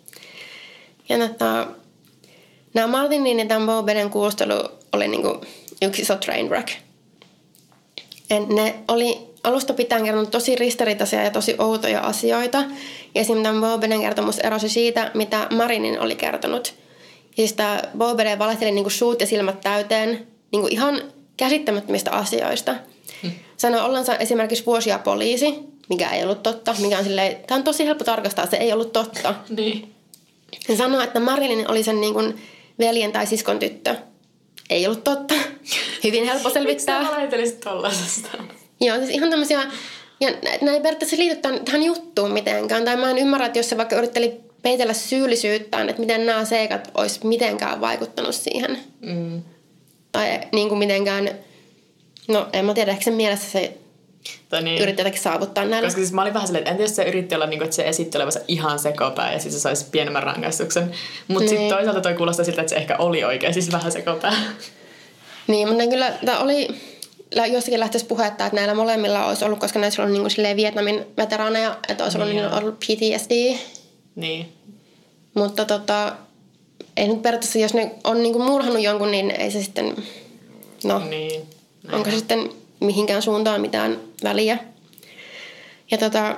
Ja 1.08 1.18
tota, 1.18 1.66
nämä 2.74 2.86
Martinin 2.86 3.38
ja 3.38 3.46
tämän 3.46 3.66
Bobeden 3.66 4.10
kuulustelu 4.10 4.68
oli 4.92 5.08
niinku 5.08 5.40
yksi 5.82 6.02
iso 6.02 6.16
train 6.16 6.48
wreck. 6.48 6.68
En, 8.30 8.48
ne 8.48 8.74
oli 8.88 9.18
alusta 9.46 9.72
pitäen 9.74 10.04
kertonut 10.04 10.30
tosi 10.30 10.56
ristiriitaisia 10.56 11.22
ja 11.22 11.30
tosi 11.30 11.54
outoja 11.58 12.00
asioita. 12.00 12.64
Ja 13.16 13.20
esimerkiksi 13.20 13.42
tämän 13.42 13.60
Bobeden 13.60 14.00
kertomus 14.00 14.38
erosi 14.38 14.68
siitä, 14.68 15.10
mitä 15.14 15.46
Marinin 15.50 16.00
oli 16.00 16.16
kertonut. 16.16 16.74
Ja 17.30 17.36
siis 17.36 17.52
tämä 17.52 17.82
Bobede 17.98 18.38
valehteli 18.38 18.72
niin 18.72 18.90
suut 18.90 19.20
ja 19.20 19.26
silmät 19.26 19.60
täyteen 19.60 20.26
niin 20.52 20.60
kuin 20.60 20.72
ihan 20.72 21.02
käsittämättömistä 21.36 22.10
asioista. 22.10 22.74
Hmm. 23.22 23.30
Sanoi 23.56 23.80
ollensa 23.80 24.16
esimerkiksi 24.16 24.66
vuosia 24.66 24.98
poliisi, 24.98 25.54
mikä 25.88 26.10
ei 26.10 26.22
ollut 26.22 26.42
totta. 26.42 26.74
Mikä 26.78 26.98
on 26.98 27.04
silleen, 27.04 27.36
tämä 27.46 27.58
on 27.58 27.64
tosi 27.64 27.86
helppo 27.86 28.04
tarkastaa, 28.04 28.46
se 28.46 28.56
ei 28.56 28.72
ollut 28.72 28.92
totta. 28.92 29.34
niin. 29.48 29.94
Ja 30.68 30.76
sanoi, 30.76 31.04
että 31.04 31.20
Marilyn 31.20 31.70
oli 31.70 31.82
sen 31.82 32.00
niin 32.00 32.14
kuin 32.14 32.42
veljen 32.78 33.12
tai 33.12 33.26
siskon 33.26 33.58
tyttö. 33.58 33.94
Ei 34.70 34.86
ollut 34.86 35.04
totta. 35.04 35.34
Hyvin 36.04 36.24
helppo 36.24 36.50
selvittää. 36.50 37.00
Miksi 37.00 37.46
sä 37.46 37.56
tollasesta? 37.64 38.28
Joo, 38.80 38.96
siis 38.96 39.10
ihan 39.10 39.30
tämmöisiä, 39.30 39.62
ja 40.20 40.30
nämä 40.60 40.72
ei 40.72 40.80
periaatteessa 40.80 41.16
liity 41.16 41.36
tähän, 41.36 41.64
tähän 41.64 41.82
juttuun 41.82 42.32
mitenkään. 42.32 42.84
Tai 42.84 42.96
mä 42.96 43.10
en 43.10 43.18
ymmärrä, 43.18 43.46
että 43.46 43.58
jos 43.58 43.68
se 43.68 43.76
vaikka 43.76 43.96
yritteli 43.96 44.40
peitellä 44.62 44.92
syyllisyyttään, 44.92 45.88
että 45.88 46.00
miten 46.00 46.26
nämä 46.26 46.44
seikat 46.44 46.90
olisi 46.94 47.26
mitenkään 47.26 47.80
vaikuttanut 47.80 48.34
siihen. 48.34 48.78
Mm. 49.00 49.42
Tai 50.12 50.40
niin 50.52 50.68
kuin 50.68 50.78
mitenkään, 50.78 51.30
no 52.28 52.48
en 52.52 52.64
mä 52.64 52.74
tiedä, 52.74 52.90
ehkä 52.90 53.04
sen 53.04 53.14
mielessä 53.14 53.50
se 53.50 53.72
tai 54.48 54.62
niin. 54.62 54.82
yritti 54.82 55.00
jotenkin 55.00 55.22
saavuttaa 55.22 55.64
näillä. 55.64 55.86
Koska 55.86 56.00
siis 56.00 56.12
mä 56.12 56.22
olin 56.22 56.34
vähän 56.34 56.46
silleen, 56.46 56.62
että 56.62 56.70
entä 56.70 56.82
jos 56.82 56.96
se 56.96 57.04
yritti 57.04 57.34
olla 57.34 57.46
niin 57.46 57.58
kuin, 57.58 57.64
että 57.64 57.76
se 57.76 57.88
esitti 57.88 58.18
olevansa 58.18 58.40
ihan 58.48 58.78
sekopää 58.78 59.32
ja 59.32 59.38
siis 59.38 59.54
se 59.54 59.60
saisi 59.60 59.86
pienemmän 59.90 60.22
rangaistuksen. 60.22 60.92
Mutta 61.28 61.40
niin. 61.40 61.48
sitten 61.48 61.68
toisaalta 61.68 62.00
toi 62.00 62.14
kuulostaa 62.14 62.44
siltä, 62.44 62.60
että 62.60 62.70
se 62.70 62.76
ehkä 62.76 62.96
oli 62.96 63.24
oikein 63.24 63.54
siis 63.54 63.72
vähän 63.72 63.92
sekopää. 63.92 64.36
Niin, 65.46 65.68
mutta 65.68 65.86
kyllä 65.86 66.12
tämä 66.24 66.38
oli, 66.38 66.68
jossakin 67.52 67.80
lähtisi 67.80 68.04
puhetta, 68.04 68.46
että 68.46 68.56
näillä 68.56 68.74
molemmilla 68.74 69.26
olisi 69.26 69.44
ollut, 69.44 69.58
koska 69.58 69.78
näissä 69.78 70.02
on 70.02 70.12
niin 70.12 70.22
kuin 70.22 70.56
Vietnamin 70.56 71.06
veteraaneja, 71.16 71.78
että 71.88 72.04
olisi 72.04 72.18
ollut, 72.18 72.34
niin, 72.34 72.54
ollut 72.54 72.78
PTSD. 72.80 73.56
Niin. 74.16 74.52
Mutta 75.34 75.64
tota, 75.64 76.16
ei 76.96 77.08
nyt 77.08 77.22
periaatteessa, 77.22 77.58
jos 77.58 77.74
ne 77.74 77.94
on 78.04 78.22
niin 78.22 78.40
murhannut 78.40 78.82
jonkun, 78.82 79.10
niin 79.10 79.30
ei 79.30 79.50
se 79.50 79.62
sitten, 79.62 79.96
no, 80.84 80.98
niin. 80.98 81.42
onko 81.92 82.10
se 82.10 82.16
sitten 82.16 82.50
mihinkään 82.80 83.22
suuntaan 83.22 83.60
mitään 83.60 84.00
väliä. 84.24 84.58
Ja 85.90 85.98
tota, 85.98 86.36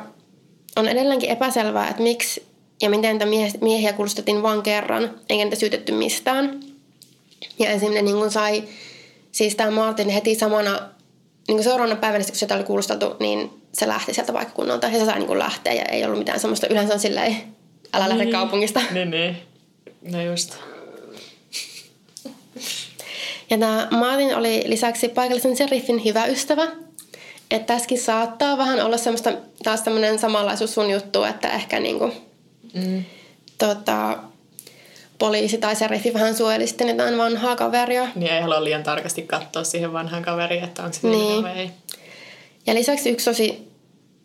on 0.77 0.89
edelleenkin 0.89 1.31
epäselvää, 1.31 1.89
että 1.89 2.03
miksi 2.03 2.49
ja 2.83 2.91
miten 2.91 3.19
niitä 3.19 3.59
miehiä 3.61 3.93
kuulustettiin 3.93 4.43
vain 4.43 4.63
kerran, 4.63 5.21
eikä 5.29 5.45
niitä 5.45 5.57
syytetty 5.57 5.93
mistään. 5.93 6.61
Ja 7.59 7.71
ensimmäinen 7.71 8.05
niin 8.05 8.31
sai, 8.31 8.65
siis 9.39 9.55
tämä 9.55 9.71
Martin 9.71 10.09
heti 10.09 10.35
samana, 10.35 10.73
niin 11.49 11.57
kuin 11.57 11.65
seuraavana 11.65 12.01
päivänä, 12.01 12.25
kun 12.25 12.35
sitä 12.35 12.55
oli 12.55 12.65
kuulusteltu, 12.65 13.17
niin 13.21 13.51
se 13.73 13.89
lähti 13.89 14.15
sieltä 14.15 14.33
paikkakunnalta 14.33 14.87
ja 14.87 14.99
se 14.99 15.05
sai 15.05 15.19
niin 15.19 15.39
lähteä 15.39 15.73
ja 15.73 15.85
ei 15.85 16.05
ollut 16.05 16.19
mitään 16.19 16.41
semmoista, 16.41 16.67
yleensä 16.71 16.95
on 16.95 17.01
silleen, 17.01 17.37
älä 17.93 18.09
lähde 18.09 18.25
niin. 18.25 18.33
kaupungista. 18.33 18.81
Niin, 18.91 19.11
niin. 19.11 19.37
No 20.13 20.23
just. 20.23 20.57
Ja 23.51 23.59
tämä 23.59 23.89
Martin 23.91 24.37
oli 24.37 24.65
lisäksi 24.67 25.09
paikallisen 25.09 25.57
seriffin 25.57 26.05
hyvä 26.05 26.27
ystävä. 26.27 26.67
Että 27.51 27.75
tässäkin 27.75 28.01
saattaa 28.01 28.59
vähän 28.59 28.81
olla 28.81 28.97
semmoista, 28.97 29.33
taas 29.63 29.83
tämmöinen 29.83 30.19
samanlaisuus 30.19 30.75
sun 30.75 30.91
juttu, 30.91 31.25
että 31.25 31.49
ehkä 31.49 31.81
niinku, 31.81 32.13
mm. 32.75 33.05
tota, 33.59 34.19
poliisi 35.19 35.59
tai 35.59 35.77
seriffi 35.77 36.15
vähän 36.15 36.35
suojeli 36.35 36.67
sitten 36.67 36.89
jotain 36.89 37.19
vanhaa 37.19 37.57
kaveria. 37.57 38.09
Niin 38.15 38.33
ei 38.33 38.41
halua 38.41 38.65
liian 38.65 38.83
tarkasti 38.83 39.23
katsoa 39.23 39.65
siihen 39.65 39.93
vanhaan 39.93 40.23
kaveriin, 40.23 40.65
että 40.65 40.83
onko 40.83 40.95
se 40.95 41.09
niin. 41.09 41.43
vai 41.43 41.59
ei. 41.59 41.71
Ja 42.67 42.75
lisäksi 42.75 43.11
yksi 43.11 43.31
tosi 43.31 43.69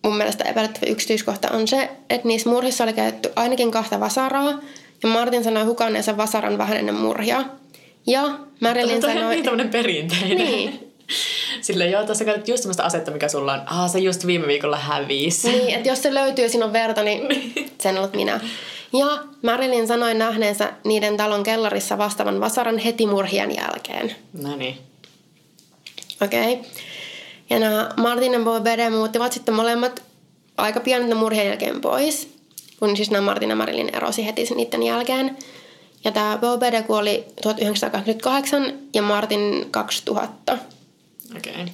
mun 0.03 0.17
mielestä 0.17 0.43
epäilyttävä 0.43 0.91
yksityiskohta 0.91 1.49
on 1.51 1.67
se, 1.67 1.89
että 2.09 2.27
niissä 2.27 2.49
murhissa 2.49 2.83
oli 2.83 2.93
käytetty 2.93 3.31
ainakin 3.35 3.71
kahta 3.71 3.99
vasaraa, 3.99 4.59
ja 5.03 5.09
Martin 5.09 5.43
sanoi 5.43 5.63
hukanneensa 5.63 6.17
vasaran 6.17 6.57
vähän 6.57 6.77
ennen 6.77 6.95
murhia. 6.95 7.43
Ja 8.07 8.39
Marilyn 8.59 9.01
sanoi... 9.01 9.33
niin 9.33 9.45
tämmöinen 9.45 9.69
perinteinen. 9.69 10.37
Niin. 10.37 10.93
Silleen, 11.61 11.91
joo, 11.91 12.03
tässä 12.03 12.25
käytät 12.25 12.47
just 12.47 12.63
semmoista 12.63 12.83
asetta, 12.83 13.11
mikä 13.11 13.27
sulla 13.27 13.53
on. 13.53 13.61
Ah, 13.65 13.91
se 13.91 13.99
just 13.99 14.25
viime 14.25 14.47
viikolla 14.47 14.77
hävisi. 14.77 15.49
Niin, 15.49 15.75
että 15.75 15.89
jos 15.89 16.03
se 16.03 16.13
löytyy 16.13 16.45
ja 16.45 16.49
siinä 16.49 16.65
on 16.65 16.73
verta, 16.73 17.03
niin 17.03 17.27
sen 17.83 17.97
olet 17.97 18.13
minä. 18.13 18.39
Ja 18.93 19.23
Marilyn 19.41 19.87
sanoi 19.87 20.13
nähneensä 20.13 20.73
niiden 20.83 21.17
talon 21.17 21.43
kellarissa 21.43 21.97
vastaavan 21.97 22.39
vasaran 22.39 22.77
heti 22.77 23.07
murhien 23.07 23.55
jälkeen. 23.55 24.15
No 24.41 24.55
niin. 24.55 24.77
Okei. 26.21 26.53
Okay. 26.53 26.65
Ja 27.49 27.59
nämä 27.59 27.89
Martin 27.97 28.33
ja 28.33 28.39
Bobede 28.39 28.89
muuttivat 28.89 29.33
sitten 29.33 29.53
molemmat 29.53 30.03
aika 30.57 30.79
pian 30.79 31.17
murhien 31.17 31.47
jälkeen 31.47 31.81
pois. 31.81 32.29
Kun 32.79 32.97
siis 32.97 33.11
nämä 33.11 33.25
Martin 33.25 33.49
ja 33.49 33.55
Marilyn 33.55 33.95
erosi 33.95 34.25
heti 34.25 34.47
niiden 34.55 34.83
jälkeen. 34.83 35.37
Ja 36.03 36.11
tämä 36.11 36.37
Bobede 36.41 36.83
kuoli 36.83 37.25
1988 37.41 38.73
ja 38.93 39.01
Martin 39.01 39.67
2000. 39.71 40.57
Okei. 41.37 41.53
Okay. 41.53 41.67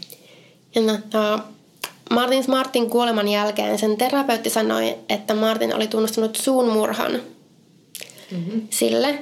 Ja 0.75 0.81
no, 0.81 1.39
Martin 2.09 2.43
Smartin 2.43 2.89
kuoleman 2.89 3.27
jälkeen 3.27 3.79
sen 3.79 3.97
terapeutti 3.97 4.49
sanoi, 4.49 4.95
että 5.09 5.33
Martin 5.33 5.75
oli 5.75 5.87
tunnustanut 5.87 6.35
suun 6.35 6.69
murhan 6.69 7.11
mm-hmm. 8.31 8.67
sille, 8.69 9.19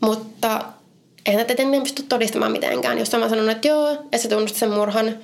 mutta 0.00 0.64
eihän 1.26 1.46
tätä 1.46 1.62
en 1.62 1.82
pysty 1.82 2.02
todistamaan 2.02 2.52
mitenkään. 2.52 2.98
Jos 2.98 3.12
mä 3.12 3.28
sanon, 3.28 3.50
että 3.50 3.68
joo, 3.68 3.92
että 3.92 4.18
se 4.18 4.28
tunnusti 4.28 4.58
sen 4.58 4.70
murhan, 4.70 5.18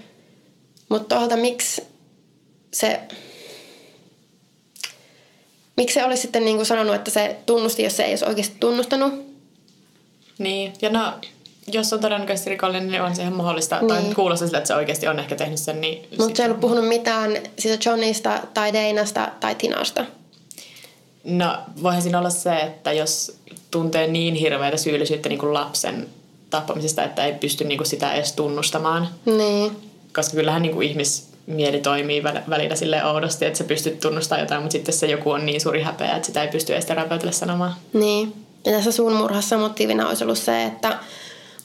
mutta 0.89 1.09
toisaalta 1.09 1.37
miksi 1.37 1.83
se 2.73 3.01
miksi 5.77 5.95
se 5.95 6.05
olisi 6.05 6.23
sitten 6.23 6.45
niin 6.45 6.57
kuin 6.57 6.67
sanonut, 6.67 6.95
että 6.95 7.11
se 7.11 7.37
tunnusti, 7.47 7.83
jos 7.83 7.97
se 7.97 8.05
ei 8.05 8.11
olisi 8.11 8.25
oikeasti 8.25 8.57
tunnustanut? 8.61 9.13
Niin, 10.39 10.73
ja 10.83 10.91
no, 10.91 11.13
jos 11.67 11.93
on 11.93 12.01
todennäköisesti 12.01 12.51
rikollinen, 12.51 12.91
niin 12.91 13.03
on 13.03 13.17
se 13.17 13.23
ihan 13.23 13.35
mahdollista. 13.35 13.79
Niin. 13.81 13.89
Tai 13.89 14.15
kuulostaa 14.15 14.49
sille, 14.49 14.59
että 14.59 14.69
se 14.69 14.75
oikeasti 14.75 15.09
on 15.09 15.19
ehkä 15.19 15.37
tehnyt 15.37 15.59
sen. 15.59 15.81
Niin 15.81 16.09
Mutta 16.19 16.37
se 16.37 16.43
ei 16.43 16.47
ollut 16.47 16.61
puhunut 16.61 16.89
mitään 16.89 17.37
siis 17.59 17.87
Johnista 17.87 18.41
tai 18.55 18.73
Deinasta 18.73 19.29
tai 19.41 19.55
Tinasta. 19.55 20.05
No, 21.25 21.59
voihan 21.83 22.03
siinä 22.03 22.19
olla 22.19 22.31
se, 22.31 22.57
että 22.57 22.93
jos 22.93 23.37
tuntee 23.71 24.07
niin 24.07 24.35
hirveätä 24.35 24.77
syyllisyyttä 24.77 25.29
niin 25.29 25.39
kuin 25.39 25.55
lapsen 25.55 26.09
tappamisesta, 26.51 27.05
että 27.05 27.25
ei 27.25 27.33
pysty 27.33 27.65
niin 27.65 27.79
kuin 27.79 27.89
sitä 27.89 28.13
edes 28.13 28.33
tunnustamaan. 28.33 29.09
Niin. 29.25 29.77
Koska 30.15 30.37
kyllähän 30.37 30.63
niin 30.63 30.75
kuin 30.75 30.89
ihmis, 30.89 31.29
mieli 31.47 31.81
toimii 31.81 32.23
välillä 32.23 32.77
sille 32.77 33.05
oudosti, 33.05 33.45
että 33.45 33.59
sä 33.59 33.65
pystyt 33.65 34.01
tunnustamaan 34.01 34.41
jotain, 34.41 34.63
mutta 34.63 34.73
sitten 34.73 34.95
se 34.95 35.07
joku 35.07 35.31
on 35.31 35.47
niin 35.47 35.61
suuri 35.61 35.83
häpeä, 35.83 36.17
että 36.17 36.27
sitä 36.27 36.43
ei 36.43 36.49
pysty 36.49 36.73
edes 36.73 36.85
terapeutille 36.85 37.33
sanomaan. 37.33 37.75
Niin. 37.93 38.33
Ja 38.65 38.73
tässä 38.73 38.93
suun 38.93 39.13
murhassa 39.13 39.59
motiivina 39.59 40.09
olisi 40.09 40.25
ollut 40.25 40.39
se, 40.39 40.65
että 40.65 40.99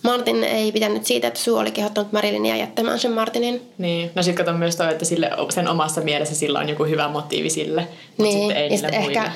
Martin 0.07 0.43
ei 0.43 0.71
pitänyt 0.71 1.05
siitä, 1.05 1.27
että 1.27 1.39
Suu 1.39 1.57
oli 1.57 1.71
kehottanut 1.71 2.11
Marilynia 2.11 2.55
jättämään 2.55 2.99
sen 2.99 3.11
Martinin. 3.11 3.61
Niin. 3.77 4.11
No 4.15 4.23
sitten 4.23 4.45
katon 4.45 4.59
myös 4.59 4.75
toi, 4.75 4.91
että 4.91 5.05
sille, 5.05 5.29
sen 5.49 5.67
omassa 5.67 6.01
mielessä 6.01 6.35
sillä 6.35 6.59
on 6.59 6.69
joku 6.69 6.83
hyvä 6.83 7.07
motiivi 7.07 7.49
sille, 7.49 7.81
mutta 7.81 8.23
niin. 8.23 8.39
sitten 8.39 8.57
ei 8.57 8.69
niille 8.69 8.91
muille. 8.91 9.19
Ehkä, 9.19 9.31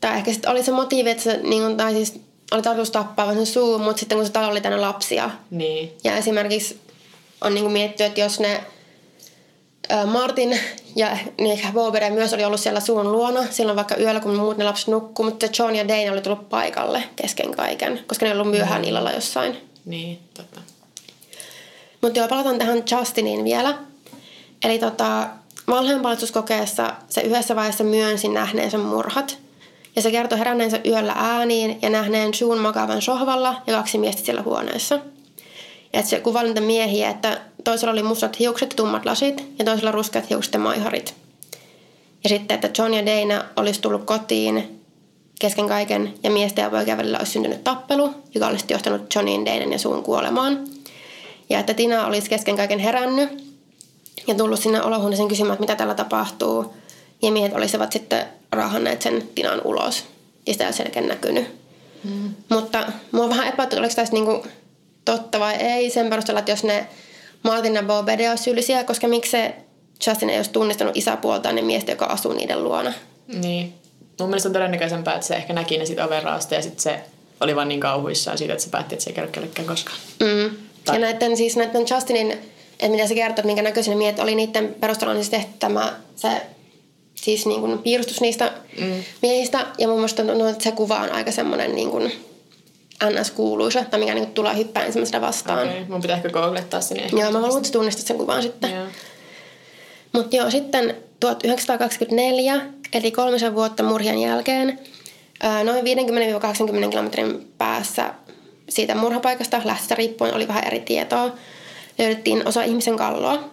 tai 0.00 0.16
ehkä 0.16 0.32
sitten 0.32 0.50
oli 0.50 0.62
se 0.62 0.72
motiivi, 0.72 1.10
että 1.10 1.22
se, 1.22 1.40
niin 1.42 1.62
kuin, 1.62 1.76
tai 1.76 1.92
siis 1.92 2.20
oli 2.52 2.62
tarkoitus 2.62 2.90
tappaa 2.90 3.34
sen 3.34 3.46
suu, 3.46 3.78
mutta 3.78 4.00
sitten 4.00 4.18
kun 4.18 4.26
se 4.26 4.32
talo 4.32 4.48
oli 4.48 4.60
tänne 4.60 4.78
lapsia. 4.78 5.30
Niin. 5.50 5.92
Ja 6.04 6.16
esimerkiksi 6.16 6.80
on 7.40 7.54
niin 7.54 7.62
kuin 7.62 7.72
mietitty, 7.72 8.04
että 8.04 8.20
jos 8.20 8.40
ne 8.40 8.60
Martin 10.06 10.60
ja 10.96 11.16
niin 11.40 11.60
Bobere 11.72 12.10
myös 12.10 12.32
oli 12.32 12.44
ollut 12.44 12.60
siellä 12.60 12.80
suun 12.80 13.12
luona 13.12 13.40
silloin 13.50 13.76
vaikka 13.76 13.96
yöllä, 13.96 14.20
kun 14.20 14.36
muut 14.36 14.56
ne 14.56 14.64
lapset 14.64 14.88
nukkuu, 14.88 15.24
mutta 15.24 15.46
John 15.58 15.74
ja 15.74 15.88
Dane 15.88 16.10
oli 16.10 16.20
tullut 16.20 16.48
paikalle 16.48 17.02
kesken 17.16 17.50
kaiken, 17.56 18.00
koska 18.06 18.26
ne 18.26 18.32
oli 18.32 18.40
ollut 18.40 18.54
myöhään 18.54 18.82
mm. 18.82 18.88
illalla 18.88 19.12
jossain. 19.12 19.67
Niin, 19.84 20.18
totta. 20.34 20.60
Mutta 22.02 22.18
joo, 22.18 22.28
palataan 22.28 22.58
tähän 22.58 22.82
Justiniin 22.90 23.44
vielä. 23.44 23.78
Eli 24.64 24.78
tota, 24.78 25.28
valheenpalautuskokeessa 25.68 26.94
se 27.08 27.20
yhdessä 27.20 27.56
vaiheessa 27.56 27.84
myönsi 27.84 28.28
nähneensä 28.28 28.78
murhat. 28.78 29.38
Ja 29.96 30.02
se 30.02 30.10
kertoi 30.10 30.38
heränneensä 30.38 30.80
yöllä 30.86 31.12
ääniin 31.16 31.78
ja 31.82 31.90
nähneen 31.90 32.34
Sean 32.34 32.58
makaavan 32.58 33.02
sohvalla 33.02 33.62
ja 33.66 33.74
kaksi 33.74 33.98
miestä 33.98 34.22
siellä 34.22 34.42
huoneessa. 34.42 34.98
Ja 35.92 36.02
se 36.02 36.20
kuvaili 36.20 36.48
niitä 36.48 36.60
miehiä, 36.60 37.10
että 37.10 37.40
toisella 37.64 37.92
oli 37.92 38.02
mustat 38.02 38.38
hiukset 38.38 38.70
ja 38.70 38.76
tummat 38.76 39.04
lasit 39.04 39.44
ja 39.58 39.64
toisella 39.64 39.92
ruskeat 39.92 40.30
hiukset 40.30 40.52
ja 40.52 40.58
maiharit. 40.60 41.14
Ja 42.24 42.28
sitten, 42.28 42.54
että 42.54 42.82
John 42.82 42.94
ja 42.94 43.06
Dana 43.06 43.44
olisi 43.56 43.80
tullut 43.80 44.04
kotiin 44.04 44.77
kesken 45.38 45.68
kaiken 45.68 46.14
ja 46.22 46.30
miesten 46.30 46.62
ja 46.62 46.70
poikien 46.70 46.98
välillä 46.98 47.18
olisi 47.18 47.32
syntynyt 47.32 47.64
tappelu, 47.64 48.14
joka 48.34 48.46
olisi 48.46 48.64
johtanut 48.68 49.14
Johnin, 49.14 49.46
Danan 49.46 49.72
ja 49.72 49.78
suun 49.78 50.02
kuolemaan. 50.02 50.64
Ja 51.50 51.58
että 51.58 51.74
Tina 51.74 52.06
olisi 52.06 52.30
kesken 52.30 52.56
kaiken 52.56 52.78
herännyt 52.78 53.44
ja 54.26 54.34
tullut 54.34 54.60
sinne 54.60 54.82
olohuoneeseen 54.82 55.28
kysymään, 55.28 55.52
että 55.52 55.62
mitä 55.62 55.76
täällä 55.76 55.94
tapahtuu. 55.94 56.74
Ja 57.22 57.30
miehet 57.30 57.52
olisivat 57.52 57.92
sitten 57.92 58.24
raahanneet 58.52 59.02
sen 59.02 59.28
Tinan 59.34 59.60
ulos. 59.64 60.04
Ja 60.46 60.52
sitä 60.52 60.66
ei 60.66 60.72
selkeän 60.72 61.08
näkynyt. 61.08 61.46
Mm. 62.04 62.34
Mutta 62.48 62.92
mua 63.12 63.28
vähän 63.28 63.48
epätty, 63.48 63.76
oliko 63.76 63.94
tässä 63.94 64.14
niinku 64.14 64.46
totta 65.04 65.40
vai 65.40 65.54
ei 65.54 65.90
sen 65.90 66.10
perusteella, 66.10 66.38
että 66.38 66.52
jos 66.52 66.64
ne 66.64 66.86
Martin 67.42 67.74
ja 67.74 67.82
Bobede 67.82 68.30
olisi 68.30 68.44
syyllisiä, 68.44 68.84
koska 68.84 69.08
miksi 69.08 69.30
se 69.30 69.54
Justin 70.06 70.30
ei 70.30 70.36
olisi 70.36 70.50
tunnistanut 70.50 70.96
isäpuoltaan 70.96 71.54
ne 71.54 71.62
miestä, 71.62 71.92
joka 71.92 72.04
asuu 72.04 72.32
niiden 72.32 72.64
luona. 72.64 72.92
Niin. 73.26 73.74
Mun 74.18 74.28
mielestä 74.28 74.48
on 74.48 74.52
todennäköisempää, 74.52 75.14
että 75.14 75.26
se 75.26 75.34
ehkä 75.34 75.52
näki 75.52 75.78
ne 75.78 75.86
sit 75.86 75.98
overraasta 75.98 76.54
ja 76.54 76.62
sitten 76.62 76.82
se 76.82 77.00
oli 77.40 77.56
vaan 77.56 77.68
niin 77.68 77.80
kauhuissaan 77.80 78.38
siitä, 78.38 78.52
että 78.52 78.64
se 78.64 78.70
päätti, 78.70 78.94
että 78.94 79.04
se 79.04 79.10
ei 79.10 79.14
kerro 79.14 79.30
kellekään 79.30 79.68
koskaan. 79.68 79.98
Mm. 80.20 80.56
Ja 80.92 80.98
näiden, 80.98 81.36
siis 81.36 81.56
näiden 81.56 81.86
Justinin, 81.90 82.32
että 82.32 82.88
mitä 82.88 83.06
se 83.06 83.14
kertoo, 83.14 83.44
minkä 83.44 83.62
näköisiä 83.62 83.94
ne 83.94 83.98
miehet 83.98 84.18
oli, 84.18 84.34
niiden 84.34 84.76
perusteella 84.80 85.10
on 85.10 85.18
siis 85.18 85.30
tehty 85.30 85.52
tämä, 85.58 85.96
se 86.16 86.28
siis 87.14 87.46
niin 87.46 87.60
kuin 87.60 87.78
piirustus 87.78 88.20
niistä 88.20 88.52
mm. 88.80 89.04
miehistä. 89.22 89.66
Ja 89.78 89.88
mun 89.88 89.96
mielestä 89.96 90.24
tuntuu, 90.24 90.46
että 90.46 90.64
se 90.64 90.72
kuva 90.72 90.96
on 90.96 91.12
aika 91.12 91.32
semmoinen 91.32 91.74
niin 91.74 91.90
kuin 91.90 92.12
NS-kuuluisa, 93.04 93.84
tai 93.84 94.00
mikä 94.00 94.14
niin 94.14 94.24
kuin 94.24 94.34
tulee 94.34 94.56
hyppää 94.56 94.84
ensimmäisenä 94.84 95.20
vastaan. 95.20 95.58
Okei, 95.58 95.70
okay. 95.70 95.84
mun 95.88 96.00
pitää 96.00 96.16
ehkä 96.16 96.30
googlettaa 96.30 96.80
sen. 96.80 97.00
Ehkä 97.00 97.16
joo, 97.16 97.30
mä 97.30 97.40
haluan, 97.40 97.58
että 97.58 97.72
tunnistat 97.72 98.06
sen 98.06 98.18
kuvan 98.18 98.42
sitten. 98.42 98.70
Mutta 100.12 100.36
joo, 100.36 100.50
sitten 100.50 100.96
1924, 101.20 102.60
eli 102.92 103.10
kolmisen 103.10 103.54
vuotta 103.54 103.82
murhien 103.82 104.18
jälkeen, 104.18 104.78
noin 105.64 105.84
50-80 106.86 106.90
kilometrin 106.90 107.52
päässä 107.58 108.14
siitä 108.68 108.94
murhapaikasta 108.94 109.60
lähtestä 109.64 109.94
riippuen 109.94 110.34
oli 110.34 110.48
vähän 110.48 110.64
eri 110.64 110.80
tietoa. 110.80 111.34
Löydettiin 111.98 112.48
osa 112.48 112.62
ihmisen 112.62 112.96
kalloa. 112.96 113.50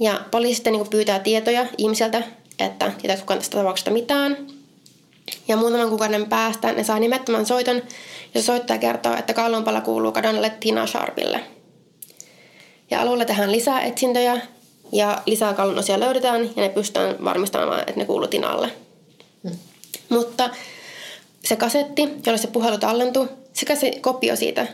Ja 0.00 0.20
poliisi 0.30 0.54
sitten 0.54 0.72
niin 0.72 0.90
pyytää 0.90 1.18
tietoja 1.18 1.66
ihmiseltä, 1.78 2.22
että 2.58 2.92
tietää 2.98 3.16
kukaan 3.16 3.38
tästä 3.38 3.56
tapauksesta 3.56 3.90
mitään. 3.90 4.36
Ja 5.48 5.56
muutaman 5.56 5.88
kuukauden 5.88 6.26
päästä 6.26 6.72
ne 6.72 6.84
saa 6.84 6.98
nimettömän 6.98 7.46
soiton, 7.46 7.82
ja 8.34 8.42
soittaja 8.42 8.78
kertoo, 8.78 9.16
että 9.16 9.34
kallonpala 9.34 9.80
kuuluu 9.80 10.12
kadonneelle 10.12 10.52
Tina 10.60 10.86
Sharpille. 10.86 11.40
Ja 12.90 13.00
alueella 13.00 13.24
tehdään 13.24 13.52
lisää 13.52 13.82
etsintöjä, 13.82 14.40
ja 14.92 15.22
lisää 15.26 15.54
kallon 15.54 15.78
osia 15.78 16.00
löydetään, 16.00 16.44
ja 16.44 16.62
ne 16.62 16.68
pystytään 16.68 17.24
varmistamaan, 17.24 17.80
että 17.80 17.92
ne 17.96 18.04
kuuluu 18.04 18.28
Tinalle. 18.28 18.70
Hmm. 19.42 19.58
Mutta 20.08 20.50
se 21.44 21.56
kasetti, 21.56 22.02
jolle 22.26 22.38
se 22.38 22.46
puhelu 22.46 22.78
tallentui, 22.78 23.28
sekä 23.52 23.74
se 23.74 23.90
kopio 24.00 24.36
siitä 24.36 24.66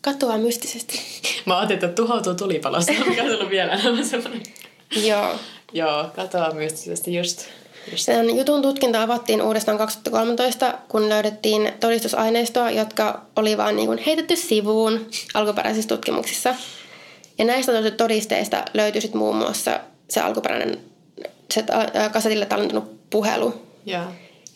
katoaa 0.00 0.38
mystisesti. 0.38 1.00
Mä 1.46 1.56
ajattelin, 1.58 1.84
että 1.84 2.02
tuhoutuu 2.02 2.34
tulipalossa, 2.34 2.92
mikä 3.06 3.22
on 3.22 3.50
vielä 3.50 3.72
enemmän 3.72 4.06
semmoinen. 4.06 4.42
Joo. 5.04 5.34
Joo, 5.72 6.06
katoaa 6.16 6.54
mystisesti 6.54 7.14
just. 7.14 7.44
just. 7.90 8.04
Sen 8.04 8.36
jutun 8.36 8.62
tutkinta 8.62 9.02
avattiin 9.02 9.42
uudestaan 9.42 9.78
2013, 9.78 10.78
kun 10.88 11.08
löydettiin 11.08 11.72
todistusaineistoa, 11.80 12.70
jotka 12.70 13.20
oli 13.36 13.56
vaan 13.56 13.76
niin 13.76 13.98
heitetty 14.06 14.36
sivuun 14.36 15.06
alkuperäisissä 15.34 15.88
tutkimuksissa. 15.88 16.54
Ja 17.38 17.44
näistä 17.44 17.90
todisteista 17.90 18.64
löytyi 18.74 19.00
sitten 19.00 19.18
muun 19.18 19.36
muassa 19.36 19.80
se 20.08 20.20
alkuperäinen 20.20 20.78
se 21.54 21.64
kasetille 22.12 22.46
tallentunut 22.46 23.10
puhelu. 23.10 23.54
Yeah. 23.88 24.06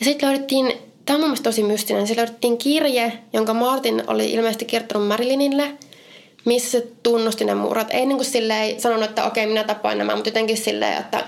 Ja 0.01 0.05
sitten 0.05 0.29
löydettiin 0.29 0.73
Tämä 1.07 1.17
on 1.17 1.21
mielestäni 1.21 1.45
tosi 1.45 1.63
mystinen. 1.63 2.07
Se 2.07 2.17
löydettiin 2.17 2.59
kirje, 2.59 3.13
jonka 3.33 3.55
Martin 3.55 4.05
oli 4.07 4.33
ilmeisesti 4.33 4.65
kirjoittanut 4.65 5.09
Marilinille, 5.09 5.73
missä 6.45 6.71
se 6.71 6.87
tunnusti 7.03 7.45
ne 7.45 7.55
murrat. 7.55 7.89
Ei 7.91 8.07
niin 8.07 8.19
kuin 8.19 8.27
silleen 8.27 8.81
sanonut, 8.81 9.05
että 9.05 9.25
okei, 9.25 9.47
minä 9.47 9.65
tapoin 9.65 9.99
nämä, 9.99 10.15
mutta 10.15 10.29
jotenkin 10.29 10.57
silleen, 10.57 10.99
että, 11.01 11.25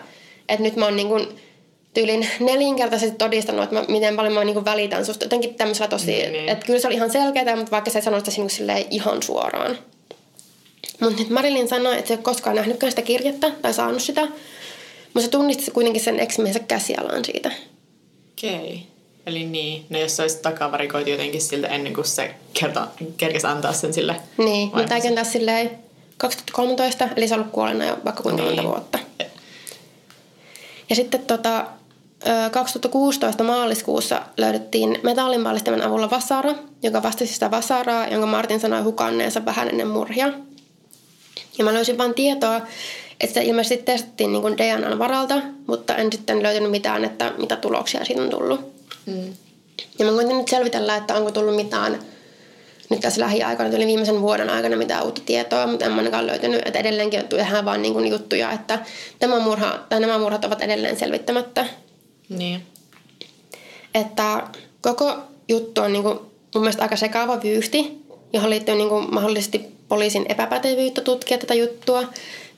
että 0.48 0.62
nyt 0.62 0.76
mä 0.76 0.84
oon 0.84 0.96
niin 0.96 1.08
kuin 1.08 1.28
tyylin 1.94 2.28
nelinkertaisesti 2.40 3.18
todistanut, 3.18 3.62
että 3.64 3.74
mä, 3.74 3.84
miten 3.88 4.16
paljon 4.16 4.34
mä 4.34 4.44
niin 4.44 4.64
välitän 4.64 5.06
susta. 5.06 5.24
Jotenkin 5.24 5.54
tämmöisellä 5.54 5.88
tosi, 5.88 6.06
niin, 6.06 6.32
niin. 6.32 6.48
että 6.48 6.66
kyllä 6.66 6.78
se 6.78 6.86
oli 6.86 6.94
ihan 6.94 7.10
selkeää, 7.10 7.56
mutta 7.56 7.70
vaikka 7.70 7.90
se 7.90 7.98
ei 7.98 8.02
sanonut 8.02 8.26
sitä 8.26 8.74
niin 8.74 8.86
ihan 8.90 9.22
suoraan. 9.22 9.78
Mutta 11.00 11.22
nyt 11.22 11.30
Marilyn 11.30 11.68
sanoi, 11.68 11.98
että 11.98 12.08
se 12.08 12.14
ei 12.14 12.18
ole 12.18 12.24
koskaan 12.24 12.56
nähnytkään 12.56 12.92
sitä 12.92 13.02
kirjettä 13.02 13.50
tai 13.62 13.74
saanut 13.74 14.02
sitä. 14.02 14.20
Mutta 15.14 15.20
se 15.20 15.28
tunnisti 15.28 15.70
kuitenkin 15.70 16.02
sen 16.02 16.20
ex 16.20 16.38
käsialaan 16.68 17.24
siitä. 17.24 17.52
Okei. 18.32 18.56
Okay. 18.56 18.76
Eli 19.26 19.44
niin, 19.44 19.86
no 19.90 19.98
jos 19.98 20.16
se 20.16 20.22
olisi 20.22 20.38
takavarikoitu 20.42 21.10
jotenkin 21.10 21.40
siltä 21.40 21.68
ennen 21.68 21.94
kuin 21.94 22.04
se 22.04 22.34
kerta, 22.60 22.88
kerkesi 23.16 23.46
antaa 23.46 23.72
sen 23.72 23.94
sille 23.94 24.16
Niin, 24.38 24.70
mutta 24.74 24.94
eikö 24.94 25.14
taas 25.14 25.32
silleen 25.32 25.70
2013, 26.16 27.08
eli 27.16 27.28
se 27.28 27.34
on 27.34 27.40
ollut 27.40 27.52
kuolena 27.52 27.84
jo 27.84 27.98
vaikka 28.04 28.22
kuinka 28.22 28.42
niin. 28.42 28.54
monta 28.54 28.70
vuotta. 28.70 28.98
Ja 30.90 30.96
sitten 30.96 31.20
tota, 31.26 31.66
2016 32.50 33.44
maaliskuussa 33.44 34.22
löydettiin 34.36 34.98
metallinpallistimen 35.02 35.82
avulla 35.82 36.10
vasara, 36.10 36.54
joka 36.82 37.02
vastasi 37.02 37.34
sitä 37.34 37.50
vasaraa, 37.50 38.08
jonka 38.08 38.26
Martin 38.26 38.60
sanoi 38.60 38.82
hukanneensa 38.82 39.44
vähän 39.44 39.68
ennen 39.68 39.88
murhia. 39.88 40.32
Ja 41.58 41.64
mä 41.64 41.74
löysin 41.74 41.98
vain 41.98 42.14
tietoa, 42.14 42.56
että 43.20 43.26
sitä 43.26 43.40
ilmeisesti 43.40 43.84
testattiin 43.84 44.32
niin 44.32 44.58
DNAn 44.58 44.98
varalta, 44.98 45.34
mutta 45.66 45.96
en 45.96 46.12
sitten 46.12 46.42
löytänyt 46.42 46.70
mitään, 46.70 47.04
että 47.04 47.32
mitä 47.38 47.56
tuloksia 47.56 48.04
siitä 48.04 48.22
on 48.22 48.30
tullut. 48.30 48.60
Mm. 49.06 49.34
Ja 49.98 50.04
mä 50.04 50.10
koitin 50.10 50.38
nyt 50.38 50.48
selvitellä, 50.48 50.96
että 50.96 51.14
onko 51.14 51.30
tullut 51.30 51.56
mitään 51.56 51.98
nyt 52.90 53.00
tässä 53.00 53.20
lähiaikoina, 53.20 53.72
tuli 53.72 53.86
viimeisen 53.86 54.20
vuoden 54.20 54.50
aikana 54.50 54.76
mitään 54.76 55.04
uutta 55.04 55.22
tietoa, 55.26 55.66
mutta 55.66 55.84
en 55.84 55.92
ainakaan 55.92 56.26
löytänyt, 56.26 56.62
että 56.64 56.78
edelleenkin 56.78 57.20
on 57.20 57.40
ihan 57.40 57.64
vaan 57.64 57.82
niin 57.82 57.94
kuin 57.94 58.10
juttuja, 58.10 58.52
että 58.52 58.78
tämä 59.18 59.38
murha, 59.38 59.78
tai 59.88 60.00
nämä 60.00 60.18
murhat 60.18 60.44
ovat 60.44 60.62
edelleen 60.62 60.96
selvittämättä. 60.96 61.66
Niin. 62.28 62.62
Että 63.94 64.42
koko 64.80 65.16
juttu 65.48 65.80
on 65.80 65.92
niin 65.92 66.02
kuin, 66.02 66.18
mun 66.54 66.62
mielestä 66.62 66.82
aika 66.82 66.96
sekaava 66.96 67.42
vyyhti, 67.42 68.04
johon 68.32 68.50
liittyy 68.50 68.74
niin 68.74 68.88
kuin 68.88 69.14
mahdollisesti 69.14 69.64
poliisin 69.88 70.26
epäpätevyyttä 70.28 71.00
tutkia 71.00 71.38
tätä 71.38 71.54
juttua. 71.54 72.04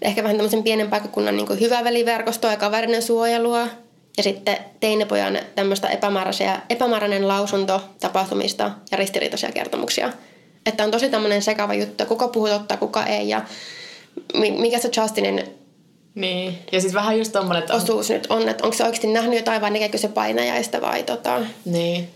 Ehkä 0.03 0.23
vähän 0.23 0.37
tämmöisen 0.37 0.63
pienen 0.63 0.91
paikkakunnan 0.91 1.37
niin 1.37 1.61
hyvä 1.61 1.85
veliverkostoa 1.85 2.51
ja 2.51 2.57
kaverinen 2.57 3.03
suojelua– 3.03 3.69
ja 4.17 4.23
sitten 4.23 4.57
teinipojan 4.81 5.39
tämmöistä 5.55 5.89
epämääräinen 6.69 7.29
lausunto 7.29 7.83
tapahtumista 8.01 8.71
ja 8.91 8.97
ristiriitaisia 8.97 9.53
kertomuksia. 9.53 10.13
Että 10.67 10.85
on 10.85 10.91
tosi 10.91 11.11
tämmöinen 11.11 11.43
sekava 11.43 11.75
juttu, 11.75 12.07
kuka 12.07 12.29
puhuu 12.29 12.49
totta, 12.49 12.77
kuka 12.77 13.07
ei 13.07 13.29
ja 13.29 13.43
mikä 14.35 14.79
se 14.79 14.91
Justinin 14.97 15.45
niin, 16.15 16.59
ja 16.73 16.81
siis 16.81 16.95
vähän 16.95 17.19
just 17.19 17.33
tommonen, 17.33 17.61
että 17.61 17.75
on... 17.75 17.83
osuus 17.83 18.11
nyt 18.11 18.27
on, 18.31 18.49
että 18.49 18.65
onko 18.65 18.77
se 18.77 18.85
oikeasti 18.85 19.07
nähnyt 19.07 19.39
jotain 19.39 19.61
vai 19.61 19.71
näkeekö 19.71 19.99
se 19.99 20.09
painajaista 20.09 20.81
vai 20.81 21.03
tota... 21.03 21.41
Niin. 21.65 22.09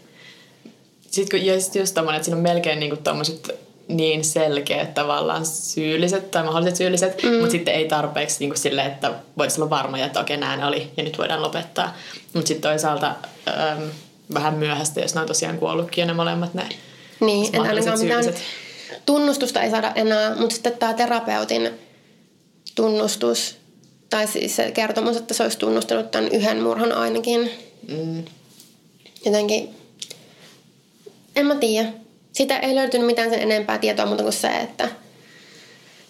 Sitten 1.15 1.41
kun, 1.41 1.47
ja 1.47 1.61
sit 1.61 1.75
just 1.75 1.95
tommonen, 1.95 2.17
että 2.17 2.25
siinä 2.25 2.37
on 2.37 2.43
melkein 2.43 2.81
niinku 2.81 2.97
tommoset 2.97 3.51
niin 3.89 4.25
selkeät 4.25 4.95
tavallaan 4.95 5.47
syylliset 5.47 6.31
tai 6.31 6.45
mahdolliset 6.45 6.77
syylliset, 6.77 7.23
mm. 7.23 7.33
mutta 7.33 7.51
sitten 7.51 7.75
ei 7.75 7.89
tarpeeksi 7.89 8.37
niin 8.41 8.51
kuin 8.51 8.59
sille, 8.59 8.83
että 8.83 9.13
voitaisiin 9.39 9.63
olla 9.63 9.71
varmoja, 9.71 10.07
että 10.07 10.21
okei, 10.21 10.37
näin 10.37 10.65
oli 10.65 10.91
ja 10.97 11.03
nyt 11.03 11.19
voidaan 11.19 11.43
lopettaa. 11.43 11.97
Mutta 12.33 12.49
sitten 12.49 12.71
toisaalta 12.71 13.15
äm, 13.49 13.91
vähän 14.35 14.55
myöhäistä, 14.55 15.01
jos 15.01 15.15
ne 15.15 15.21
on 15.21 15.27
tosiaan 15.27 15.59
kuollutkin 15.59 16.03
ja 16.03 16.07
ne 16.07 16.13
molemmat 16.13 16.55
ne 16.55 16.69
Niin, 17.21 17.47
että 17.47 17.63
ainakaan 17.63 17.99
mitään 17.99 18.35
tunnustusta 19.07 19.63
ei 19.63 19.71
saada 19.71 19.93
enää, 19.95 20.35
mutta 20.37 20.55
sitten 20.55 20.79
tämä 20.79 20.95
terapeutin 20.95 21.71
tunnustus, 22.75 23.57
tai 24.11 24.27
siis 24.27 24.57
se 24.57 24.71
kertomus, 24.71 25.17
että 25.17 25.35
se 25.35 25.43
olisi 25.43 25.59
tunnustanut 25.59 26.11
tämän 26.11 26.33
yhden 26.33 26.63
murhan 26.63 26.93
ainakin. 26.93 27.51
Mm. 27.89 28.25
Jotenkin, 29.25 29.84
en 31.37 31.47
mä 31.47 31.55
tiedä. 31.55 31.89
Sitä 32.33 32.59
ei 32.59 32.75
löytynyt 32.75 33.07
mitään 33.07 33.31
sen 33.31 33.43
enempää 33.43 33.79
tietoa 33.79 34.07
muuta 34.07 34.23
kuin 34.23 34.33
se, 34.33 34.49
että, 34.49 34.89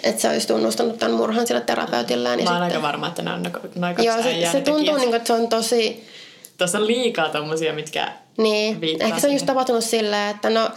että 0.02 0.22
se 0.22 0.28
olisi 0.28 0.46
tunnustanut 0.46 0.98
tämän 0.98 1.16
murhan 1.16 1.46
sillä 1.46 1.60
terapeutilla. 1.60 2.36
Niin 2.36 2.44
Mä 2.44 2.50
olen 2.50 2.62
aika 2.62 2.82
varma, 2.82 3.06
että 3.06 3.22
ne 3.22 3.32
on 3.32 3.42
noin 3.74 3.96
Joo, 3.98 4.22
se, 4.22 4.48
se 4.52 4.60
tuntuu, 4.60 4.96
niin 4.96 5.08
kuin, 5.08 5.14
että 5.14 5.26
se 5.26 5.32
on 5.32 5.48
tosi... 5.48 6.04
Tuossa 6.58 6.78
on 6.78 6.86
liikaa 6.86 7.28
tommosia, 7.28 7.72
mitkä 7.72 8.12
Niin, 8.36 8.78
ehkä 9.00 9.20
se 9.20 9.26
on 9.26 9.32
just 9.32 9.46
tapahtunut 9.46 9.84
silleen, 9.84 10.30
että 10.30 10.50
no 10.50 10.70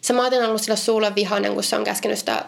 se 0.00 0.12
Martin 0.12 0.40
on 0.42 0.48
ollut 0.48 0.62
sillä 0.62 0.76
suulle 0.76 1.14
vihainen, 1.14 1.54
kun 1.54 1.62
se 1.62 1.76
on 1.76 1.84
käskenyt 1.84 2.18
sitä 2.18 2.44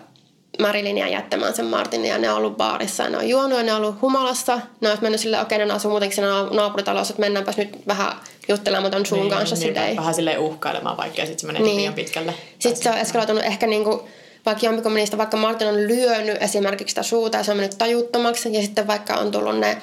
Marilynia 0.59 1.09
jättämään 1.09 1.55
sen 1.55 1.64
Martinin 1.64 2.11
ja 2.11 2.18
ne 2.18 2.30
on 2.30 2.36
ollut 2.36 2.57
baarissa 2.57 3.02
ja 3.02 3.11
ne 3.11 3.16
on 3.16 3.28
juonut 3.28 3.59
ja 3.59 3.64
ne 3.64 3.72
on 3.72 3.82
ollut 3.82 4.02
humalassa. 4.02 4.61
Ne 4.80 4.90
on 4.90 4.98
mennyt 5.00 5.20
silleen, 5.20 5.42
okei 5.42 5.57
okay, 5.57 5.68
ne 5.68 5.74
asuu 5.74 5.90
muutenkin 5.90 6.14
siinä 6.14 6.28
naapuritalossa, 6.50 7.12
että 7.12 7.20
mennäänpäs 7.20 7.57
nyt 7.57 7.86
vähän 7.86 8.12
juttelemaan 8.48 8.90
ton 8.90 9.07
sun 9.07 9.18
niin, 9.18 9.30
kanssa. 9.30 9.57
Niin, 9.57 9.62
silleen. 9.62 9.96
Vähän 9.96 10.14
silleen 10.14 10.38
uhkailemaan 10.38 10.96
vaikka 10.96 11.20
ja 11.20 11.26
sitten 11.26 11.40
se 11.40 11.46
menee 11.46 11.62
niin. 11.62 11.76
liian 11.76 11.94
pitkälle. 11.94 12.34
Sitten 12.59 12.82
se 12.82 12.90
on 12.90 12.98
eskaloitunut 12.98 13.44
ehkä 13.44 13.66
niinku, 13.66 14.09
vaikka 14.46 14.66
jompikummin 14.66 15.00
niistä, 15.00 15.18
vaikka 15.18 15.36
Martin 15.36 15.68
on 15.68 15.76
lyönyt 15.76 16.42
esimerkiksi 16.42 16.92
sitä 16.92 17.02
suuta 17.02 17.38
ja 17.38 17.44
se 17.44 17.50
on 17.50 17.57
mennyt 17.57 17.78
tajuttomaksi 17.78 18.52
ja 18.52 18.62
sitten 18.62 18.86
vaikka 18.86 19.14
on 19.14 19.30
tullut 19.30 19.59
ne 19.59 19.82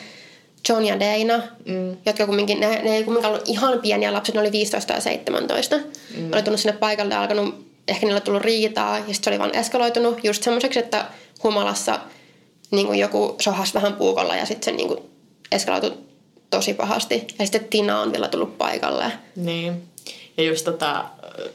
John 0.69 0.85
ja 0.85 0.99
Dana, 0.99 1.43
mm. 1.65 1.97
jotka 2.05 2.25
kumminkin, 2.25 2.59
ne, 2.59 2.81
ne 2.83 2.95
ei 2.95 3.03
kumminkaan 3.03 3.33
ollut 3.33 3.49
ihan 3.49 3.79
pieniä 3.79 4.13
lapsia, 4.13 4.33
ne 4.33 4.41
oli 4.41 4.51
15 4.51 4.93
ja 4.93 5.01
17. 5.01 5.77
Mm. 5.77 6.33
Oli 6.33 6.43
tullut 6.43 6.59
sinne 6.59 6.77
paikalle 6.77 7.13
ja 7.13 7.21
alkanut 7.21 7.70
ehkä 7.91 8.05
niillä 8.05 8.17
on 8.17 8.21
tullut 8.21 8.41
riitaa 8.41 8.97
ja 8.97 9.03
sitten 9.03 9.23
se 9.23 9.29
oli 9.29 9.39
vaan 9.39 9.55
eskaloitunut 9.55 10.23
just 10.23 10.43
semmoiseksi, 10.43 10.79
että 10.79 11.05
humalassa 11.43 11.99
niin 12.71 12.87
kuin 12.87 12.99
joku 12.99 13.35
sohas 13.41 13.73
vähän 13.73 13.93
puukolla 13.93 14.35
ja 14.35 14.45
sitten 14.45 14.63
se 14.65 14.71
niin 14.71 14.87
kuin 14.87 14.99
eskaloitui 15.51 15.93
tosi 16.49 16.73
pahasti. 16.73 17.27
Ja 17.39 17.45
sitten 17.45 17.65
Tina 17.65 17.99
on 18.01 18.11
vielä 18.11 18.27
tullut 18.27 18.57
paikalle. 18.57 19.11
Niin. 19.35 19.83
Ja 20.37 20.43
just 20.43 20.65
tota, 20.65 21.05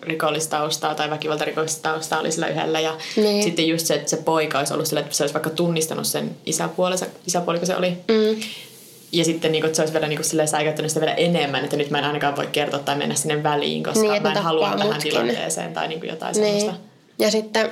rikollistaustaa 0.03 0.95
tai 0.95 1.11
väkivaltarikollista 1.11 1.95
oli 2.21 2.33
sillä 2.33 2.49
yhdellä. 2.49 2.81
Ja 2.81 2.97
Niin. 3.17 3.43
sitten 3.43 3.69
just 3.69 3.87
se, 3.87 3.95
että 3.95 4.11
se 4.11 4.17
poika 4.17 4.59
olisi 4.59 4.75
ollut 4.75 4.87
sillä, 4.87 5.01
että 5.01 5.15
se 5.15 5.23
olisi 5.23 5.35
vaikka 5.35 5.51
tunnistanut 5.51 6.07
sen 6.07 6.37
isäpuolensa, 6.47 7.07
isäpuoliko 7.27 7.67
se 7.67 7.77
oli. 7.77 7.91
Mm. 7.91 8.41
Ja 9.13 9.25
sitten 9.25 9.53
niin 9.53 9.63
kuin, 9.63 9.67
että 9.69 9.77
se 9.77 9.83
olisi 9.83 9.93
vielä 9.93 10.09
niin 10.09 10.19
kuin, 10.37 10.49
säikäyttänyt 10.49 10.91
sitä 10.91 11.01
vielä 11.01 11.15
enemmän, 11.15 11.65
että 11.65 11.77
nyt 11.77 11.91
mä 11.91 11.99
en 11.99 12.05
ainakaan 12.05 12.37
voi 12.37 12.47
kertoa 12.47 12.81
tai 12.81 12.97
mennä 12.97 13.15
sinne 13.15 13.43
väliin, 13.43 13.83
koska 13.83 14.01
Niin, 14.01 14.23
mä 14.23 14.33
en 14.33 14.37
halua 14.37 14.61
tappaa 14.61 14.79
tähän 14.79 14.95
mutkin. 14.95 15.13
tilanteeseen 15.13 15.75
tai 15.75 15.89
niin 15.89 16.01
kuin 16.01 16.11
jotain 16.11 16.37
Niin. 16.37 16.61
semmoista. 16.61 16.85
Ja 17.19 17.31
sitten 17.31 17.71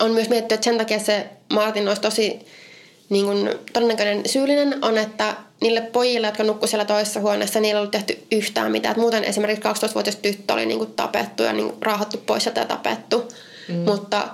on 0.00 0.10
myös 0.10 0.28
mietitty, 0.28 0.54
että 0.54 0.64
sen 0.64 0.78
takia 0.78 0.98
se 0.98 1.26
Martin 1.52 1.88
olisi 1.88 2.02
tosi 2.02 2.40
niin 3.08 3.24
kuin, 3.24 3.50
todennäköinen 3.72 4.28
syyllinen 4.28 4.84
on, 4.84 4.98
että 4.98 5.36
niille 5.60 5.80
pojille, 5.80 6.26
jotka 6.26 6.42
nukkuivat 6.42 6.70
siellä 6.70 6.84
toisessa 6.84 7.20
huoneessa, 7.20 7.60
niillä 7.60 7.78
ei 7.78 7.80
ollut 7.80 7.90
tehty 7.90 8.26
yhtään 8.32 8.72
mitään. 8.72 8.92
Et 8.92 8.96
muuten 9.00 9.24
esimerkiksi 9.24 9.68
12-vuotias 9.68 10.16
tyttö 10.16 10.52
oli 10.52 10.66
niin 10.66 10.78
kuin, 10.78 10.92
tapettu 10.92 11.42
ja 11.42 11.52
niin 11.52 11.68
kuin, 11.68 11.82
raahattu 11.82 12.18
pois 12.26 12.42
sieltä 12.42 12.60
ja 12.60 12.66
tapettu. 12.66 13.28
Mm. 13.68 13.74
Mutta 13.74 14.28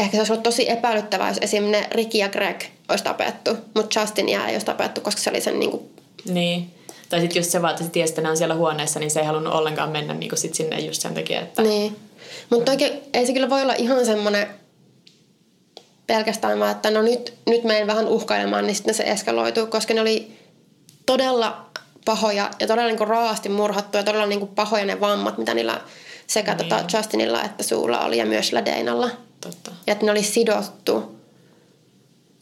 ehkä 0.00 0.16
se 0.16 0.20
olisi 0.20 0.32
ollut 0.32 0.42
tosi 0.42 0.70
epäilyttävää, 0.70 1.28
jos 1.28 1.38
esimerkiksi 1.40 1.82
ne 1.82 1.88
Ricky 1.92 2.18
ja 2.18 2.28
Greg 2.28 2.60
olisi 2.88 3.04
tapettu, 3.04 3.56
mutta 3.74 4.00
Justinia 4.00 4.46
ei 4.46 4.54
olisi 4.54 4.66
tapettu, 4.66 5.00
koska 5.00 5.20
se 5.22 5.30
oli 5.30 5.40
sen 5.40 5.58
niin 5.60 5.70
kuin, 5.70 5.82
Niin. 6.24 6.70
Tai 7.08 7.20
sitten 7.20 7.40
just 7.40 7.50
se 7.50 7.62
vaan, 7.62 7.70
että 7.70 7.84
se 7.84 7.90
tiesi, 7.90 8.10
että 8.10 8.22
ne 8.22 8.30
on 8.30 8.36
siellä 8.36 8.54
huoneessa, 8.54 9.00
niin 9.00 9.10
se 9.10 9.20
ei 9.20 9.26
halunnut 9.26 9.54
ollenkaan 9.54 9.90
mennä 9.90 10.14
niin 10.14 10.28
kuin 10.28 10.38
sit 10.38 10.54
sinne 10.54 10.80
just 10.80 11.02
sen 11.02 11.14
takia, 11.14 11.40
että... 11.40 11.62
Niin. 11.62 11.96
Mutta 12.50 12.70
oikein 12.70 12.92
ei 13.14 13.26
se 13.26 13.32
kyllä 13.32 13.50
voi 13.50 13.62
olla 13.62 13.74
ihan 13.74 14.06
semmoinen 14.06 14.46
pelkästään 16.06 16.60
vaan, 16.60 16.70
että 16.70 16.90
no 16.90 17.02
nyt, 17.02 17.34
nyt 17.46 17.64
menen 17.64 17.86
vähän 17.86 18.08
uhkailemaan, 18.08 18.66
niin 18.66 18.74
sitten 18.74 18.94
se 18.94 19.02
eskaloituu, 19.02 19.66
koska 19.66 19.94
ne 19.94 20.00
oli 20.00 20.32
todella 21.06 21.66
pahoja 22.04 22.50
ja 22.60 22.66
todella 22.66 22.88
niin 22.88 23.08
raasti 23.08 23.48
murhattu 23.48 23.96
ja 23.96 24.02
todella 24.02 24.26
niin 24.26 24.48
pahoja 24.48 24.84
ne 24.84 25.00
vammat, 25.00 25.38
mitä 25.38 25.54
niillä 25.54 25.80
sekä 26.26 26.54
Niin. 26.54 26.68
tota 26.68 26.96
Justinilla 26.96 27.42
että 27.42 27.62
suulla 27.62 28.00
oli 28.00 28.18
ja 28.18 28.26
myös 28.26 28.46
sillä 28.46 28.64
Deinalla. 28.64 29.10
Totta. 29.40 29.70
Ja 29.86 29.92
että 29.92 30.04
ne 30.06 30.12
oli 30.12 30.22
sidottu. 30.22 31.20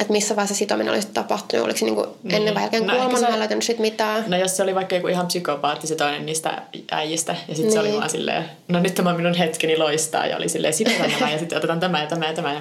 Että 0.01 0.12
missä 0.12 0.36
vaiheessa 0.36 0.55
sitominen 0.55 0.92
olisi 0.94 1.09
tapahtunut, 1.14 1.64
oliko 1.64 1.78
se 1.78 1.84
niin 1.84 1.96
Niin. 2.22 2.34
ennen 2.34 2.55
vai 2.55 2.62
jälkeen 2.62 2.86
No 2.86 2.94
kuoleman, 2.94 3.20
se- 3.20 3.38
löytänyt 3.38 3.64
sit 3.64 3.78
mitään. 3.78 4.24
No 4.26 4.36
jos 4.36 4.57
se 4.57 4.62
oli 4.62 4.74
vaikka 4.74 4.94
joku 4.94 5.09
ihan 5.09 5.26
psykopaatti 5.26 5.86
se 5.86 5.94
toinen 5.96 6.26
niistä 6.26 6.62
äijistä, 6.90 7.36
ja 7.49 7.55
sitten 7.55 7.72
se 7.72 7.78
oli 7.80 7.88
Niin. 7.88 7.99
vaan 7.99 8.11
silleen, 8.11 8.44
no 8.68 8.80
nyt 8.80 8.94
tämä 8.94 9.14
minun 9.14 9.34
hetkeni 9.34 9.76
loistaa, 9.76 10.26
ja 10.26 10.36
oli 10.36 10.49
silleen, 10.49 10.74
sidotaan 10.74 11.11
nämä, 11.11 11.30
ja 11.32 11.38
sitten 11.38 11.59
otetaan 11.59 11.80
tämä 11.80 12.01
ja 12.01 12.07
tämä 12.07 12.26
ja 12.26 12.32
tämä. 12.34 12.53
Ja... 12.53 12.61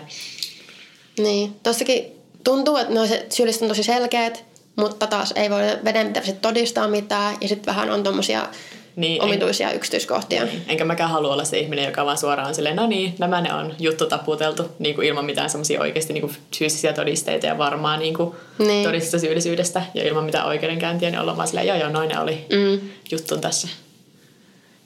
Niin, 1.20 1.56
tossakin 1.64 2.06
tuntuu, 2.44 2.78
että 2.78 2.94
no 2.94 3.06
se 3.08 3.26
syylliset 3.30 3.62
on 3.62 3.68
tosi 3.68 3.84
selkeät, 3.84 4.44
mutta 4.76 5.08
taas 5.08 5.34
ei 5.36 5.50
voi 5.50 5.62
vedenpitävästi 5.84 6.34
todistaa 6.42 6.88
mitään 6.88 7.36
ja 7.42 7.48
sitten 7.48 7.66
vähän 7.76 7.90
on 7.92 8.04
tommosia 8.04 8.48
Niin, 8.98 9.22
omituisia 9.22 9.72
yksityiskohtia. 9.72 10.42
En, 10.42 10.50
enkä 10.68 10.86
mäkään 10.86 11.10
halua 11.10 11.34
olla 11.34 11.44
se 11.44 11.60
ihminen, 11.60 11.86
joka 11.86 12.06
vaan 12.06 12.18
suoraan 12.18 12.56
silleen, 12.56 12.76
no 12.76 12.88
niin, 12.88 13.16
nämä 13.20 13.42
ne 13.42 13.54
on 13.54 13.74
juttu 13.80 14.06
taputeltu, 14.06 14.64
niin 14.80 14.96
kuin 14.96 15.08
ilman 15.08 15.26
mitään 15.26 15.50
semmoisia 15.50 15.82
oikeasti 15.82 16.14
niin 16.14 16.22
kuin 16.22 16.36
fyysisiä 16.58 16.94
todisteita 16.94 17.46
ja 17.48 17.58
varmaa 17.58 17.98
niin 17.98 18.14
kuin 18.14 18.36
Niin. 18.60 18.84
todistusta 18.84 19.20
syyllisyydestä, 19.20 19.82
ja 19.94 20.04
ilman 20.08 20.24
mitään 20.24 20.48
oikeudenkäyntiä, 20.48 21.10
niin 21.10 21.20
ollaan 21.20 21.38
vaan 21.38 21.48
silleen, 21.48 21.68
joo 21.68 21.78
joo, 21.78 21.90
noin 21.90 22.10
ne 22.10 22.20
oli 22.20 22.46
Mm. 22.54 22.80
juttu 23.12 23.38
tässä. 23.38 23.68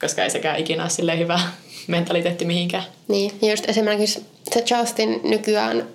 Koska 0.00 0.22
ei 0.22 0.30
sekään 0.30 0.60
ikinä 0.60 0.88
ole 1.02 1.18
hyvä 1.18 1.40
mentaliteetti 1.86 2.44
mihinkään. 2.44 2.84
Niin, 3.08 3.32
ja 3.42 3.50
just 3.50 3.68
esimerkiksi 3.68 4.22
se 4.54 4.64
Justin 4.78 5.20
nykyään 5.24 5.88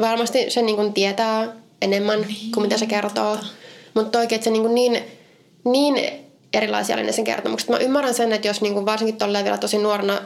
varmasti 0.00 0.50
se 0.50 0.62
niin 0.62 0.76
kuin 0.76 0.92
tietää 0.92 1.48
enemmän 1.82 2.20
niin, 2.20 2.52
kuin 2.52 2.62
mitä 2.62 2.78
se 2.78 2.86
kertoo. 2.86 3.38
Mutta 3.94 4.18
oikein, 4.18 4.36
että 4.36 4.44
se 4.44 4.50
niin, 4.50 4.62
kuin 4.62 4.74
niin, 4.74 4.98
niin 5.64 6.21
erilaisia 6.52 6.96
oli 6.96 7.04
ne 7.04 7.12
sen 7.12 7.24
kertomukset. 7.24 7.68
Mä 7.68 7.76
ymmärrän 7.76 8.14
sen, 8.14 8.32
että 8.32 8.48
jos 8.48 8.60
niin 8.60 8.74
kuin 8.74 8.86
varsinkin 8.86 9.16
tolleen 9.16 9.44
vielä 9.44 9.58
tosi 9.58 9.78
nuorena 9.78 10.22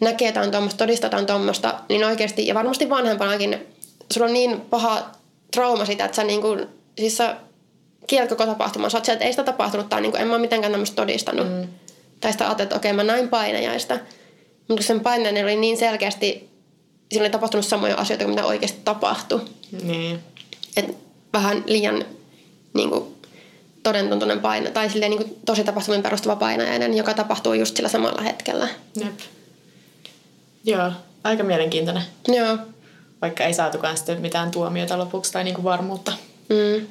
näkee 0.00 0.28
jotain 0.28 0.50
tuommoista, 0.50 0.78
todistetaan 0.78 1.26
tuommoista, 1.26 1.74
niin 1.88 2.04
oikeasti, 2.04 2.46
ja 2.46 2.54
varmasti 2.54 2.90
vanhempanakin, 2.90 3.66
sulla 4.12 4.26
on 4.26 4.32
niin 4.32 4.60
paha 4.60 5.10
trauma 5.52 5.84
sitä, 5.84 6.04
että 6.04 6.16
sä 6.16 6.24
niin 6.24 6.40
kuin, 6.40 6.66
siis 6.98 7.16
sä 7.16 7.36
kielät 8.06 8.28
koko 8.28 8.46
tapahtuman. 8.46 8.90
Sä 8.90 8.98
oot 8.98 9.04
sieltä, 9.04 9.16
että 9.16 9.26
ei 9.26 9.32
sitä 9.32 9.44
tapahtunut, 9.44 9.88
tai 9.88 10.00
niin 10.00 10.12
kuin, 10.12 10.22
en 10.22 10.28
mä 10.28 10.38
mitenkään 10.38 10.72
tämmöistä 10.72 10.96
todistanut. 10.96 11.48
Mm. 11.48 11.68
Tai 12.20 12.32
sitä 12.32 12.44
ajattelet, 12.44 12.66
että 12.66 12.76
okei, 12.76 12.92
mä 12.92 13.04
näin 13.04 13.28
painajaista. 13.28 13.98
Mutta 14.68 14.82
sen 14.84 15.00
painajainen 15.00 15.44
oli 15.44 15.56
niin 15.56 15.76
selkeästi, 15.76 16.50
siinä 17.12 17.22
oli 17.22 17.30
tapahtunut 17.30 17.66
samoja 17.66 17.96
asioita 17.96 18.24
kuin 18.24 18.34
mitä 18.34 18.46
oikeasti 18.46 18.80
tapahtui. 18.84 19.40
Niin. 19.82 20.18
Et 20.76 20.96
vähän 21.32 21.64
liian 21.66 22.04
niin 22.74 22.90
kuin, 22.90 23.11
todentuntunen 23.82 24.40
paina, 24.40 24.70
tai 24.70 24.90
silleen, 24.90 25.10
niin 25.10 25.22
kuin, 25.22 25.40
tosi 25.46 25.64
tapahtumiin 25.64 26.02
perustuva 26.02 26.36
painajainen, 26.36 26.96
joka 26.96 27.14
tapahtuu 27.14 27.52
just 27.52 27.76
sillä 27.76 27.88
samalla 27.88 28.22
hetkellä. 28.22 28.68
Jep. 28.96 29.18
Joo, 30.64 30.92
aika 31.24 31.42
mielenkiintoinen. 31.42 32.02
Joo. 32.28 32.58
Vaikka 33.22 33.44
ei 33.44 33.54
saatukaan 33.54 33.96
sitten 33.96 34.20
mitään 34.20 34.50
tuomiota 34.50 34.98
lopuksi 34.98 35.32
tai 35.32 35.44
niinku 35.44 35.64
varmuutta. 35.64 36.12
Mm. 36.48 36.86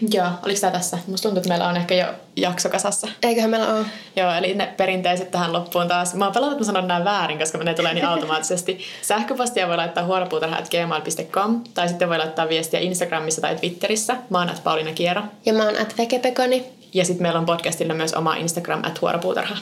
Joo, 0.00 0.26
oliko 0.44 0.60
tämä 0.60 0.70
tässä? 0.70 0.98
Musta 1.06 1.22
tuntuu, 1.22 1.38
että 1.38 1.48
meillä 1.48 1.68
on 1.68 1.76
ehkä 1.76 1.94
jo 1.94 2.06
jakso 2.36 2.68
kasassa. 2.68 3.08
Eiköhän 3.22 3.50
meillä 3.50 3.74
ole. 3.74 3.86
Joo, 4.16 4.34
eli 4.34 4.54
ne 4.54 4.74
perinteiset 4.76 5.30
tähän 5.30 5.52
loppuun 5.52 5.88
taas. 5.88 6.14
Mä 6.14 6.24
oon 6.24 6.34
pelannut, 6.34 6.52
että 6.52 6.64
mä 6.64 6.72
sanon 6.72 6.88
nämä 6.88 7.04
väärin, 7.04 7.38
koska 7.38 7.58
ne 7.58 7.74
tulee 7.74 7.94
niin 7.94 8.06
automaattisesti. 8.06 8.78
Sähköpostia 9.02 9.68
voi 9.68 9.76
laittaa 9.76 10.04
huoropuutarha.gmail.com 10.04 11.64
tai 11.74 11.88
sitten 11.88 12.08
voi 12.08 12.18
laittaa 12.18 12.48
viestiä 12.48 12.80
Instagramissa 12.80 13.40
tai 13.40 13.56
Twitterissä. 13.56 14.16
Mä 14.30 14.38
oon 14.38 14.50
at 14.50 14.64
Pauliina 14.64 14.92
Kiero. 14.92 15.22
Ja 15.46 15.52
mä 15.52 15.64
oon 15.64 15.80
at 15.80 15.94
Vekepekoni. 15.98 16.64
Ja 16.94 17.04
sitten 17.04 17.22
meillä 17.22 17.38
on 17.38 17.46
podcastilla 17.46 17.94
myös 17.94 18.14
oma 18.14 18.34
Instagram 18.34 18.84
at 18.84 19.00
huoropuutarha. 19.00 19.56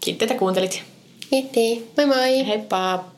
Kiitti, 0.00 0.24
että 0.24 0.34
kuuntelit. 0.34 0.82
Kiitti. 1.30 1.90
Moi 1.96 2.06
moi. 2.06 2.46
Heippa! 2.46 3.04